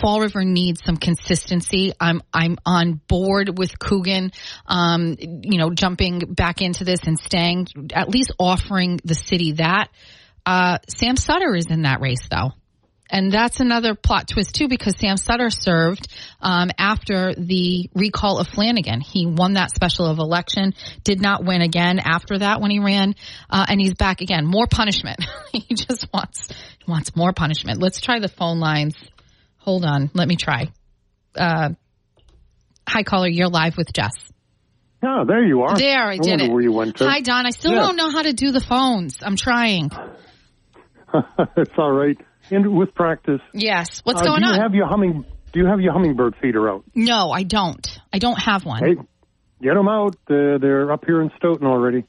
Fall 0.00 0.20
River 0.20 0.44
needs 0.44 0.82
some 0.86 0.96
consistency. 0.96 1.92
I'm, 1.98 2.22
I'm 2.32 2.58
on 2.64 3.00
board 3.08 3.58
with 3.58 3.76
Coogan, 3.76 4.30
um, 4.66 5.16
you 5.18 5.58
know, 5.58 5.70
jumping 5.70 6.20
back 6.20 6.62
into 6.62 6.84
this 6.84 7.00
and 7.08 7.18
staying, 7.18 7.66
at 7.92 8.08
least 8.08 8.30
offering 8.38 9.00
the 9.04 9.16
city 9.16 9.53
that. 9.54 9.88
Uh, 10.46 10.78
Sam 10.88 11.16
Sutter 11.16 11.54
is 11.54 11.66
in 11.70 11.82
that 11.82 12.00
race 12.00 12.28
though. 12.30 12.52
And 13.10 13.30
that's 13.30 13.60
another 13.60 13.94
plot 13.94 14.28
twist 14.28 14.54
too, 14.54 14.66
because 14.66 14.96
Sam 14.98 15.16
Sutter 15.16 15.50
served 15.50 16.08
um, 16.40 16.70
after 16.78 17.34
the 17.34 17.88
recall 17.94 18.38
of 18.38 18.48
Flanagan. 18.48 19.00
He 19.00 19.26
won 19.26 19.52
that 19.54 19.70
special 19.70 20.06
of 20.06 20.18
election, 20.18 20.74
did 21.04 21.20
not 21.20 21.44
win 21.44 21.60
again 21.60 21.98
after 21.98 22.38
that 22.38 22.60
when 22.60 22.70
he 22.70 22.80
ran, 22.80 23.14
uh, 23.50 23.66
and 23.68 23.80
he's 23.80 23.94
back 23.94 24.20
again. 24.20 24.46
More 24.46 24.66
punishment. 24.66 25.24
he 25.52 25.74
just 25.74 26.08
wants 26.12 26.48
wants 26.88 27.14
more 27.14 27.32
punishment. 27.32 27.80
Let's 27.80 28.00
try 28.00 28.20
the 28.20 28.28
phone 28.28 28.58
lines. 28.58 28.96
Hold 29.58 29.84
on, 29.84 30.10
let 30.14 30.26
me 30.26 30.36
try. 30.36 30.72
Uh, 31.36 31.70
hi, 32.88 33.02
caller. 33.02 33.28
You're 33.28 33.48
live 33.48 33.76
with 33.76 33.92
Jess. 33.92 34.33
Oh, 35.06 35.24
there 35.26 35.44
you 35.44 35.62
are. 35.62 35.76
There, 35.76 36.04
I, 36.04 36.14
I 36.14 36.18
did 36.18 36.40
it. 36.40 36.50
Where 36.50 36.62
you 36.62 36.72
went 36.72 36.96
to. 36.96 37.08
Hi, 37.08 37.20
Don. 37.20 37.46
I 37.46 37.50
still 37.50 37.72
yeah. 37.72 37.80
don't 37.80 37.96
know 37.96 38.10
how 38.10 38.22
to 38.22 38.32
do 38.32 38.52
the 38.52 38.60
phones. 38.60 39.18
I'm 39.22 39.36
trying. 39.36 39.90
it's 41.56 41.72
all 41.76 41.92
right 41.92 42.18
and 42.50 42.76
with 42.76 42.94
practice. 42.94 43.40
Yes. 43.52 44.00
What's 44.04 44.22
uh, 44.22 44.24
going 44.24 44.40
do 44.40 44.48
you 44.48 44.54
on? 44.54 44.60
Have 44.60 44.74
your 44.74 44.86
humming? 44.86 45.24
Do 45.52 45.60
you 45.60 45.66
have 45.66 45.80
your 45.80 45.92
hummingbird 45.92 46.34
feeder 46.42 46.68
out? 46.68 46.84
No, 46.94 47.30
I 47.30 47.44
don't. 47.44 47.86
I 48.12 48.18
don't 48.18 48.38
have 48.40 48.64
one. 48.64 48.82
Hey, 48.82 48.96
get 49.62 49.74
them 49.74 49.88
out. 49.88 50.16
Uh, 50.28 50.58
they're 50.58 50.90
up 50.90 51.04
here 51.06 51.22
in 51.22 51.30
Stoughton 51.36 51.66
already. 51.66 52.04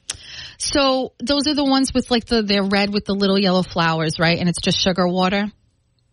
So 0.58 1.12
those 1.18 1.46
are 1.46 1.54
the 1.54 1.64
ones 1.64 1.92
with 1.94 2.10
like 2.10 2.26
the 2.26 2.42
they're 2.42 2.64
red 2.64 2.92
with 2.92 3.04
the 3.04 3.14
little 3.14 3.38
yellow 3.38 3.62
flowers, 3.62 4.18
right? 4.18 4.38
And 4.38 4.48
it's 4.48 4.60
just 4.60 4.80
sugar 4.80 5.06
water. 5.06 5.46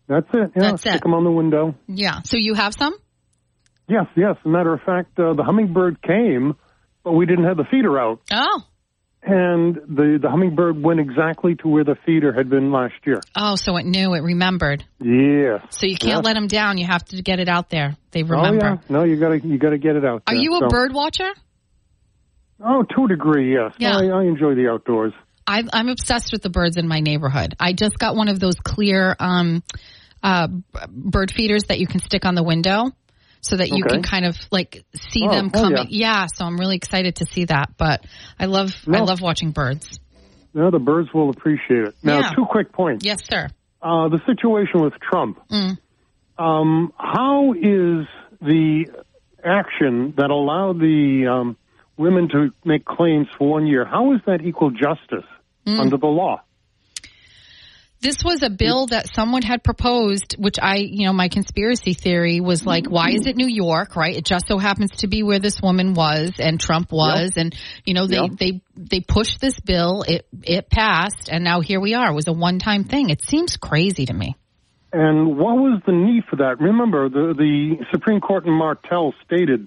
That's 0.06 0.26
it. 0.34 0.50
Yeah, 0.54 0.62
That's 0.62 0.82
stick 0.82 0.96
it. 0.96 1.02
them 1.02 1.14
on 1.14 1.24
the 1.24 1.30
window. 1.30 1.74
Yeah. 1.88 2.20
So 2.24 2.36
you 2.36 2.54
have 2.54 2.74
some? 2.74 2.94
Yes, 3.88 4.06
yes. 4.16 4.36
As 4.38 4.46
a 4.46 4.48
matter 4.48 4.72
of 4.72 4.80
fact, 4.82 5.18
uh, 5.18 5.34
the 5.34 5.42
hummingbird 5.42 6.02
came, 6.02 6.54
but 7.04 7.12
we 7.12 7.26
didn't 7.26 7.44
have 7.44 7.56
the 7.56 7.64
feeder 7.70 7.98
out. 7.98 8.20
Oh. 8.32 8.64
And 9.26 9.76
the, 9.76 10.18
the 10.20 10.28
hummingbird 10.28 10.82
went 10.82 11.00
exactly 11.00 11.54
to 11.56 11.68
where 11.68 11.84
the 11.84 11.96
feeder 12.04 12.32
had 12.32 12.50
been 12.50 12.70
last 12.72 12.94
year. 13.06 13.20
Oh, 13.34 13.56
so 13.56 13.76
it 13.76 13.86
knew, 13.86 14.12
it 14.14 14.20
remembered. 14.20 14.84
Yeah. 15.00 15.64
So 15.70 15.86
you 15.86 15.96
can't 15.96 16.16
yes. 16.16 16.24
let 16.24 16.34
them 16.34 16.46
down. 16.46 16.76
You 16.76 16.86
have 16.86 17.04
to 17.06 17.22
get 17.22 17.40
it 17.40 17.48
out 17.48 17.70
there. 17.70 17.96
They 18.10 18.22
remember. 18.22 18.66
Oh, 18.66 18.72
yeah. 18.72 18.78
No, 18.90 19.04
you 19.04 19.16
gotta, 19.16 19.40
you 19.40 19.58
gotta 19.58 19.78
get 19.78 19.96
it 19.96 20.04
out 20.04 20.24
Are 20.26 20.34
there, 20.34 20.42
you 20.42 20.56
a 20.56 20.60
so. 20.60 20.68
bird 20.68 20.92
watcher? 20.92 21.30
Oh, 22.62 22.82
to 22.82 23.04
a 23.04 23.08
degree, 23.08 23.54
yes. 23.54 23.72
Yeah. 23.78 23.96
I, 23.96 24.06
I 24.08 24.24
enjoy 24.24 24.54
the 24.54 24.68
outdoors. 24.68 25.14
I, 25.46 25.62
I'm 25.72 25.88
obsessed 25.88 26.32
with 26.32 26.42
the 26.42 26.50
birds 26.50 26.76
in 26.76 26.86
my 26.86 27.00
neighborhood. 27.00 27.54
I 27.58 27.72
just 27.72 27.98
got 27.98 28.16
one 28.16 28.28
of 28.28 28.38
those 28.40 28.56
clear 28.62 29.16
um, 29.18 29.62
uh, 30.22 30.48
bird 30.88 31.30
feeders 31.30 31.64
that 31.64 31.78
you 31.78 31.86
can 31.86 32.00
stick 32.00 32.26
on 32.26 32.34
the 32.34 32.42
window 32.42 32.92
so 33.44 33.56
that 33.56 33.68
you 33.68 33.84
Okay. 33.84 33.94
can 33.96 34.02
kind 34.02 34.24
of 34.24 34.36
like 34.50 34.84
see 35.10 35.26
Oh, 35.28 35.30
them 35.32 35.50
coming. 35.50 35.86
yeah. 35.90 36.22
yeah, 36.22 36.26
so 36.34 36.44
I'm 36.44 36.58
really 36.58 36.76
excited 36.76 37.16
to 37.16 37.26
see 37.26 37.44
that. 37.46 37.70
But 37.76 38.04
I 38.38 38.46
love 38.46 38.74
I 38.92 39.00
love 39.00 39.20
watching 39.20 39.50
birds. 39.52 39.98
No, 40.54 40.70
the 40.70 40.78
birds 40.78 41.08
will 41.12 41.30
appreciate 41.30 41.84
it. 41.88 41.94
Now, 42.02 42.20
Yeah. 42.20 42.30
two 42.36 42.44
quick 42.48 42.72
points. 42.72 43.04
Yes, 43.04 43.18
sir. 43.28 43.48
Uh, 43.82 44.08
the 44.08 44.20
situation 44.26 44.80
with 44.82 44.94
Trump. 45.00 45.38
Mm. 45.50 45.78
Um, 46.38 46.92
how 46.96 47.52
is 47.52 48.06
the 48.40 48.86
action 49.44 50.14
that 50.16 50.30
allowed 50.30 50.78
the 50.80 51.26
um, 51.30 51.56
women 51.96 52.28
to 52.30 52.50
make 52.64 52.84
claims 52.84 53.26
for 53.36 53.48
one 53.50 53.66
year? 53.66 53.84
How 53.84 54.12
is 54.14 54.20
that 54.26 54.42
equal 54.42 54.70
justice 54.70 55.24
Mm. 55.66 55.80
under 55.80 55.96
the 55.96 56.06
law? 56.06 56.42
This 58.04 58.22
was 58.22 58.42
a 58.42 58.50
bill 58.50 58.88
that 58.88 59.08
someone 59.14 59.40
had 59.40 59.64
proposed, 59.64 60.36
which 60.38 60.58
I, 60.60 60.76
you 60.76 61.06
know, 61.06 61.14
my 61.14 61.28
conspiracy 61.28 61.94
theory 61.94 62.38
was 62.38 62.66
like, 62.66 62.84
why 62.86 63.12
is 63.12 63.26
it 63.26 63.34
New 63.34 63.48
York, 63.48 63.96
right? 63.96 64.14
It 64.14 64.26
just 64.26 64.46
so 64.46 64.58
happens 64.58 64.90
to 64.98 65.06
be 65.06 65.22
where 65.22 65.38
this 65.38 65.62
woman 65.62 65.94
was 65.94 66.32
and 66.38 66.60
Trump 66.60 66.92
was, 66.92 67.38
and 67.38 67.56
you 67.86 67.94
know, 67.94 68.06
they 68.06 68.16
Yep. 68.16 68.30
they 68.38 68.60
they 68.76 69.00
pushed 69.00 69.40
this 69.40 69.58
bill, 69.58 70.04
it 70.06 70.26
it 70.42 70.68
passed, 70.68 71.30
and 71.32 71.42
now 71.44 71.60
here 71.60 71.80
we 71.80 71.94
are. 71.94 72.10
It 72.10 72.14
was 72.14 72.28
a 72.28 72.32
one 72.34 72.58
time 72.58 72.84
thing. 72.84 73.08
It 73.08 73.22
seems 73.22 73.56
crazy 73.56 74.04
to 74.04 74.12
me. 74.12 74.36
And 74.92 75.38
what 75.38 75.56
was 75.56 75.80
the 75.86 75.92
need 75.92 76.24
for 76.28 76.36
that? 76.36 76.60
Remember, 76.60 77.08
the, 77.08 77.34
the 77.36 77.84
Supreme 77.90 78.20
Court 78.20 78.44
in 78.44 78.52
Martell 78.52 79.14
stated 79.24 79.66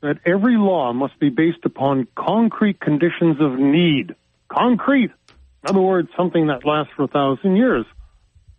that 0.00 0.18
every 0.24 0.56
law 0.56 0.94
must 0.94 1.20
be 1.20 1.28
based 1.28 1.64
upon 1.64 2.08
concrete 2.16 2.80
conditions 2.80 3.36
of 3.38 3.52
need. 3.58 4.16
Concrete. 4.48 5.10
In 5.66 5.70
other 5.74 5.80
words, 5.84 6.08
something 6.16 6.46
that 6.46 6.64
lasts 6.64 6.92
for 6.96 7.04
a 7.04 7.08
thousand 7.08 7.56
years. 7.56 7.84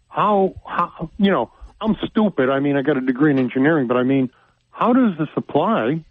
How, 0.09 0.55
how, 0.65 1.09
you 1.17 1.31
know, 1.31 1.51
I'm 1.79 1.95
stupid. 2.09 2.49
I 2.49 2.59
mean, 2.59 2.75
I 2.75 2.81
got 2.81 2.97
a 2.97 3.01
degree 3.01 3.31
in 3.31 3.39
engineering, 3.39 3.87
but 3.87 3.95
I 3.95 4.03
mean, 4.03 4.29
how 4.71 4.91
does 4.91 5.17
this 5.17 5.29
apply? 5.37 6.03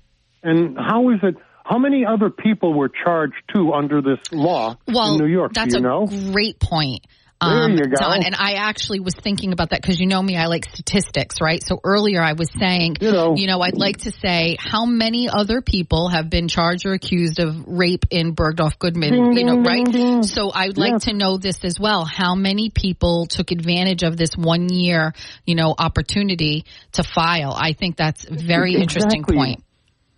And 0.42 0.78
how 0.78 1.11
is 1.11 1.18
it, 1.22 1.35
how 1.64 1.78
many 1.78 2.06
other 2.06 2.30
people 2.30 2.72
were 2.72 2.88
charged 2.88 3.35
too 3.52 3.74
under 3.74 4.00
this 4.00 4.20
law 4.32 4.76
Well, 4.87 5.12
in 5.12 5.18
New 5.18 5.26
York? 5.26 5.52
that's 5.52 5.74
Do 5.74 5.80
you 5.80 5.87
a 5.87 5.88
know? 5.88 6.06
great 6.32 6.61
point. 6.61 7.04
Um. 7.40 7.77
Don, 7.77 8.22
and 8.22 8.35
I 8.35 8.55
actually 8.55 9.01
was 9.01 9.14
thinking 9.14 9.53
about 9.53 9.70
that 9.70 9.83
because 9.83 10.01
you 10.01 10.07
know 10.07 10.22
me, 10.22 10.37
I 10.37 10.46
like 10.46 10.64
statistics, 10.64 11.40
right? 11.40 11.62
So 11.62 11.81
earlier 11.85 12.22
I 12.22 12.33
was 12.33 12.51
saying, 12.51 12.96
you 13.01 13.12
know, 13.12 13.35
you 13.37 13.46
know, 13.46 13.61
I'd 13.61 13.77
like 13.77 13.99
to 13.99 14.11
say 14.11 14.57
how 14.59 14.87
many 14.87 15.29
other 15.29 15.61
people 15.61 16.09
have 16.09 16.31
been 16.31 16.49
charged 16.49 16.87
or 16.87 16.94
accused 16.94 17.38
of 17.38 17.66
rape 17.66 18.07
in 18.11 18.35
Bergdorf 18.35 18.79
Goodman, 18.79 19.37
you 19.37 19.44
know, 19.44 19.61
right? 19.61 20.25
So 20.25 20.51
I'd 20.53 20.79
like 20.79 21.03
to 21.03 21.12
know 21.12 21.37
this 21.37 21.64
as 21.64 21.79
well. 21.79 22.05
How 22.05 22.35
many 22.35 22.70
people 22.70 23.27
took 23.27 23.51
advantage 23.51 24.03
of 24.03 24.16
this 24.16 24.37
one 24.37 24.68
year, 24.70 25.12
you 25.44 25.55
know, 25.55 25.75
opportunity 25.79 26.64
to 26.92 27.03
file? 27.03 27.53
I 27.55 27.75
think 27.75 27.96
that's 27.96 28.25
a 28.25 28.35
very 28.35 28.77
exactly. 28.77 28.83
interesting 28.83 29.25
point 29.25 29.62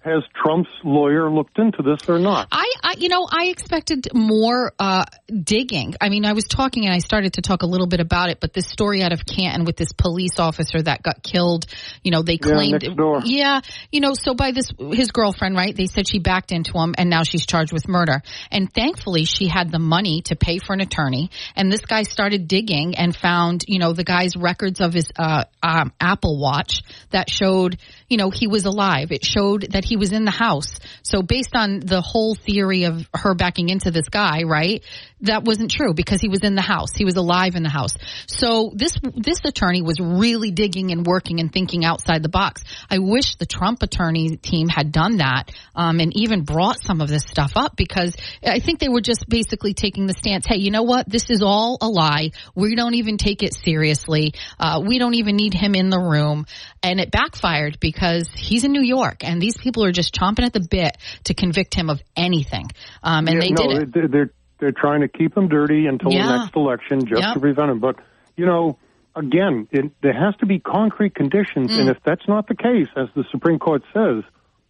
has 0.01 0.23
Trump's 0.43 0.71
lawyer 0.85 1.31
looked 1.31 1.59
into 1.59 1.83
this 1.83 2.09
or 2.09 2.19
not? 2.19 2.49
I, 2.53 2.73
I 2.83 2.95
you 2.99 3.09
know, 3.09 3.27
I 3.31 3.47
expected 3.47 4.09
more 4.15 4.73
uh, 4.79 5.05
digging. 5.29 5.95
I 6.01 6.09
mean, 6.09 6.25
I 6.25 6.33
was 6.33 6.45
talking 6.45 6.85
and 6.85 6.95
I 6.95 6.99
started 6.99 7.35
to 7.35 7.43
talk 7.43 7.63
a 7.63 7.67
little 7.67 7.89
bit 7.89 8.01
about 8.01 8.31
it, 8.31 8.39
but 8.41 8.53
this 8.53 8.69
story 8.69 9.03
out 9.03 9.13
of 9.13 9.27
Canton 9.27 9.65
with 9.65 9.77
this 9.77 9.93
police 9.93 10.39
officer 10.39 10.81
that 10.83 11.03
got 11.03 11.23
killed, 11.23 11.67
you 12.05 12.13
know, 12.13 12.23
they 12.23 12.39
claimed, 12.39 12.83
yeah, 12.83 13.21
yeah, 13.25 13.61
you 13.91 14.01
know, 14.01 14.15
so 14.15 14.35
by 14.35 14.53
this 14.53 14.71
his 14.93 15.11
girlfriend, 15.11 15.57
right? 15.57 15.75
They 15.75 15.87
said 15.87 16.09
she 16.09 16.21
backed 16.21 16.53
into 16.53 16.79
him, 16.79 16.95
and 16.97 17.11
now 17.11 17.25
she's 17.25 17.45
charged 17.47 17.73
with 17.73 17.89
murder. 17.89 18.23
And 18.51 18.73
thankfully, 18.73 19.25
she 19.25 19.49
had 19.49 19.71
the 19.71 19.79
money 19.79 20.23
to 20.27 20.37
pay 20.37 20.59
for 20.59 20.73
an 20.75 20.81
attorney. 20.81 21.31
And 21.57 21.73
this 21.73 21.85
guy 21.85 22.03
started 22.05 22.47
digging 22.47 22.97
and 22.97 23.15
found, 23.15 23.65
you 23.67 23.79
know, 23.79 23.93
the 23.93 24.05
guy's 24.05 24.37
records 24.37 24.81
of 24.81 24.93
his 24.93 25.11
uh, 25.17 25.45
um, 25.63 25.93
Apple 26.01 26.41
Watch 26.41 26.83
that 27.11 27.29
showed, 27.29 27.79
you 28.09 28.17
know, 28.17 28.31
he 28.31 28.47
was 28.47 28.65
alive. 28.65 29.13
It 29.13 29.25
showed 29.25 29.73
that 29.73 29.85
he 29.85 29.97
was 29.97 30.13
in 30.13 30.25
the 30.25 30.31
house. 30.31 30.79
So 31.03 31.21
based 31.21 31.55
on 31.55 31.81
the 31.81 32.01
whole 32.01 32.35
theory 32.35 32.85
of 32.85 33.07
her 33.15 33.35
backing 33.35 33.69
into 33.69 33.91
this 33.91 34.09
guy, 34.09 34.45
right? 34.45 34.83
That 35.23 35.45
wasn't 35.45 35.71
true 35.71 35.93
because 35.93 36.21
he 36.21 36.29
was 36.29 36.41
in 36.41 36.55
the 36.55 36.63
house. 36.63 36.91
He 36.95 37.05
was 37.05 37.17
alive 37.17 37.55
in 37.55 37.63
the 37.63 37.69
house. 37.69 37.97
So 38.27 38.73
this 38.75 38.97
this 39.15 39.41
attorney 39.45 39.83
was 39.83 40.01
really 40.01 40.53
digging 40.53 40.91
and 40.91 41.05
working 41.05 41.41
and 41.41 41.53
thinking 41.53 41.85
outside 41.85 42.23
the 42.23 42.29
box. 42.29 42.63
I 42.89 42.99
wish 42.99 43.35
the 43.35 43.45
Trump 43.45 43.83
attorney 43.83 44.37
team 44.37 44.69
had 44.69 44.93
done 44.93 45.19
that 45.19 45.53
um, 45.75 46.01
and 46.01 46.17
even 46.17 46.45
brought 46.45 46.81
some 46.81 47.01
of 47.01 47.09
this 47.09 47.25
stuff 47.25 47.53
up 47.57 47.77
because 47.77 48.17
I 48.45 48.61
think 48.61 48.79
they 48.79 48.89
were 48.89 49.01
just 49.01 49.29
basically 49.29 49.75
taking 49.75 50.07
the 50.07 50.15
stance, 50.15 50.47
hey, 50.47 50.59
you 50.59 50.71
know 50.71 50.85
what? 50.85 51.09
This 51.09 51.31
is 51.31 51.43
all 51.43 51.79
a 51.81 51.89
lie. 51.89 52.31
We 52.55 52.75
don't 52.75 52.95
even 52.95 53.19
take 53.19 53.43
it 53.43 53.55
seriously. 53.55 54.35
Uh, 54.59 54.83
we 54.87 54.99
don't 54.99 55.15
even 55.15 55.37
need 55.37 55.53
him 55.53 55.75
in 55.75 55.91
the 55.91 55.99
room. 55.99 56.47
And 56.83 57.01
it 57.01 57.11
backfired 57.11 57.79
because 57.81 57.98
he's 58.35 58.65
in 58.65 58.73
New 58.73 58.83
York 58.83 59.25
and 59.25 59.41
these 59.41 59.57
people 59.57 59.85
are 59.85 59.93
just 59.93 60.15
chomping 60.15 60.45
at 60.45 60.53
the 60.53 60.61
bit 60.61 60.97
to 61.25 61.35
convict 61.35 61.75
him 61.75 61.91
of 61.91 62.01
anything. 62.17 62.71
Um, 63.03 63.27
and 63.27 63.35
yeah, 63.35 63.41
they 63.41 63.51
no, 63.51 63.69
did 63.69 63.83
it. 63.83 63.93
They're, 63.93 64.09
they're, 64.09 64.31
they're 64.59 64.73
trying 64.73 65.03
to 65.03 65.09
keep 65.09 65.37
him 65.37 65.49
dirty 65.49 65.87
until 65.87 66.13
Yeah. 66.13 66.27
the 66.27 66.39
next 66.39 66.57
election 66.57 67.07
just 67.07 67.23
Yep. 67.23 67.35
to 67.35 67.41
prevent 67.41 67.71
him. 67.71 67.79
But, 67.81 67.97
you 68.37 68.47
know, 68.47 68.79
again, 69.15 69.69
it, 69.71 69.93
there 70.03 70.13
has 70.13 70.35
to 70.37 70.47
be 70.47 70.59
concrete 70.59 71.15
conditions. 71.15 71.71
Mm. 71.71 71.81
And 71.81 71.89
if 71.91 71.99
that's 72.05 72.27
not 72.27 72.49
the 72.49 72.57
case, 72.57 72.89
as 72.97 73.09
the 73.15 73.25
Supreme 73.31 73.59
Court 73.59 73.83
says, 73.93 74.25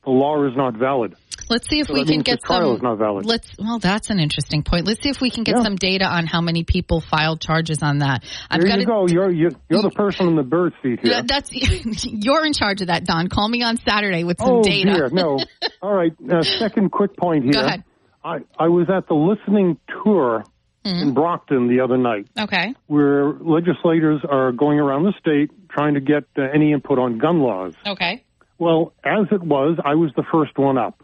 the 0.05 0.11
law 0.11 0.45
is 0.47 0.57
not 0.57 0.75
valid. 0.75 1.15
Let's 1.51 1.69
see 1.69 1.81
if 1.81 1.87
So 1.89 1.95
we 1.95 2.05
can 2.05 2.21
get 2.21 2.41
some. 2.47 2.77
is 2.77 2.83
not 2.83 2.99
valid. 2.99 3.25
Let's. 3.27 3.49
Well, 3.59 3.79
that's 3.79 4.11
an 4.11 4.21
interesting 4.21 4.63
point. 4.63 4.87
Let's 4.87 5.03
see 5.03 5.09
if 5.09 5.21
we 5.21 5.31
can 5.31 5.45
get 5.45 5.57
Yeah. 5.57 5.63
some 5.63 5.77
data 5.77 6.05
on 6.07 6.27
how 6.27 6.41
many 6.41 6.65
people 6.65 7.01
filed 7.01 7.41
charges 7.41 7.83
on 7.83 7.99
that. 7.99 8.25
I've 8.51 8.61
There 8.61 8.71
got 8.71 8.81
you 8.81 8.87
go. 8.87 9.07
You're, 9.09 9.31
you're, 9.31 9.51
you're 9.69 9.83
the 9.83 9.91
person 9.95 10.29
in 10.29 10.37
the 10.37 10.43
bird 10.43 10.73
seat 10.83 11.01
here. 11.03 11.13
That- 11.15 11.29
That's 11.29 11.51
you're 12.05 12.45
in 12.45 12.53
charge 12.53 12.81
of 12.81 12.89
that, 12.89 13.05
Don. 13.05 13.29
Call 13.29 13.49
me 13.49 13.63
on 13.63 13.77
Saturday 13.79 14.25
with 14.25 14.39
some 14.39 14.57
oh, 14.59 14.63
data. 14.63 14.93
dear. 14.95 15.09
No. 15.11 15.39
All 15.83 15.93
right. 15.95 16.13
Uh, 16.31 16.43
second 16.43 16.91
quick 16.91 17.17
point 17.17 17.45
here. 17.45 17.53
Go 17.55 17.65
ahead. 17.65 17.85
I, 18.25 18.39
I 18.59 18.69
was 18.69 18.89
at 18.95 19.09
the 19.09 19.15
listening 19.15 19.79
tour 20.05 20.45
Mm-hmm. 20.85 21.09
in 21.09 21.13
Brockton 21.13 21.69
the 21.69 21.83
other 21.83 21.99
night. 21.99 22.29
Okay. 22.39 22.73
where 22.87 23.33
legislators 23.33 24.21
are 24.27 24.53
going 24.53 24.79
around 24.79 25.03
the 25.03 25.13
state 25.19 25.51
trying 25.69 25.95
to 25.95 26.01
get 26.01 26.23
uh, 26.39 26.43
any 26.55 26.73
input 26.73 26.99
on 27.01 27.19
gun 27.19 27.41
laws. 27.41 27.75
Okay. 27.85 28.25
Well, 28.59 28.93
as 29.05 29.27
it 29.33 29.43
was, 29.43 29.77
I 29.85 29.97
was 29.97 30.13
the 30.17 30.23
first 30.33 30.57
one 30.57 30.79
up. 30.79 31.03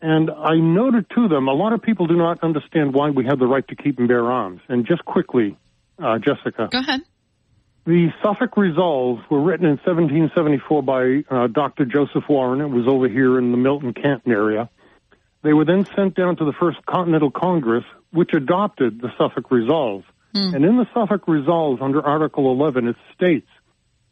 And 0.00 0.30
I 0.30 0.54
noted 0.56 1.06
to 1.16 1.28
them, 1.28 1.48
a 1.48 1.52
lot 1.52 1.72
of 1.72 1.82
people 1.82 2.06
do 2.06 2.16
not 2.16 2.42
understand 2.44 2.94
why 2.94 3.10
we 3.10 3.24
have 3.26 3.38
the 3.38 3.46
right 3.46 3.66
to 3.68 3.74
keep 3.74 3.98
and 3.98 4.06
bear 4.06 4.30
arms. 4.30 4.60
And 4.68 4.86
just 4.86 5.04
quickly, 5.04 5.56
uh, 5.98 6.18
Jessica, 6.18 6.68
Go 6.70 6.78
ahead. 6.78 7.00
the 7.84 8.08
Suffolk 8.22 8.56
Resolves 8.56 9.22
were 9.28 9.40
written 9.42 9.66
in 9.66 9.78
1774 9.78 10.82
by 10.82 11.24
uh, 11.28 11.46
Dr. 11.48 11.84
Joseph 11.84 12.24
Warren. 12.28 12.60
It 12.60 12.68
was 12.68 12.86
over 12.86 13.08
here 13.08 13.38
in 13.38 13.50
the 13.50 13.56
Milton 13.56 13.92
Canton 13.92 14.30
area. 14.30 14.68
They 15.42 15.52
were 15.52 15.64
then 15.64 15.84
sent 15.96 16.14
down 16.14 16.36
to 16.36 16.44
the 16.44 16.52
First 16.52 16.84
Continental 16.86 17.30
Congress, 17.30 17.84
which 18.12 18.30
adopted 18.34 19.00
the 19.00 19.10
Suffolk 19.18 19.50
Resolves. 19.50 20.04
And 20.34 20.64
in 20.64 20.76
the 20.76 20.86
Suffolk 20.94 21.26
Resolves, 21.26 21.80
under 21.82 22.00
Article 22.04 22.52
11, 22.52 22.86
it 22.86 22.96
states 23.16 23.48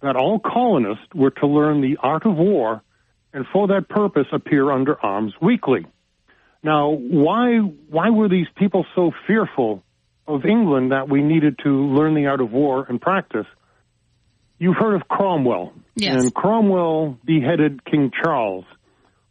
that 0.00 0.16
all 0.16 0.40
colonists 0.40 1.06
were 1.14 1.30
to 1.30 1.46
learn 1.46 1.80
the 1.80 1.98
art 2.02 2.26
of 2.26 2.36
war 2.36 2.82
and 3.36 3.46
for 3.52 3.68
that 3.68 3.86
purpose 3.90 4.26
appear 4.32 4.72
under 4.72 4.98
arms 5.04 5.34
weekly. 5.42 5.84
Now, 6.62 6.88
why, 6.88 7.58
why 7.58 8.08
were 8.08 8.30
these 8.30 8.46
people 8.56 8.86
so 8.94 9.12
fearful 9.26 9.82
of 10.26 10.46
England 10.46 10.92
that 10.92 11.10
we 11.10 11.22
needed 11.22 11.58
to 11.62 11.68
learn 11.68 12.14
the 12.14 12.28
art 12.28 12.40
of 12.40 12.50
war 12.50 12.86
and 12.88 12.98
practice? 12.98 13.44
You've 14.58 14.76
heard 14.76 14.94
of 14.94 15.06
Cromwell. 15.06 15.74
Yes. 15.96 16.22
And 16.22 16.34
Cromwell 16.34 17.18
beheaded 17.26 17.84
King 17.84 18.10
Charles. 18.10 18.64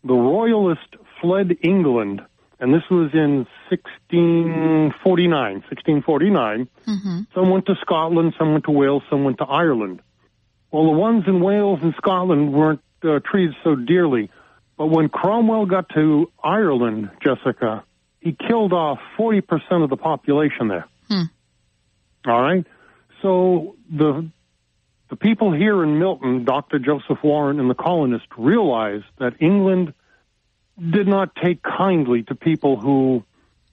The 0.03 0.13
royalists 0.13 0.85
fled 1.19 1.57
England, 1.63 2.21
and 2.59 2.71
this 2.71 2.83
was 2.91 3.09
in 3.11 3.47
1649. 3.71 5.53
1649. 5.67 6.69
Mm-hmm. 6.85 7.21
Some 7.33 7.49
went 7.49 7.65
to 7.65 7.75
Scotland, 7.81 8.35
some 8.37 8.51
went 8.51 8.65
to 8.65 8.71
Wales, 8.71 9.01
some 9.09 9.23
went 9.23 9.39
to 9.39 9.45
Ireland. 9.45 10.03
Well, 10.71 10.83
the 10.83 10.91
ones 10.91 11.23
in 11.25 11.41
Wales 11.41 11.79
and 11.81 11.95
Scotland 11.97 12.53
weren't 12.53 12.81
uh, 13.03 13.19
treated 13.19 13.55
so 13.63 13.75
dearly. 13.75 14.29
But 14.77 14.87
when 14.87 15.09
Cromwell 15.09 15.65
got 15.65 15.89
to 15.89 16.31
Ireland, 16.43 17.09
Jessica, 17.23 17.83
he 18.19 18.33
killed 18.33 18.73
off 18.73 18.99
40% 19.17 19.83
of 19.83 19.89
the 19.89 19.97
population 19.97 20.67
there. 20.67 20.87
All 22.27 22.41
right? 22.41 22.65
So 23.21 23.75
the 23.89 24.29
the 25.09 25.15
people 25.15 25.51
here 25.51 25.83
in 25.83 25.99
Milton, 25.99 26.45
Dr. 26.45 26.79
Joseph 26.79 27.23
Warren 27.23 27.59
and 27.59 27.69
the 27.69 27.75
colonists 27.75 28.27
realized 28.37 29.05
that 29.19 29.33
England 29.39 29.93
did 30.77 31.07
not 31.07 31.35
take 31.35 31.61
kindly 31.61 32.23
to 32.23 32.35
people 32.35 32.79
who 32.79 33.23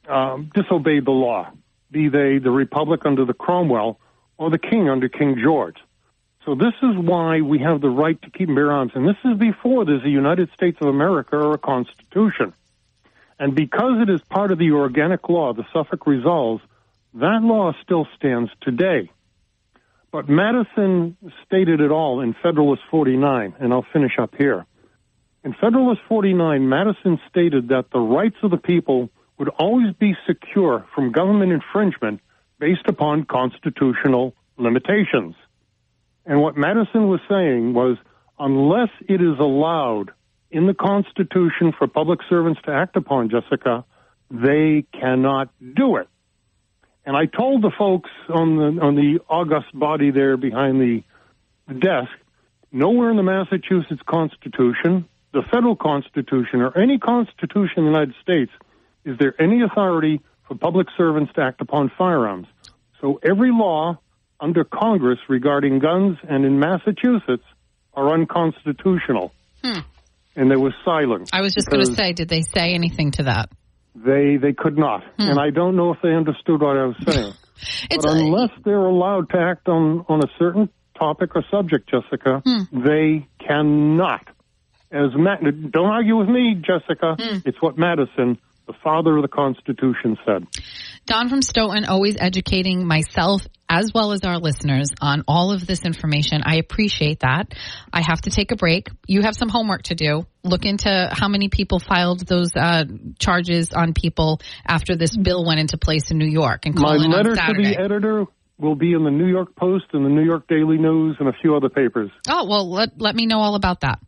um, 0.06 0.50
disobeyed 0.54 1.06
the 1.06 1.10
law, 1.10 1.50
be 1.90 2.08
they 2.08 2.38
the 2.38 2.50
Republic 2.50 3.06
under 3.06 3.24
the 3.24 3.32
Cromwell 3.32 3.98
or 4.36 4.50
the 4.50 4.58
King 4.58 4.88
under 4.88 5.08
King 5.08 5.38
George. 5.42 5.76
So 6.44 6.56
this 6.56 6.74
is 6.82 6.96
why 6.96 7.40
we 7.40 7.60
have 7.60 7.80
the 7.80 7.88
right 7.88 8.20
to 8.22 8.30
keep 8.30 8.48
and 8.48 8.56
bear 8.56 8.72
arms, 8.72 8.92
and 8.94 9.06
this 9.06 9.16
is 9.24 9.38
before 9.38 9.84
there's 9.84 10.04
a 10.04 10.08
United 10.08 10.50
States 10.54 10.76
of 10.80 10.88
America 10.88 11.36
or 11.36 11.54
a 11.54 11.58
Constitution. 11.58 12.52
And 13.38 13.54
because 13.54 14.02
it 14.02 14.10
is 14.10 14.20
part 14.22 14.50
of 14.50 14.58
the 14.58 14.72
organic 14.72 15.28
law, 15.28 15.52
the 15.52 15.64
Suffolk 15.72 16.06
Resolves, 16.06 16.62
that 17.14 17.42
law 17.42 17.72
still 17.82 18.08
stands 18.16 18.50
today. 18.60 19.10
But 20.10 20.28
Madison 20.28 21.16
stated 21.46 21.80
it 21.80 21.90
all 21.90 22.20
in 22.20 22.34
Federalist 22.42 22.82
49, 22.90 23.54
and 23.58 23.72
I'll 23.72 23.86
finish 23.92 24.18
up 24.18 24.34
here. 24.36 24.66
In 25.44 25.54
Federalist 25.54 26.02
49, 26.08 26.68
Madison 26.68 27.20
stated 27.28 27.68
that 27.68 27.90
the 27.90 28.00
rights 28.00 28.36
of 28.42 28.50
the 28.50 28.58
people 28.58 29.10
would 29.38 29.48
always 29.48 29.94
be 29.94 30.16
secure 30.26 30.86
from 30.94 31.12
government 31.12 31.52
infringement 31.52 32.20
based 32.58 32.86
upon 32.86 33.24
constitutional 33.24 34.34
limitations. 34.56 35.34
And 36.24 36.40
what 36.40 36.56
Madison 36.56 37.08
was 37.08 37.20
saying 37.28 37.74
was 37.74 37.96
unless 38.38 38.90
it 39.08 39.20
is 39.20 39.38
allowed 39.38 40.12
in 40.50 40.66
the 40.66 40.74
Constitution 40.74 41.72
for 41.76 41.86
public 41.86 42.20
servants 42.28 42.60
to 42.66 42.72
act 42.72 42.96
upon, 42.96 43.30
Jessica, 43.30 43.84
they 44.30 44.84
cannot 44.92 45.50
do 45.74 45.96
it. 45.96 46.08
And 47.04 47.16
I 47.16 47.26
told 47.26 47.62
the 47.62 47.72
folks 47.76 48.10
on 48.28 48.56
the 48.56 48.80
on 48.80 48.94
the 48.94 49.20
august 49.28 49.66
body 49.74 50.10
there 50.12 50.36
behind 50.36 50.80
the, 50.80 51.02
the 51.66 51.74
desk, 51.74 52.12
nowhere 52.70 53.10
in 53.10 53.16
the 53.16 53.24
Massachusetts 53.24 54.02
Constitution, 54.06 55.08
the 55.32 55.42
federal 55.50 55.74
Constitution, 55.74 56.60
or 56.60 56.76
any 56.78 56.98
Constitution 56.98 57.78
in 57.78 57.84
the 57.84 57.90
United 57.90 58.14
States 58.22 58.52
is 59.04 59.18
there 59.18 59.34
any 59.40 59.62
authority 59.62 60.20
for 60.46 60.54
public 60.54 60.86
servants 60.96 61.32
to 61.34 61.42
act 61.42 61.60
upon 61.60 61.90
firearms. 61.98 62.46
So 63.00 63.18
every 63.22 63.50
law 63.50 63.98
under 64.42 64.64
Congress 64.64 65.18
regarding 65.28 65.78
guns 65.78 66.18
and 66.28 66.44
in 66.44 66.58
Massachusetts 66.58 67.44
are 67.94 68.12
unconstitutional. 68.12 69.32
Hmm. 69.64 69.80
And 70.34 70.50
there 70.50 70.58
was 70.58 70.72
silence. 70.84 71.30
I 71.32 71.42
was 71.42 71.54
just 71.54 71.68
going 71.68 71.84
to 71.84 71.94
say, 71.94 72.12
did 72.12 72.28
they 72.28 72.40
say 72.40 72.74
anything 72.74 73.12
to 73.12 73.24
that? 73.24 73.50
they 73.94 74.36
they 74.36 74.52
could 74.52 74.78
not, 74.78 75.02
hmm. 75.18 75.28
and 75.28 75.38
I 75.38 75.50
don't 75.50 75.76
know 75.76 75.92
if 75.92 75.98
they 76.02 76.10
understood 76.10 76.60
what 76.60 76.76
I 76.76 76.86
was 76.86 76.96
saying. 77.06 77.32
But 77.90 78.04
unless 78.06 78.50
they're 78.64 78.74
allowed 78.74 79.30
to 79.30 79.38
act 79.38 79.68
on 79.68 80.04
on 80.08 80.18
a 80.18 80.26
certain 80.36 80.68
topic 80.98 81.36
or 81.36 81.44
subject, 81.48 81.88
Jessica, 81.88 82.42
hmm. 82.44 82.82
they 82.84 83.28
cannot. 83.38 84.26
As 84.90 85.10
Matt, 85.14 85.42
don't 85.70 85.86
argue 85.86 86.16
with 86.16 86.28
me, 86.28 86.54
Jessica. 86.56 87.14
It's 87.46 87.62
what 87.62 87.78
Madison, 87.78 88.38
the 88.66 88.72
father 88.82 89.16
of 89.16 89.22
the 89.22 89.28
Constitution, 89.28 90.18
said. 90.26 90.46
Don 91.12 91.28
from 91.28 91.42
Stoughton, 91.42 91.84
always 91.84 92.16
educating 92.18 92.86
myself 92.86 93.46
as 93.68 93.92
well 93.94 94.12
as 94.12 94.22
our 94.24 94.38
listeners 94.38 94.88
on 95.02 95.24
all 95.28 95.52
of 95.52 95.66
this 95.66 95.84
information. 95.84 96.40
I 96.42 96.56
appreciate 96.56 97.20
that. 97.20 97.52
I 97.92 98.00
have 98.00 98.22
to 98.22 98.30
take 98.30 98.50
a 98.50 98.56
break. 98.56 98.88
You 99.06 99.20
have 99.20 99.36
some 99.36 99.50
homework 99.50 99.82
to 99.84 99.94
do. 99.94 100.26
Look 100.42 100.64
into 100.64 101.10
how 101.12 101.28
many 101.28 101.50
people 101.50 101.80
filed 101.80 102.26
those 102.26 102.52
uh, 102.56 102.84
charges 103.18 103.74
on 103.74 103.92
people 103.92 104.40
after 104.66 104.96
this 104.96 105.14
bill 105.14 105.44
went 105.44 105.60
into 105.60 105.76
place 105.76 106.10
in 106.10 106.16
New 106.16 106.30
York 106.30 106.64
and 106.64 106.74
call 106.74 106.96
My 106.96 107.04
letter 107.04 107.36
to 107.36 107.52
the 107.58 107.76
editor 107.78 108.24
will 108.58 108.74
be 108.74 108.94
in 108.94 109.04
the 109.04 109.10
New 109.10 109.28
York 109.28 109.54
Post 109.54 109.88
and 109.92 110.06
the 110.06 110.10
New 110.10 110.24
York 110.24 110.48
Daily 110.48 110.78
News 110.78 111.16
and 111.20 111.28
a 111.28 111.34
few 111.42 111.54
other 111.54 111.68
papers. 111.68 112.10
oh 112.26 112.46
well, 112.48 112.70
let 112.70 112.98
let 112.98 113.14
me 113.14 113.26
know 113.26 113.40
all 113.40 113.54
about 113.54 113.82
that. 113.82 113.98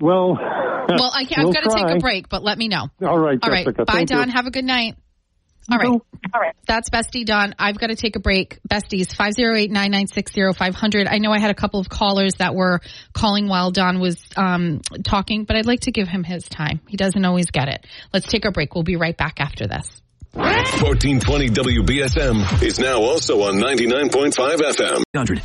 Well, 0.00 0.34
Well, 0.34 1.12
I 1.14 1.20
I've 1.20 1.28
got 1.54 1.62
to 1.62 1.70
take 1.72 1.96
a 1.96 2.00
break, 2.00 2.28
but 2.28 2.42
let 2.42 2.58
me 2.58 2.66
know. 2.66 2.88
All 3.00 3.16
right, 3.16 3.38
All 3.40 3.48
right. 3.48 3.64
Jessica. 3.64 3.84
Bye, 3.84 3.92
Thank 3.92 4.10
you. 4.10 4.16
Don. 4.16 4.28
Have 4.30 4.46
a 4.46 4.50
good 4.50 4.64
night. 4.64 4.96
All 5.70 5.78
right. 5.78 5.88
All 5.88 6.40
right. 6.40 6.54
That's 6.66 6.90
Bestie 6.90 7.24
Don. 7.24 7.54
I've 7.58 7.78
got 7.78 7.88
to 7.88 7.96
take 7.96 8.16
a 8.16 8.20
break. 8.20 8.58
Besties, 8.68 9.08
508-996-0500. 9.16 11.06
I 11.10 11.18
know 11.18 11.32
I 11.32 11.38
had 11.38 11.50
a 11.50 11.54
couple 11.54 11.80
of 11.80 11.88
callers 11.88 12.34
that 12.36 12.54
were 12.54 12.80
calling 13.12 13.48
while 13.48 13.70
Don 13.70 14.00
was 14.00 14.22
um, 14.36 14.80
talking, 15.04 15.44
but 15.44 15.56
I'd 15.56 15.66
like 15.66 15.80
to 15.80 15.92
give 15.92 16.08
him 16.08 16.24
his 16.24 16.48
time. 16.48 16.80
He 16.88 16.96
doesn't 16.96 17.24
always 17.24 17.50
get 17.50 17.68
it. 17.68 17.86
Let's 18.12 18.26
take 18.26 18.44
a 18.44 18.52
break. 18.52 18.74
We'll 18.74 18.84
be 18.84 18.96
right 18.96 19.16
back 19.16 19.40
after 19.40 19.66
this. 19.66 20.02
1420 20.32 21.48
WBSM 21.48 22.62
is 22.62 22.78
now 22.78 22.98
also 22.98 23.42
on 23.42 23.54
99.5 23.54 24.32
FM. 24.58 25.02
100. 25.12 25.42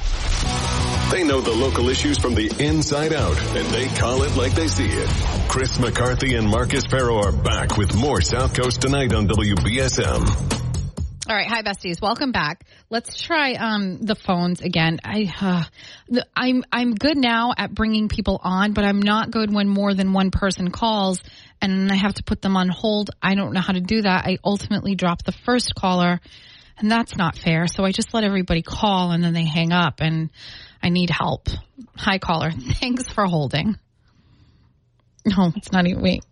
They 1.12 1.26
know 1.26 1.42
the 1.42 1.52
local 1.52 1.90
issues 1.90 2.18
from 2.18 2.36
the 2.36 2.50
inside 2.60 3.12
out, 3.12 3.38
and 3.38 3.68
they 3.68 3.90
call 4.00 4.24
it 4.24 4.38
like 4.38 4.54
they 4.54 4.70
see 4.70 4.88
it. 4.88 5.10
Chris 5.50 5.78
McCarthy 5.78 6.36
and 6.36 6.48
Marcus 6.48 6.86
Farrow 6.86 7.18
are 7.18 7.34
back 7.34 7.76
with 7.76 7.94
more 7.94 8.22
South 8.22 8.56
Coast 8.56 8.82
tonight 8.82 9.14
on 9.14 9.28
WBSM. 9.28 10.62
All 11.30 11.36
right, 11.36 11.48
hi 11.48 11.64
besties. 11.64 12.02
Welcome 12.02 12.32
back. 12.32 12.66
Let's 12.90 13.22
try 13.22 13.56
um, 13.56 13.98
the 13.98 14.16
phones 14.16 14.62
again. 14.62 15.00
I 15.04 15.30
uh, 15.42 16.22
I'm 16.34 16.64
I'm 16.72 16.96
good 16.96 17.18
now 17.18 17.52
at 17.58 17.76
bringing 17.76 18.08
people 18.08 18.40
on, 18.42 18.72
but 18.72 18.86
I'm 18.86 19.02
not 19.02 19.32
good 19.32 19.54
when 19.54 19.68
more 19.68 19.94
than 19.94 20.14
one 20.14 20.32
person 20.32 20.72
calls 20.72 21.22
and 21.62 21.92
I 21.92 21.96
have 21.96 22.14
to 22.16 22.24
put 22.24 22.42
them 22.42 22.56
on 22.56 22.70
hold. 22.70 23.12
I 23.22 23.36
don't 23.36 23.52
know 23.52 23.62
how 23.62 23.74
to 23.74 23.82
do 23.82 24.02
that. 24.02 24.26
I 24.26 24.38
ultimately 24.46 24.96
drop 24.96 25.24
the 25.24 25.34
first 25.34 25.76
caller, 25.76 26.22
and 26.78 26.90
that's 26.90 27.18
not 27.18 27.38
fair. 27.38 27.68
So 27.68 27.84
I 27.84 27.92
just 27.92 28.14
let 28.14 28.24
everybody 28.24 28.62
call 28.62 29.12
and 29.12 29.22
then 29.22 29.34
they 29.34 29.46
hang 29.46 29.74
up, 29.74 30.00
and 30.00 30.30
I 30.84 30.90
need 30.90 31.10
help. 31.10 31.48
Hi 31.96 32.18
caller, 32.18 32.52
thanks 32.80 33.08
for 33.10 33.26
holding. 33.26 33.78
No, 35.26 35.52
it's 35.56 35.72
not 35.72 35.86
even. 35.88 36.02
Wait. 36.02 36.24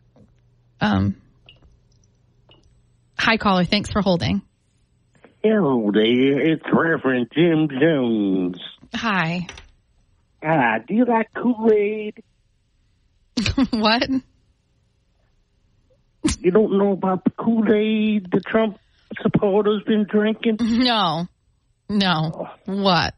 Um. 0.81 1.15
Hi 3.17 3.37
caller, 3.37 3.65
thanks 3.65 3.91
for 3.91 4.01
holding. 4.01 4.41
Hello 5.43 5.91
there, 5.93 6.39
it's 6.51 6.63
Reverend 6.71 7.27
Jim 7.33 7.69
Jones. 7.79 8.57
Hi. 8.93 9.47
Ah, 10.43 10.79
do 10.85 10.93
you 10.93 11.05
like 11.05 11.27
Kool-Aid? 11.33 12.23
what? 13.71 14.09
You 16.39 16.51
don't 16.51 16.77
know 16.77 16.91
about 16.93 17.23
the 17.23 17.29
Kool-Aid 17.31 18.29
the 18.31 18.39
Trump 18.41 18.77
supporters 19.21 19.83
been 19.85 20.05
drinking? 20.09 20.57
No. 20.61 21.27
No. 21.89 22.49
What? 22.65 23.15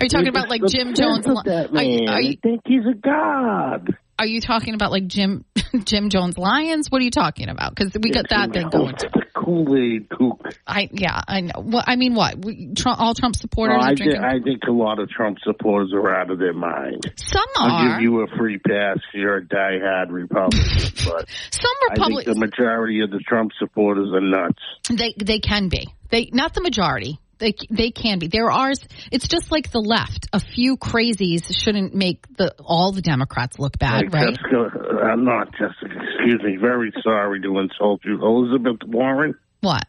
Are 0.00 0.04
you 0.04 0.08
talking 0.08 0.28
about 0.28 0.48
like 0.48 0.62
Jim 0.66 0.94
Jones? 0.94 1.24
that 1.26 1.70
Are, 1.74 1.82
you- 1.82 2.00
man. 2.06 2.08
are 2.08 2.22
They 2.22 2.28
you 2.28 2.36
think 2.42 2.60
he's 2.66 2.84
a 2.90 2.94
god. 2.94 3.96
are 4.18 4.26
you 4.26 4.40
talking 4.40 4.74
about 4.74 4.90
like 4.90 5.06
Jim 5.06 5.44
Jim 5.84 6.08
Jones 6.10 6.38
Lions? 6.38 6.90
What 6.90 7.00
are 7.00 7.04
you 7.04 7.10
talking 7.10 7.48
about? 7.48 7.74
Because 7.74 7.92
we 8.02 8.10
got 8.10 8.28
that 8.30 8.52
thing 8.52 8.68
going. 8.68 8.94
The 8.96 9.22
Kool-Aid 9.34 10.08
kook. 10.10 10.46
I 10.66 10.88
yeah, 10.92 11.20
I 11.26 11.40
know. 11.40 11.52
Well, 11.58 11.82
I 11.84 11.96
mean, 11.96 12.14
what? 12.14 12.44
We, 12.44 12.74
Trump, 12.74 13.00
all 13.00 13.14
Trump 13.14 13.34
supporters 13.34 13.78
are 13.80 13.88
I, 13.90 13.94
drinking. 13.94 14.20
thi- 14.20 14.26
I 14.26 14.38
think 14.40 14.62
a 14.68 14.72
lot 14.72 14.98
of 15.00 15.08
Trump 15.08 15.38
supporters 15.42 15.92
are 15.94 16.14
out 16.14 16.30
of 16.30 16.38
their 16.38 16.52
mind. 16.52 17.10
Some 17.16 17.42
I'll 17.56 17.70
are. 17.72 17.88
give 17.94 18.02
you 18.02 18.20
a 18.22 18.26
free 18.38 18.58
pass. 18.58 18.98
You're 19.14 19.38
a 19.38 19.44
diehard 19.44 20.10
Republican, 20.10 20.60
but 21.06 21.28
Some 21.50 21.70
I 21.90 21.94
think 21.94 21.98
Republicans. 21.98 22.34
the 22.36 22.40
majority 22.40 23.00
of 23.00 23.10
the 23.10 23.18
Trump 23.26 23.50
supporters 23.58 24.10
are 24.12 24.20
nuts. 24.20 24.60
They 24.88 25.14
they 25.16 25.40
can 25.40 25.68
be. 25.68 25.88
They 26.10 26.28
not 26.32 26.54
the 26.54 26.60
majority. 26.60 27.18
They 27.42 27.54
they 27.70 27.90
can 27.90 28.20
be. 28.20 28.28
There 28.28 28.52
are. 28.52 28.70
It's 29.10 29.26
just 29.26 29.50
like 29.50 29.72
the 29.72 29.80
left. 29.80 30.28
A 30.32 30.38
few 30.38 30.76
crazies 30.76 31.52
shouldn't 31.52 31.92
make 31.92 32.24
the 32.36 32.54
all 32.64 32.92
the 32.92 33.02
Democrats 33.02 33.58
look 33.58 33.80
bad, 33.80 34.04
Like, 34.04 34.14
right? 34.14 34.28
Jessica, 34.28 34.70
I'm 35.02 35.24
not 35.24 35.50
Jessica. 35.50 35.90
Excuse 35.90 36.40
me. 36.44 36.56
Very 36.56 36.92
sorry 37.02 37.40
to 37.40 37.58
insult 37.58 38.02
you, 38.04 38.24
Elizabeth 38.24 38.86
Warren. 38.86 39.34
What? 39.60 39.82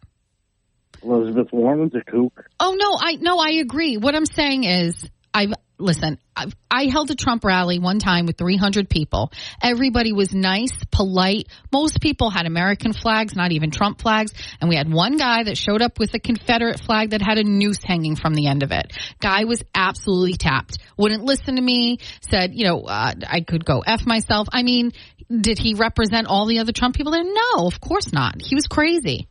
Elizabeth 1.04 1.54
Warren's 1.54 1.94
a 1.94 2.02
kook. 2.10 2.44
Oh 2.60 2.76
no, 2.76 2.98
I 3.00 3.18
no, 3.22 3.38
I 3.38 3.60
agree. 3.62 3.98
What 3.98 4.16
I'm 4.16 4.26
saying 4.26 4.64
is, 4.64 5.08
I've 5.32 5.54
listen. 5.84 6.18
I've, 6.36 6.56
I 6.72 6.86
held 6.86 7.12
a 7.12 7.16
Trump 7.16 7.44
rally 7.44 7.78
one 7.78 8.00
time 8.00 8.26
with 8.26 8.38
300 8.38 8.90
people. 8.90 9.32
Everybody 9.62 10.14
was 10.14 10.34
nice, 10.34 10.72
polite. 10.92 11.48
Most 11.72 12.02
people 12.02 12.30
had 12.30 12.46
American 12.48 12.94
flags, 12.94 13.36
not 13.36 13.52
even 13.52 13.70
Trump 13.70 14.02
flags, 14.02 14.34
and 14.60 14.70
we 14.70 14.76
had 14.76 14.92
one 14.92 15.18
guy 15.18 15.44
that 15.44 15.58
showed 15.58 15.82
up 15.82 16.00
with 16.00 16.14
a 16.14 16.20
Confederate 16.20 16.80
flag 16.80 17.12
that 17.12 17.22
had 17.22 17.38
a 17.38 17.44
noose 17.44 17.84
hanging 17.84 18.16
from 18.16 18.34
the 18.34 18.48
end 18.48 18.64
of 18.64 18.72
it. 18.72 18.98
Guy 19.20 19.44
was 19.44 19.62
absolutely 19.76 20.34
tapped. 20.34 20.80
Wouldn't 20.98 21.24
listen 21.24 21.58
to 21.58 21.62
me. 21.62 22.00
Said, 22.22 22.56
you 22.56 22.66
know, 22.66 22.82
uh, 22.82 23.14
I 23.28 23.42
could 23.42 23.66
go 23.66 23.82
f 23.86 24.06
myself. 24.06 24.48
I 24.52 24.64
mean, 24.64 24.92
did 25.30 25.60
he 25.60 25.76
represent 25.76 26.28
all 26.28 26.48
the 26.48 26.60
other 26.60 26.72
Trump 26.72 26.96
people 26.96 27.12
there? 27.12 27.24
No, 27.24 27.68
of 27.68 27.80
course 27.80 28.12
not. 28.12 28.42
He 28.42 28.56
was 28.56 28.68
crazy. 28.68 29.28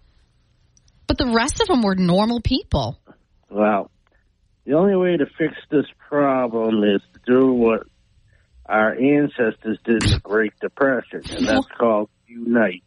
But 1.07 1.19
the 1.19 1.33
rest 1.33 1.61
of 1.61 1.67
them 1.67 1.83
were 1.83 1.95
normal 1.95 2.41
people. 2.41 2.99
Well, 3.51 3.91
the 4.65 4.75
only 4.75 4.97
way 4.97 5.17
to 5.17 5.27
fix 5.27 5.55
this 5.71 5.85
problem 6.13 6.85
is 6.85 7.01
to 7.15 7.21
do 7.25 7.55
what 7.55 7.87
our 8.67 8.93
ancestors 8.93 9.79
did 9.83 10.05
in 10.05 10.11
the 10.11 10.21
Great 10.23 10.53
Depression, 10.61 11.23
and 11.31 11.47
that's 11.49 11.67
called 11.79 12.11
unite. 12.27 12.83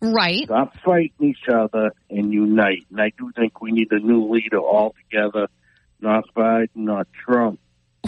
Right. 0.00 0.44
Stop 0.44 0.72
fighting 0.84 1.30
each 1.30 1.48
other 1.52 1.90
and 2.08 2.32
unite. 2.32 2.86
And 2.90 3.00
I 3.00 3.10
do 3.18 3.32
think 3.34 3.60
we 3.60 3.72
need 3.72 3.88
a 3.90 3.98
new 3.98 4.30
leader 4.32 4.60
altogether, 4.60 5.48
not 6.00 6.24
Biden, 6.36 6.68
not 6.76 7.08
Trump. 7.26 7.58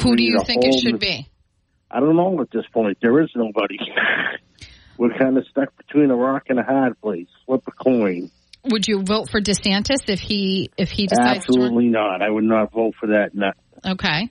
Who 0.01 0.11
We 0.11 0.17
do 0.17 0.23
you 0.23 0.41
think 0.47 0.65
it 0.65 0.81
should 0.81 1.01
be? 1.01 1.29
I 1.91 1.99
don't 1.99 2.15
know 2.15 2.41
at 2.41 2.51
this 2.53 2.67
point. 2.73 2.99
There 3.03 3.21
is 3.23 3.31
nobody. 3.35 3.79
We're 4.99 5.17
kind 5.19 5.39
of 5.39 5.45
stuck 5.51 5.77
between 5.77 6.11
a 6.13 6.17
rock 6.17 6.45
and 6.51 6.61
a 6.61 6.63
hard 6.63 7.01
place. 7.01 7.29
Flip 7.47 7.63
a 7.67 7.73
coin. 7.73 8.31
Would 8.65 8.87
you 8.87 9.03
vote 9.03 9.29
for 9.29 9.41
DeSantis 9.41 10.09
if 10.09 10.21
he 10.21 10.71
if 10.77 10.91
he 10.91 11.07
decides 11.07 11.47
Absolutely 11.47 11.87
not. 11.87 12.23
I 12.23 12.31
would 12.31 12.45
not 12.45 12.73
vote 12.73 12.95
for 12.99 13.09
that. 13.09 13.35
Not. 13.35 13.57
Okay. 13.85 14.31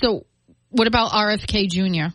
So, 0.00 0.26
what 0.70 0.86
about 0.86 1.10
RFK 1.12 1.68
Jr.? 1.68 2.14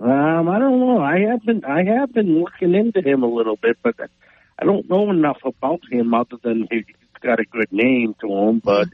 Um, 0.00 0.48
I 0.48 0.58
don't 0.58 0.78
know. 0.78 1.00
I 1.00 1.20
have 1.30 1.42
been 1.44 1.64
I 1.64 1.84
have 1.98 2.12
been 2.12 2.40
looking 2.40 2.74
into 2.74 3.00
him 3.02 3.22
a 3.22 3.26
little 3.28 3.56
bit, 3.56 3.78
but 3.82 3.96
I 4.58 4.64
don't 4.64 4.88
know 4.88 5.10
enough 5.10 5.38
about 5.44 5.80
him 5.90 6.14
other 6.14 6.36
than 6.42 6.68
he's 6.70 6.84
got 7.20 7.40
a 7.40 7.44
good 7.44 7.72
name 7.72 8.14
to 8.20 8.28
him. 8.28 8.60
But 8.62 8.88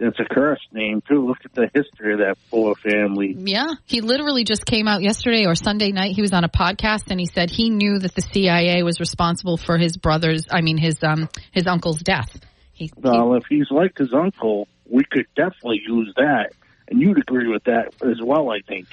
it's 0.00 0.18
a 0.18 0.24
cursed 0.24 0.72
name 0.72 1.02
too. 1.06 1.24
Look 1.26 1.38
at 1.44 1.52
the 1.54 1.70
history 1.74 2.14
of 2.14 2.18
that 2.20 2.36
poor 2.50 2.74
family. 2.74 3.36
Yeah, 3.38 3.74
he 3.84 4.00
literally 4.00 4.44
just 4.44 4.64
came 4.64 4.88
out 4.88 5.02
yesterday 5.02 5.44
or 5.46 5.54
Sunday 5.54 5.92
night. 5.92 6.16
He 6.16 6.22
was 6.22 6.32
on 6.32 6.42
a 6.42 6.48
podcast 6.48 7.10
and 7.10 7.20
he 7.20 7.26
said 7.26 7.50
he 7.50 7.70
knew 7.70 7.98
that 7.98 8.14
the 8.14 8.22
CIA 8.22 8.82
was 8.82 8.98
responsible 8.98 9.56
for 9.58 9.76
his 9.78 9.96
brother's, 9.98 10.46
I 10.50 10.62
mean 10.62 10.78
his 10.78 10.96
um 11.04 11.28
his 11.52 11.66
uncle's 11.66 12.00
death. 12.00 12.40
He, 12.72 12.86
he- 12.86 12.92
Well, 12.96 13.34
if 13.34 13.44
he's 13.48 13.70
like 13.70 13.96
his 13.98 14.12
uncle, 14.14 14.66
we 14.88 15.04
could 15.04 15.26
definitely 15.36 15.82
use 15.86 16.12
that, 16.16 16.54
and 16.90 17.00
you'd 17.00 17.18
agree 17.18 17.48
with 17.48 17.64
that 17.64 17.94
as 18.02 18.20
well. 18.22 18.50
I 18.50 18.60
think. 18.66 18.88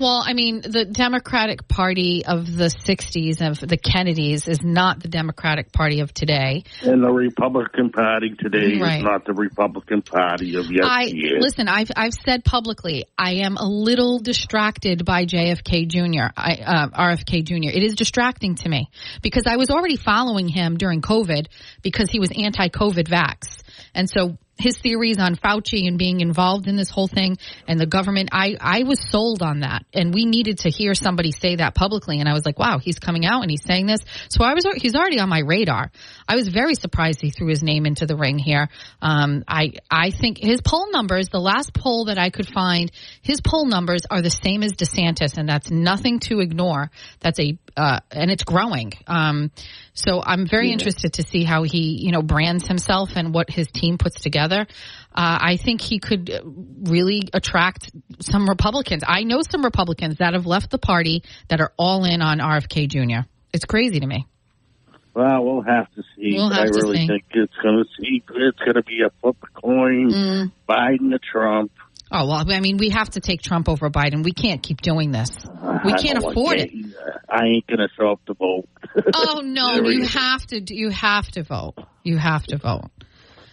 well, 0.00 0.22
I 0.26 0.32
mean 0.32 0.60
the 0.62 0.84
Democratic 0.84 1.68
Party 1.68 2.24
of 2.26 2.46
the 2.56 2.66
'60s 2.66 3.46
of 3.46 3.60
the 3.66 3.76
Kennedys 3.76 4.48
is 4.48 4.62
not 4.62 5.00
the 5.00 5.08
Democratic 5.08 5.72
Party 5.72 6.00
of 6.00 6.12
today. 6.12 6.64
And 6.82 7.02
the 7.02 7.12
Republican 7.12 7.90
Party 7.90 8.34
today 8.38 8.78
Right. 8.80 8.98
is 8.98 9.04
not 9.04 9.24
the 9.24 9.34
Republican 9.34 10.02
Party 10.02 10.56
of 10.56 10.66
I 10.82 11.12
listen. 11.38 11.68
I've 11.68 11.90
I've 11.96 12.14
said 12.14 12.44
publicly 12.44 13.04
I 13.18 13.34
am 13.44 13.56
a 13.56 13.66
little 13.68 14.18
distracted 14.18 15.04
by 15.04 15.26
JFK 15.26 15.88
Jr. 15.88 16.32
I, 16.36 16.54
uh, 16.64 16.88
RFK 16.88 17.44
Jr. 17.44 17.70
It 17.76 17.82
is 17.82 17.94
distracting 17.94 18.54
to 18.56 18.68
me 18.68 18.90
because 19.22 19.44
I 19.46 19.56
was 19.56 19.70
already 19.70 19.96
following 19.96 20.48
him 20.48 20.76
during 20.76 21.00
COVID 21.02 21.46
because 21.82 22.10
he 22.10 22.18
was 22.18 22.30
anti-COVID 22.30 23.08
vax, 23.08 23.62
and 23.94 24.08
so 24.08 24.38
his 24.58 24.76
theories 24.78 25.18
on 25.18 25.36
Fauci 25.36 25.86
and 25.86 25.98
being 25.98 26.20
involved 26.20 26.66
in 26.66 26.76
this 26.76 26.88
whole 26.88 27.08
thing 27.08 27.36
and 27.68 27.78
the 27.78 27.86
government. 27.86 28.30
I 28.32 28.56
I 28.60 28.82
was 28.84 29.00
sold 29.00 29.42
on 29.42 29.60
that, 29.60 29.84
and 29.92 30.14
we 30.14 30.24
needed 30.24 30.60
to 30.60 30.70
hear 30.70 30.94
somebody 30.94 31.32
say 31.32 31.56
that 31.56 31.74
publicly. 31.74 32.20
And 32.20 32.28
I 32.28 32.32
was 32.32 32.46
like, 32.46 32.58
wow, 32.58 32.78
he's 32.78 32.98
coming 32.98 33.26
out 33.26 33.42
and 33.42 33.50
he's 33.50 33.62
saying 33.62 33.86
this. 33.86 34.00
So 34.28 34.44
I 34.44 34.54
was 34.54 34.66
he's 34.76 34.94
already 34.94 35.20
on 35.20 35.28
my 35.28 35.40
radar. 35.40 35.90
I 36.28 36.36
was 36.36 36.48
very 36.48 36.74
surprised 36.74 37.20
he 37.20 37.30
threw 37.30 37.48
his 37.48 37.62
name 37.62 37.86
into 37.86 38.06
the 38.06 38.16
ring 38.16 38.38
here. 38.38 38.68
Um, 39.02 39.44
I 39.46 39.72
I 39.90 40.10
think 40.10 40.38
his 40.38 40.60
poll 40.62 40.90
numbers, 40.90 41.28
the 41.28 41.40
last 41.40 41.74
poll 41.74 42.06
that 42.06 42.18
I 42.18 42.30
could 42.30 42.48
find, 42.48 42.90
his 43.22 43.40
poll 43.40 43.66
numbers 43.66 44.02
are 44.10 44.22
the 44.22 44.30
same 44.30 44.62
as 44.62 44.72
DeSantis, 44.72 45.36
and 45.36 45.48
that's 45.48 45.70
nothing 45.70 46.20
to 46.20 46.40
ignore. 46.40 46.90
That's 47.20 47.38
a 47.40 47.58
uh, 47.76 48.00
and 48.10 48.30
it's 48.30 48.44
growing. 48.44 48.92
Um, 49.06 49.50
so 49.92 50.22
I'm 50.24 50.46
very 50.46 50.68
yeah. 50.68 50.74
interested 50.74 51.14
to 51.14 51.22
see 51.22 51.44
how 51.44 51.62
he, 51.62 51.98
you 52.02 52.12
know, 52.12 52.22
brands 52.22 52.66
himself 52.66 53.10
and 53.16 53.34
what 53.34 53.50
his 53.50 53.68
team 53.68 53.98
puts 53.98 54.20
together. 54.20 54.45
Uh, 54.52 54.64
I 55.14 55.56
think 55.56 55.80
he 55.80 55.98
could 55.98 56.30
really 56.84 57.22
attract 57.32 57.90
some 58.20 58.48
Republicans. 58.48 59.02
I 59.06 59.24
know 59.24 59.40
some 59.42 59.62
Republicans 59.62 60.18
that 60.18 60.34
have 60.34 60.46
left 60.46 60.70
the 60.70 60.78
party 60.78 61.22
that 61.48 61.60
are 61.60 61.72
all 61.76 62.04
in 62.04 62.22
on 62.22 62.38
RFK 62.38 62.88
Jr. 62.88 63.28
It's 63.52 63.64
crazy 63.64 64.00
to 64.00 64.06
me. 64.06 64.26
Well, 65.14 65.44
we'll 65.44 65.62
have 65.62 65.90
to 65.94 66.02
see. 66.14 66.34
We'll 66.34 66.50
have 66.50 66.64
I 66.64 66.66
to 66.66 66.72
really 66.74 66.98
see. 66.98 67.06
think 67.06 67.24
it's 67.30 67.54
going 67.62 67.82
to 67.82 67.84
see. 67.98 68.22
It's 68.28 68.58
going 68.58 68.74
to 68.74 68.82
be 68.82 69.00
a 69.00 69.10
flip 69.22 69.36
a 69.42 69.60
coin. 69.60 70.10
Mm. 70.10 70.52
Biden 70.68 71.10
to 71.12 71.18
Trump. 71.18 71.72
Oh 72.12 72.28
well, 72.28 72.44
I 72.48 72.60
mean, 72.60 72.76
we 72.76 72.90
have 72.90 73.10
to 73.10 73.20
take 73.20 73.40
Trump 73.42 73.68
over 73.68 73.88
Biden. 73.88 74.22
We 74.22 74.32
can't 74.32 74.62
keep 74.62 74.80
doing 74.80 75.10
this. 75.10 75.30
We 75.84 75.94
can't 75.94 76.18
afford 76.18 76.58
like 76.58 76.70
it. 76.72 76.94
I 77.28 77.46
ain't 77.46 77.66
going 77.66 77.78
to 77.78 77.88
show 77.98 78.12
up 78.12 78.24
to 78.26 78.34
vote. 78.34 78.68
Oh 79.14 79.40
no, 79.40 79.88
you 79.88 80.06
have 80.06 80.46
to. 80.48 80.74
You 80.74 80.90
have 80.90 81.28
to 81.32 81.42
vote. 81.42 81.74
You 82.02 82.16
have 82.18 82.44
to 82.44 82.58
vote. 82.58 82.90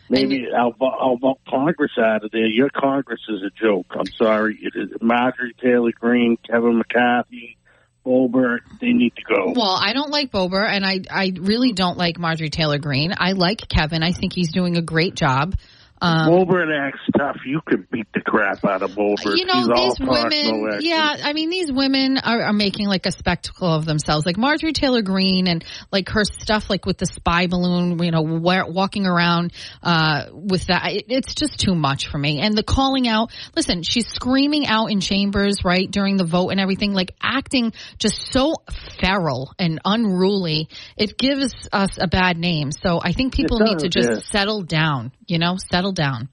Maybe 0.10 0.47
I'll, 0.56 0.76
I'll 0.82 1.18
vote 1.18 1.39
Congress 1.47 1.91
out 1.97 2.24
of 2.24 2.32
there. 2.32 2.45
Your 2.45 2.70
Congress 2.70 3.22
is 3.30 3.41
a 3.41 3.49
joke. 3.49 3.88
I'm 3.91 4.06
sorry. 4.06 4.60
It 4.62 4.74
is 4.76 4.89
Marjorie 5.01 5.56
Taylor 5.62 5.91
Greene, 5.91 6.38
Kevin 6.45 6.78
McCarthy, 6.78 7.58
Goldberg. 8.04 8.62
They 8.82 8.91
need 8.91 9.16
to 9.16 9.24
go. 9.24 9.54
Well, 9.56 9.78
I 9.80 9.93
don't 9.93 10.12
like 10.12 10.32
Boebert, 10.32 10.70
and 10.70 10.86
I 10.86 11.01
I 11.10 11.32
really 11.39 11.72
don't 11.72 11.97
like 11.97 12.20
Marjorie 12.20 12.49
Taylor 12.49 12.80
Greene. 12.80 13.14
I 13.18 13.32
like 13.32 13.68
Kevin. 13.68 14.04
I 14.04 14.12
think 14.12 14.34
he's 14.34 14.51
doing 14.51 14.78
a 14.78 14.82
great 14.82 15.16
job. 15.16 15.56
Um, 16.04 16.28
acts 16.70 16.99
tough. 17.18 17.38
You 17.45 17.62
could 17.66 17.89
beat 17.89 18.08
the 18.14 18.20
crap 18.20 18.66
out 18.66 18.82
of 18.82 18.93
Goldberg. 18.93 19.38
you 19.38 19.45
know 19.45 19.54
He's 19.54 19.68
these 19.68 19.99
no 19.99 20.12
women 20.12 20.68
action. 20.74 20.80
yeah 20.82 21.16
i 21.24 21.34
mean 21.34 21.49
these 21.49 21.72
women 21.72 22.18
are, 22.18 22.41
are 22.41 22.54
making 22.54 22.88
like 22.88 23.06
a 23.06 23.12
spectacle 23.12 23.74
of 23.74 23.86
themselves 23.86 24.26
like 24.26 24.38
marjorie 24.38 24.74
taylor 24.74 25.01
Greene 25.01 25.47
and 25.47 25.64
like 25.91 26.10
her 26.10 26.26
stuff 26.26 26.70
like 26.70 26.86
with 26.86 26.97
the 26.97 27.06
spy 27.06 27.47
balloon 27.47 28.01
you 28.04 28.12
know 28.12 28.22
walking 28.22 29.06
around 29.06 29.54
uh 29.82 30.26
with 30.34 30.68
that 30.68 30.91
it, 30.91 31.06
it's 31.08 31.34
just 31.36 31.60
too 31.60 31.76
much 31.76 32.08
for 32.08 32.18
me 32.18 32.41
and 32.41 32.58
the 32.58 32.64
calling 32.64 33.08
out 33.08 33.32
listen 33.56 33.84
she's 33.84 34.08
screaming 34.08 34.68
out 34.68 34.88
in 34.88 34.99
chambers 34.99 35.64
right 35.64 35.89
during 35.89 36.18
the 36.18 36.26
vote 36.26 36.49
and 36.49 36.60
everything 36.60 36.93
like 36.93 37.16
acting 37.22 37.72
just 37.97 38.32
so 38.32 38.56
feral 38.99 39.54
and 39.58 39.80
unruly 39.86 40.68
it 40.97 41.18
gives 41.18 41.54
us 41.72 41.97
a 41.97 42.08
bad 42.08 42.38
name 42.38 42.72
so 42.72 42.99
i 43.01 43.14
think 43.14 43.34
people 43.34 43.60
need 43.60 43.80
to 43.80 43.89
just 43.89 44.10
yeah. 44.10 44.20
settle 44.20 44.64
down 44.64 45.12
you 45.34 45.39
know 45.39 45.57
settle 45.57 45.91
down 45.91 46.29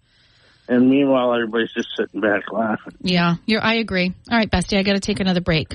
And 0.69 0.89
meanwhile, 0.89 1.35
everybody's 1.35 1.73
just 1.73 1.89
sitting 1.97 2.21
back 2.21 2.53
laughing. 2.53 2.95
yeah 3.01 3.35
you're 3.47 3.65
i 3.65 3.75
agree 3.85 4.13
all 4.31 4.39
right 4.39 4.51
bestie 4.51 4.79
i 4.79 4.83
gotta 4.85 5.01
take 5.01 5.19
another 5.21 5.41
break 5.41 5.75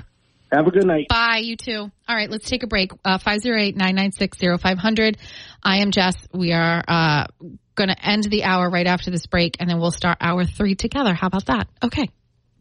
Have 0.53 0.67
a 0.67 0.71
good 0.71 0.85
night. 0.85 1.07
Bye, 1.09 1.41
you 1.43 1.57
too. 1.57 1.91
All 2.07 2.15
right, 2.15 2.29
let's 2.29 2.47
take 2.47 2.63
a 2.63 2.67
break. 2.67 2.91
Uh, 3.03 3.17
508-996-0500. 3.17 5.17
I 5.63 5.77
am 5.77 5.91
Jess. 5.91 6.15
We 6.33 6.53
are 6.53 6.83
uh, 6.87 7.25
going 7.73 7.89
to 7.89 8.07
end 8.07 8.23
the 8.25 8.43
hour 8.43 8.69
right 8.69 8.87
after 8.87 9.11
this 9.11 9.25
break, 9.25 9.57
and 9.59 9.69
then 9.69 9.79
we'll 9.79 9.91
start 9.91 10.17
hour 10.21 10.45
three 10.45 10.75
together. 10.75 11.13
How 11.13 11.27
about 11.27 11.45
that? 11.47 11.67
Okay. 11.83 12.09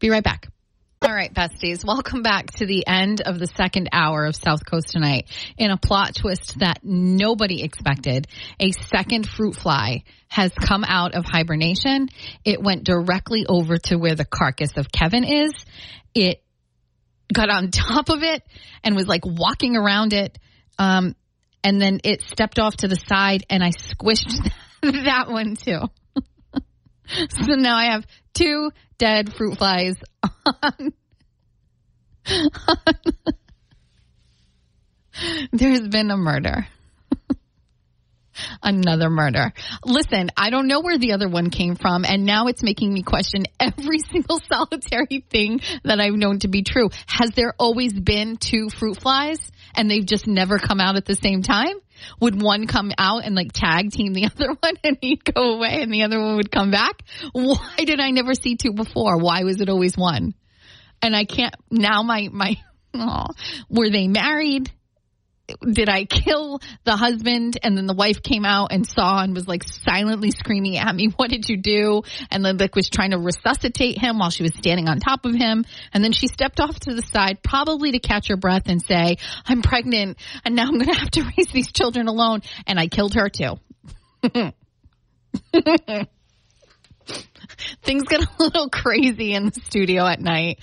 Be 0.00 0.10
right 0.10 0.24
back. 0.24 0.48
All 1.06 1.14
right, 1.14 1.34
besties. 1.34 1.84
Welcome 1.84 2.22
back 2.22 2.52
to 2.52 2.66
the 2.66 2.86
end 2.86 3.20
of 3.20 3.38
the 3.38 3.46
second 3.46 3.90
hour 3.92 4.24
of 4.24 4.34
South 4.34 4.64
Coast 4.64 4.88
Tonight. 4.88 5.28
In 5.58 5.70
a 5.70 5.76
plot 5.76 6.14
twist 6.14 6.60
that 6.60 6.78
nobody 6.82 7.62
expected, 7.62 8.26
a 8.58 8.72
second 8.72 9.28
fruit 9.28 9.54
fly 9.54 10.04
has 10.28 10.50
come 10.52 10.82
out 10.82 11.14
of 11.14 11.26
hibernation. 11.26 12.08
It 12.42 12.62
went 12.62 12.84
directly 12.84 13.44
over 13.46 13.76
to 13.76 13.96
where 13.96 14.14
the 14.14 14.24
carcass 14.24 14.78
of 14.78 14.90
Kevin 14.90 15.24
is. 15.24 15.52
It 16.14 16.42
got 17.30 17.50
on 17.50 17.70
top 17.70 18.08
of 18.08 18.22
it 18.22 18.42
and 18.82 18.96
was 18.96 19.06
like 19.06 19.26
walking 19.26 19.76
around 19.76 20.14
it. 20.14 20.38
Um, 20.78 21.16
and 21.62 21.82
then 21.82 22.00
it 22.02 22.22
stepped 22.22 22.58
off 22.58 22.78
to 22.78 22.88
the 22.88 22.96
side 22.96 23.44
and 23.50 23.62
I 23.62 23.72
squished 23.72 24.50
that 24.82 25.26
one 25.28 25.56
too. 25.56 25.80
so 27.28 27.54
now 27.56 27.76
I 27.76 27.92
have 27.92 28.06
two 28.34 28.70
dead 28.98 29.34
fruit 29.34 29.56
flies 29.58 29.96
on. 30.62 30.92
There's 35.52 35.88
been 35.88 36.10
a 36.10 36.16
murder. 36.16 36.66
Another 38.62 39.10
murder. 39.10 39.52
Listen, 39.84 40.30
I 40.36 40.50
don't 40.50 40.66
know 40.66 40.80
where 40.80 40.98
the 40.98 41.12
other 41.12 41.28
one 41.28 41.50
came 41.50 41.76
from, 41.76 42.04
and 42.04 42.24
now 42.24 42.48
it's 42.48 42.62
making 42.62 42.92
me 42.92 43.02
question 43.02 43.44
every 43.60 43.98
single 44.12 44.40
solitary 44.40 45.24
thing 45.30 45.60
that 45.84 46.00
I've 46.00 46.14
known 46.14 46.40
to 46.40 46.48
be 46.48 46.62
true. 46.62 46.90
Has 47.06 47.30
there 47.30 47.54
always 47.58 47.92
been 47.92 48.36
two 48.36 48.70
fruit 48.70 49.00
flies 49.00 49.38
and 49.74 49.90
they've 49.90 50.04
just 50.04 50.26
never 50.26 50.58
come 50.58 50.80
out 50.80 50.96
at 50.96 51.04
the 51.04 51.14
same 51.14 51.42
time? 51.42 51.76
Would 52.20 52.40
one 52.40 52.66
come 52.66 52.92
out 52.98 53.24
and 53.24 53.34
like 53.34 53.52
tag 53.52 53.90
team 53.90 54.12
the 54.12 54.26
other 54.34 54.48
one 54.48 54.74
and 54.82 54.98
he'd 55.00 55.24
go 55.24 55.54
away 55.54 55.80
and 55.82 55.92
the 55.92 56.02
other 56.02 56.20
one 56.20 56.36
would 56.36 56.50
come 56.50 56.70
back? 56.70 57.02
Why 57.32 57.76
did 57.78 58.00
I 58.00 58.10
never 58.10 58.34
see 58.34 58.56
two 58.56 58.72
before? 58.72 59.18
Why 59.18 59.44
was 59.44 59.60
it 59.60 59.68
always 59.68 59.96
one? 59.96 60.34
And 61.02 61.14
I 61.14 61.24
can't, 61.24 61.54
now 61.70 62.02
my, 62.02 62.28
my, 62.32 62.56
oh, 62.94 63.26
were 63.68 63.90
they 63.90 64.08
married? 64.08 64.70
Did 65.60 65.88
I 65.88 66.04
kill 66.04 66.60
the 66.84 66.96
husband? 66.96 67.58
And 67.62 67.76
then 67.76 67.86
the 67.86 67.94
wife 67.94 68.22
came 68.22 68.44
out 68.44 68.72
and 68.72 68.86
saw 68.86 69.22
and 69.22 69.34
was 69.34 69.46
like 69.46 69.64
silently 69.64 70.30
screaming 70.30 70.76
at 70.78 70.94
me, 70.94 71.08
what 71.16 71.30
did 71.30 71.48
you 71.48 71.56
do? 71.56 72.02
And 72.30 72.44
then 72.44 72.56
like 72.56 72.74
was 72.74 72.88
trying 72.88 73.10
to 73.10 73.18
resuscitate 73.18 73.98
him 73.98 74.18
while 74.18 74.30
she 74.30 74.42
was 74.42 74.54
standing 74.54 74.88
on 74.88 75.00
top 75.00 75.24
of 75.24 75.34
him. 75.34 75.64
And 75.92 76.02
then 76.02 76.12
she 76.12 76.28
stepped 76.28 76.60
off 76.60 76.78
to 76.80 76.94
the 76.94 77.02
side, 77.02 77.42
probably 77.42 77.92
to 77.92 77.98
catch 77.98 78.28
her 78.28 78.36
breath 78.36 78.64
and 78.66 78.82
say, 78.82 79.18
I'm 79.46 79.62
pregnant 79.62 80.18
and 80.44 80.54
now 80.54 80.64
I'm 80.64 80.78
going 80.78 80.92
to 80.92 80.98
have 80.98 81.10
to 81.12 81.22
raise 81.36 81.48
these 81.52 81.72
children 81.72 82.08
alone. 82.08 82.42
And 82.66 82.78
I 82.78 82.88
killed 82.88 83.14
her 83.14 83.28
too. 83.28 83.58
Things 87.82 88.04
get 88.04 88.22
a 88.22 88.28
little 88.38 88.70
crazy 88.70 89.34
in 89.34 89.46
the 89.46 89.60
studio 89.66 90.06
at 90.06 90.20
night. 90.20 90.58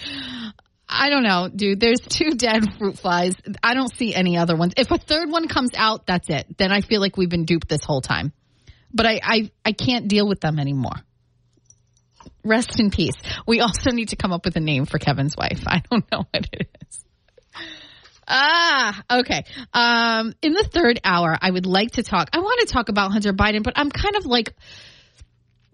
I 0.94 1.10
don't 1.10 1.24
know, 1.24 1.50
dude. 1.54 1.80
There's 1.80 2.02
two 2.02 2.32
dead 2.36 2.78
fruit 2.78 3.00
flies. 3.00 3.34
I 3.64 3.74
don't 3.74 3.94
see 3.96 4.14
any 4.14 4.38
other 4.38 4.56
ones. 4.56 4.74
If 4.78 4.92
a 4.92 4.98
third 4.98 5.30
one 5.30 5.48
comes 5.48 5.72
out, 5.76 6.06
that's 6.06 6.30
it. 6.30 6.58
Then 6.58 6.72
I 6.72 6.82
feel 6.82 7.00
like 7.02 7.18
we've 7.18 7.30
been 7.30 7.46
duped 7.46 7.70
this 7.70 7.84
whole 7.84 8.02
time. 8.02 8.34
But 8.94 9.06
I, 9.06 9.20
I, 9.24 9.52
I 9.64 9.72
can't 9.72 10.08
deal 10.10 10.28
with 10.28 10.42
them 10.42 10.60
anymore. 10.60 10.96
Rest 12.44 12.80
in 12.80 12.92
peace. 12.92 13.16
We 13.48 13.62
also 13.62 13.92
need 13.92 14.10
to 14.10 14.16
come 14.16 14.34
up 14.34 14.44
with 14.46 14.56
a 14.58 14.60
name 14.60 14.86
for 14.86 14.98
Kevin's 15.00 15.36
wife. 15.38 15.64
I 15.66 15.82
don't 15.90 16.04
know 16.12 16.26
what 16.30 16.48
it 16.52 16.68
is. 16.82 17.06
Ah, 18.28 19.04
okay. 19.20 19.44
Um, 19.74 20.34
in 20.42 20.54
the 20.54 20.64
third 20.64 21.00
hour, 21.04 21.38
I 21.40 21.52
would 21.52 21.66
like 21.66 21.92
to 21.92 22.04
talk. 22.04 22.30
I 22.34 22.40
want 22.40 22.62
to 22.68 22.74
talk 22.74 22.90
about 22.90 23.12
Hunter 23.12 23.34
Biden, 23.34 23.64
but 23.64 23.74
I'm 23.76 23.90
kind 23.92 24.16
of 24.16 24.26
like, 24.26 24.54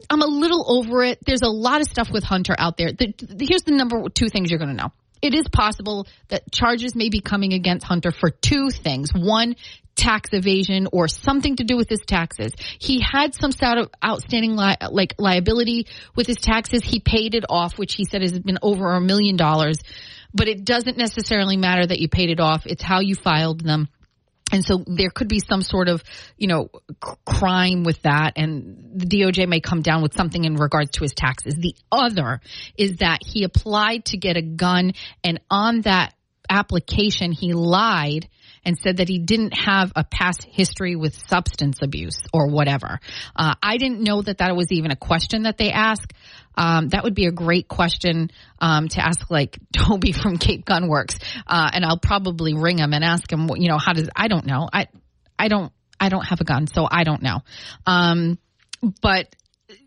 I'm 0.09 0.21
a 0.21 0.27
little 0.27 0.65
over 0.67 1.03
it. 1.03 1.19
There's 1.25 1.41
a 1.41 1.49
lot 1.49 1.81
of 1.81 1.87
stuff 1.87 2.09
with 2.11 2.23
Hunter 2.23 2.55
out 2.57 2.77
there. 2.77 2.91
The, 2.91 3.13
the- 3.17 3.45
here's 3.47 3.63
the 3.63 3.71
number 3.73 4.09
two 4.09 4.29
things 4.29 4.49
you're 4.49 4.59
going 4.59 4.75
to 4.75 4.83
know. 4.83 4.91
It 5.21 5.33
is 5.33 5.47
possible 5.47 6.07
that 6.29 6.51
charges 6.51 6.95
may 6.95 7.09
be 7.09 7.21
coming 7.21 7.53
against 7.53 7.85
Hunter 7.85 8.11
for 8.11 8.29
two 8.29 8.69
things. 8.69 9.13
One, 9.13 9.55
tax 9.97 10.29
evasion 10.31 10.87
or 10.91 11.07
something 11.07 11.55
to 11.57 11.63
do 11.63 11.75
with 11.75 11.89
his 11.89 12.01
taxes. 12.01 12.53
He 12.79 13.01
had 13.01 13.33
some 13.33 13.51
sort 13.51 13.79
of 13.79 13.89
outstanding 14.05 14.55
li- 14.55 14.77
like 14.89 15.15
liability 15.17 15.87
with 16.15 16.27
his 16.27 16.37
taxes. 16.37 16.83
He 16.83 16.99
paid 16.99 17.35
it 17.35 17.45
off, 17.49 17.77
which 17.77 17.95
he 17.95 18.05
said 18.05 18.21
has 18.21 18.37
been 18.39 18.59
over 18.61 18.93
a 18.93 19.01
million 19.01 19.35
dollars. 19.35 19.77
But 20.33 20.47
it 20.47 20.63
doesn't 20.63 20.97
necessarily 20.97 21.57
matter 21.57 21.85
that 21.85 21.99
you 21.99 22.07
paid 22.07 22.29
it 22.29 22.39
off. 22.39 22.65
It's 22.67 22.83
how 22.83 22.99
you 22.99 23.15
filed 23.15 23.61
them. 23.61 23.89
And 24.51 24.63
so 24.63 24.83
there 24.87 25.09
could 25.09 25.27
be 25.27 25.39
some 25.39 25.61
sort 25.61 25.89
of, 25.89 26.03
you 26.37 26.47
know, 26.47 26.69
c- 26.89 27.11
crime 27.25 27.83
with 27.83 28.01
that 28.03 28.33
and 28.37 28.91
the 28.95 29.05
DOJ 29.05 29.47
may 29.47 29.59
come 29.59 29.81
down 29.81 30.01
with 30.01 30.15
something 30.15 30.43
in 30.45 30.55
regards 30.55 30.91
to 30.91 31.03
his 31.03 31.13
taxes. 31.13 31.55
The 31.55 31.75
other 31.91 32.39
is 32.77 32.97
that 32.97 33.19
he 33.25 33.43
applied 33.43 34.05
to 34.05 34.17
get 34.17 34.37
a 34.37 34.41
gun 34.41 34.93
and 35.23 35.41
on 35.49 35.81
that 35.81 36.13
application 36.49 37.33
he 37.33 37.53
lied 37.53 38.29
and 38.65 38.77
said 38.77 38.97
that 38.97 39.07
he 39.07 39.19
didn't 39.19 39.53
have 39.57 39.91
a 39.95 40.03
past 40.03 40.43
history 40.43 40.95
with 40.95 41.15
substance 41.15 41.81
abuse 41.81 42.21
or 42.33 42.47
whatever. 42.47 42.99
Uh, 43.35 43.55
I 43.61 43.77
didn't 43.77 44.01
know 44.01 44.21
that 44.21 44.39
that 44.39 44.55
was 44.55 44.71
even 44.71 44.91
a 44.91 44.95
question 44.95 45.43
that 45.43 45.57
they 45.57 45.71
ask. 45.71 46.11
Um, 46.55 46.89
that 46.89 47.03
would 47.03 47.13
be 47.13 47.27
a 47.27 47.31
great 47.31 47.67
question 47.67 48.31
um, 48.59 48.87
to 48.89 49.05
ask, 49.05 49.29
like 49.29 49.59
Toby 49.73 50.11
from 50.11 50.37
Cape 50.37 50.65
Gun 50.65 50.87
Works, 50.87 51.19
uh, 51.45 51.69
and 51.71 51.85
I'll 51.85 51.99
probably 51.99 52.53
ring 52.53 52.79
him 52.79 52.93
and 52.93 53.03
ask 53.03 53.31
him, 53.31 53.49
you 53.55 53.69
know, 53.69 53.77
how 53.77 53.93
does 53.93 54.09
I 54.15 54.27
don't 54.27 54.45
know, 54.45 54.67
I 54.71 54.87
I 55.37 55.49
don't 55.49 55.71
I 55.99 56.09
don't 56.09 56.25
have 56.25 56.41
a 56.41 56.43
gun, 56.43 56.67
so 56.67 56.87
I 56.89 57.03
don't 57.03 57.21
know, 57.21 57.39
um, 57.85 58.39
but 59.01 59.35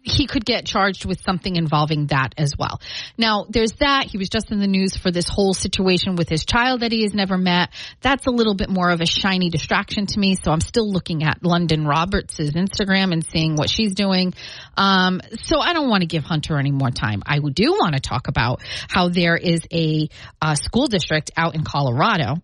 he 0.02 0.26
could 0.26 0.44
get 0.44 0.66
charged 0.66 1.06
with 1.06 1.20
something 1.22 1.56
involving 1.56 2.08
that 2.08 2.34
as 2.36 2.54
well. 2.58 2.80
Now, 3.16 3.46
there's 3.48 3.72
that. 3.80 4.04
He 4.04 4.18
was 4.18 4.28
just 4.28 4.52
in 4.52 4.60
the 4.60 4.66
news 4.66 4.96
for 4.96 5.10
this 5.10 5.26
whole 5.26 5.54
situation 5.54 6.16
with 6.16 6.28
his 6.28 6.44
child 6.44 6.80
that 6.80 6.92
he 6.92 7.02
has 7.02 7.14
never 7.14 7.38
met. 7.38 7.70
That's 8.02 8.26
a 8.26 8.30
little 8.30 8.54
bit 8.54 8.68
more 8.68 8.90
of 8.90 9.00
a 9.00 9.06
shiny 9.06 9.48
distraction 9.48 10.06
to 10.06 10.20
me. 10.20 10.36
So 10.42 10.50
I'm 10.50 10.60
still 10.60 10.90
looking 10.90 11.22
at 11.24 11.42
Lunden 11.42 11.86
Roberts' 11.86 12.38
Instagram 12.38 13.12
and 13.12 13.24
seeing 13.24 13.54
what 13.54 13.70
she's 13.70 13.94
doing. 13.94 14.34
Um, 14.76 15.22
so 15.42 15.60
I 15.60 15.72
don't 15.72 15.88
want 15.88 16.02
to 16.02 16.06
give 16.06 16.24
Hunter 16.24 16.58
any 16.58 16.72
more 16.72 16.90
time. 16.90 17.22
I 17.24 17.38
do 17.38 17.72
want 17.72 17.94
to 17.94 18.00
talk 18.00 18.28
about 18.28 18.60
how 18.88 19.08
there 19.08 19.36
is 19.36 19.66
a 19.72 20.08
uh, 20.42 20.54
school 20.56 20.88
district 20.88 21.30
out 21.36 21.54
in 21.54 21.64
Colorado 21.64 22.36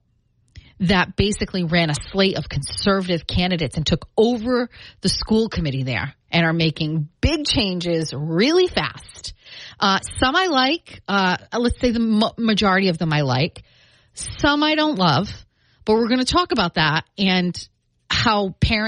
that 0.81 1.17
basically 1.17 1.65
ran 1.65 1.91
a 1.91 1.95
slate 1.95 2.37
of 2.37 2.49
conservative 2.49 3.27
candidates 3.27 3.77
and 3.77 3.87
took 3.87 4.09
over 4.17 4.69
the 5.01 5.09
school 5.09 5.49
committee 5.49 5.83
there 5.83 6.15
and 6.31 6.45
are 6.45 6.53
making 6.53 7.09
big 7.21 7.45
changes 7.47 8.13
really 8.15 8.69
fast. 8.69 9.35
Uh, 9.81 10.01
some 10.21 10.37
I 10.37 10.47
like. 10.47 11.01
Uh, 11.09 11.37
let's 11.57 11.81
say 11.81 11.93
the 11.93 12.33
majority 12.37 12.89
of 12.89 12.99
them 12.99 13.13
I 13.13 13.23
like. 13.23 13.63
Some 14.15 14.63
I 14.63 14.75
don't 14.75 14.97
love, 14.99 15.29
but 15.85 15.95
we're 15.95 16.09
going 16.09 16.21
to 16.21 16.25
talk 16.25 16.53
about 16.53 16.75
that 16.75 17.05
and 17.19 17.57
how 18.09 18.51
parents 18.61 18.85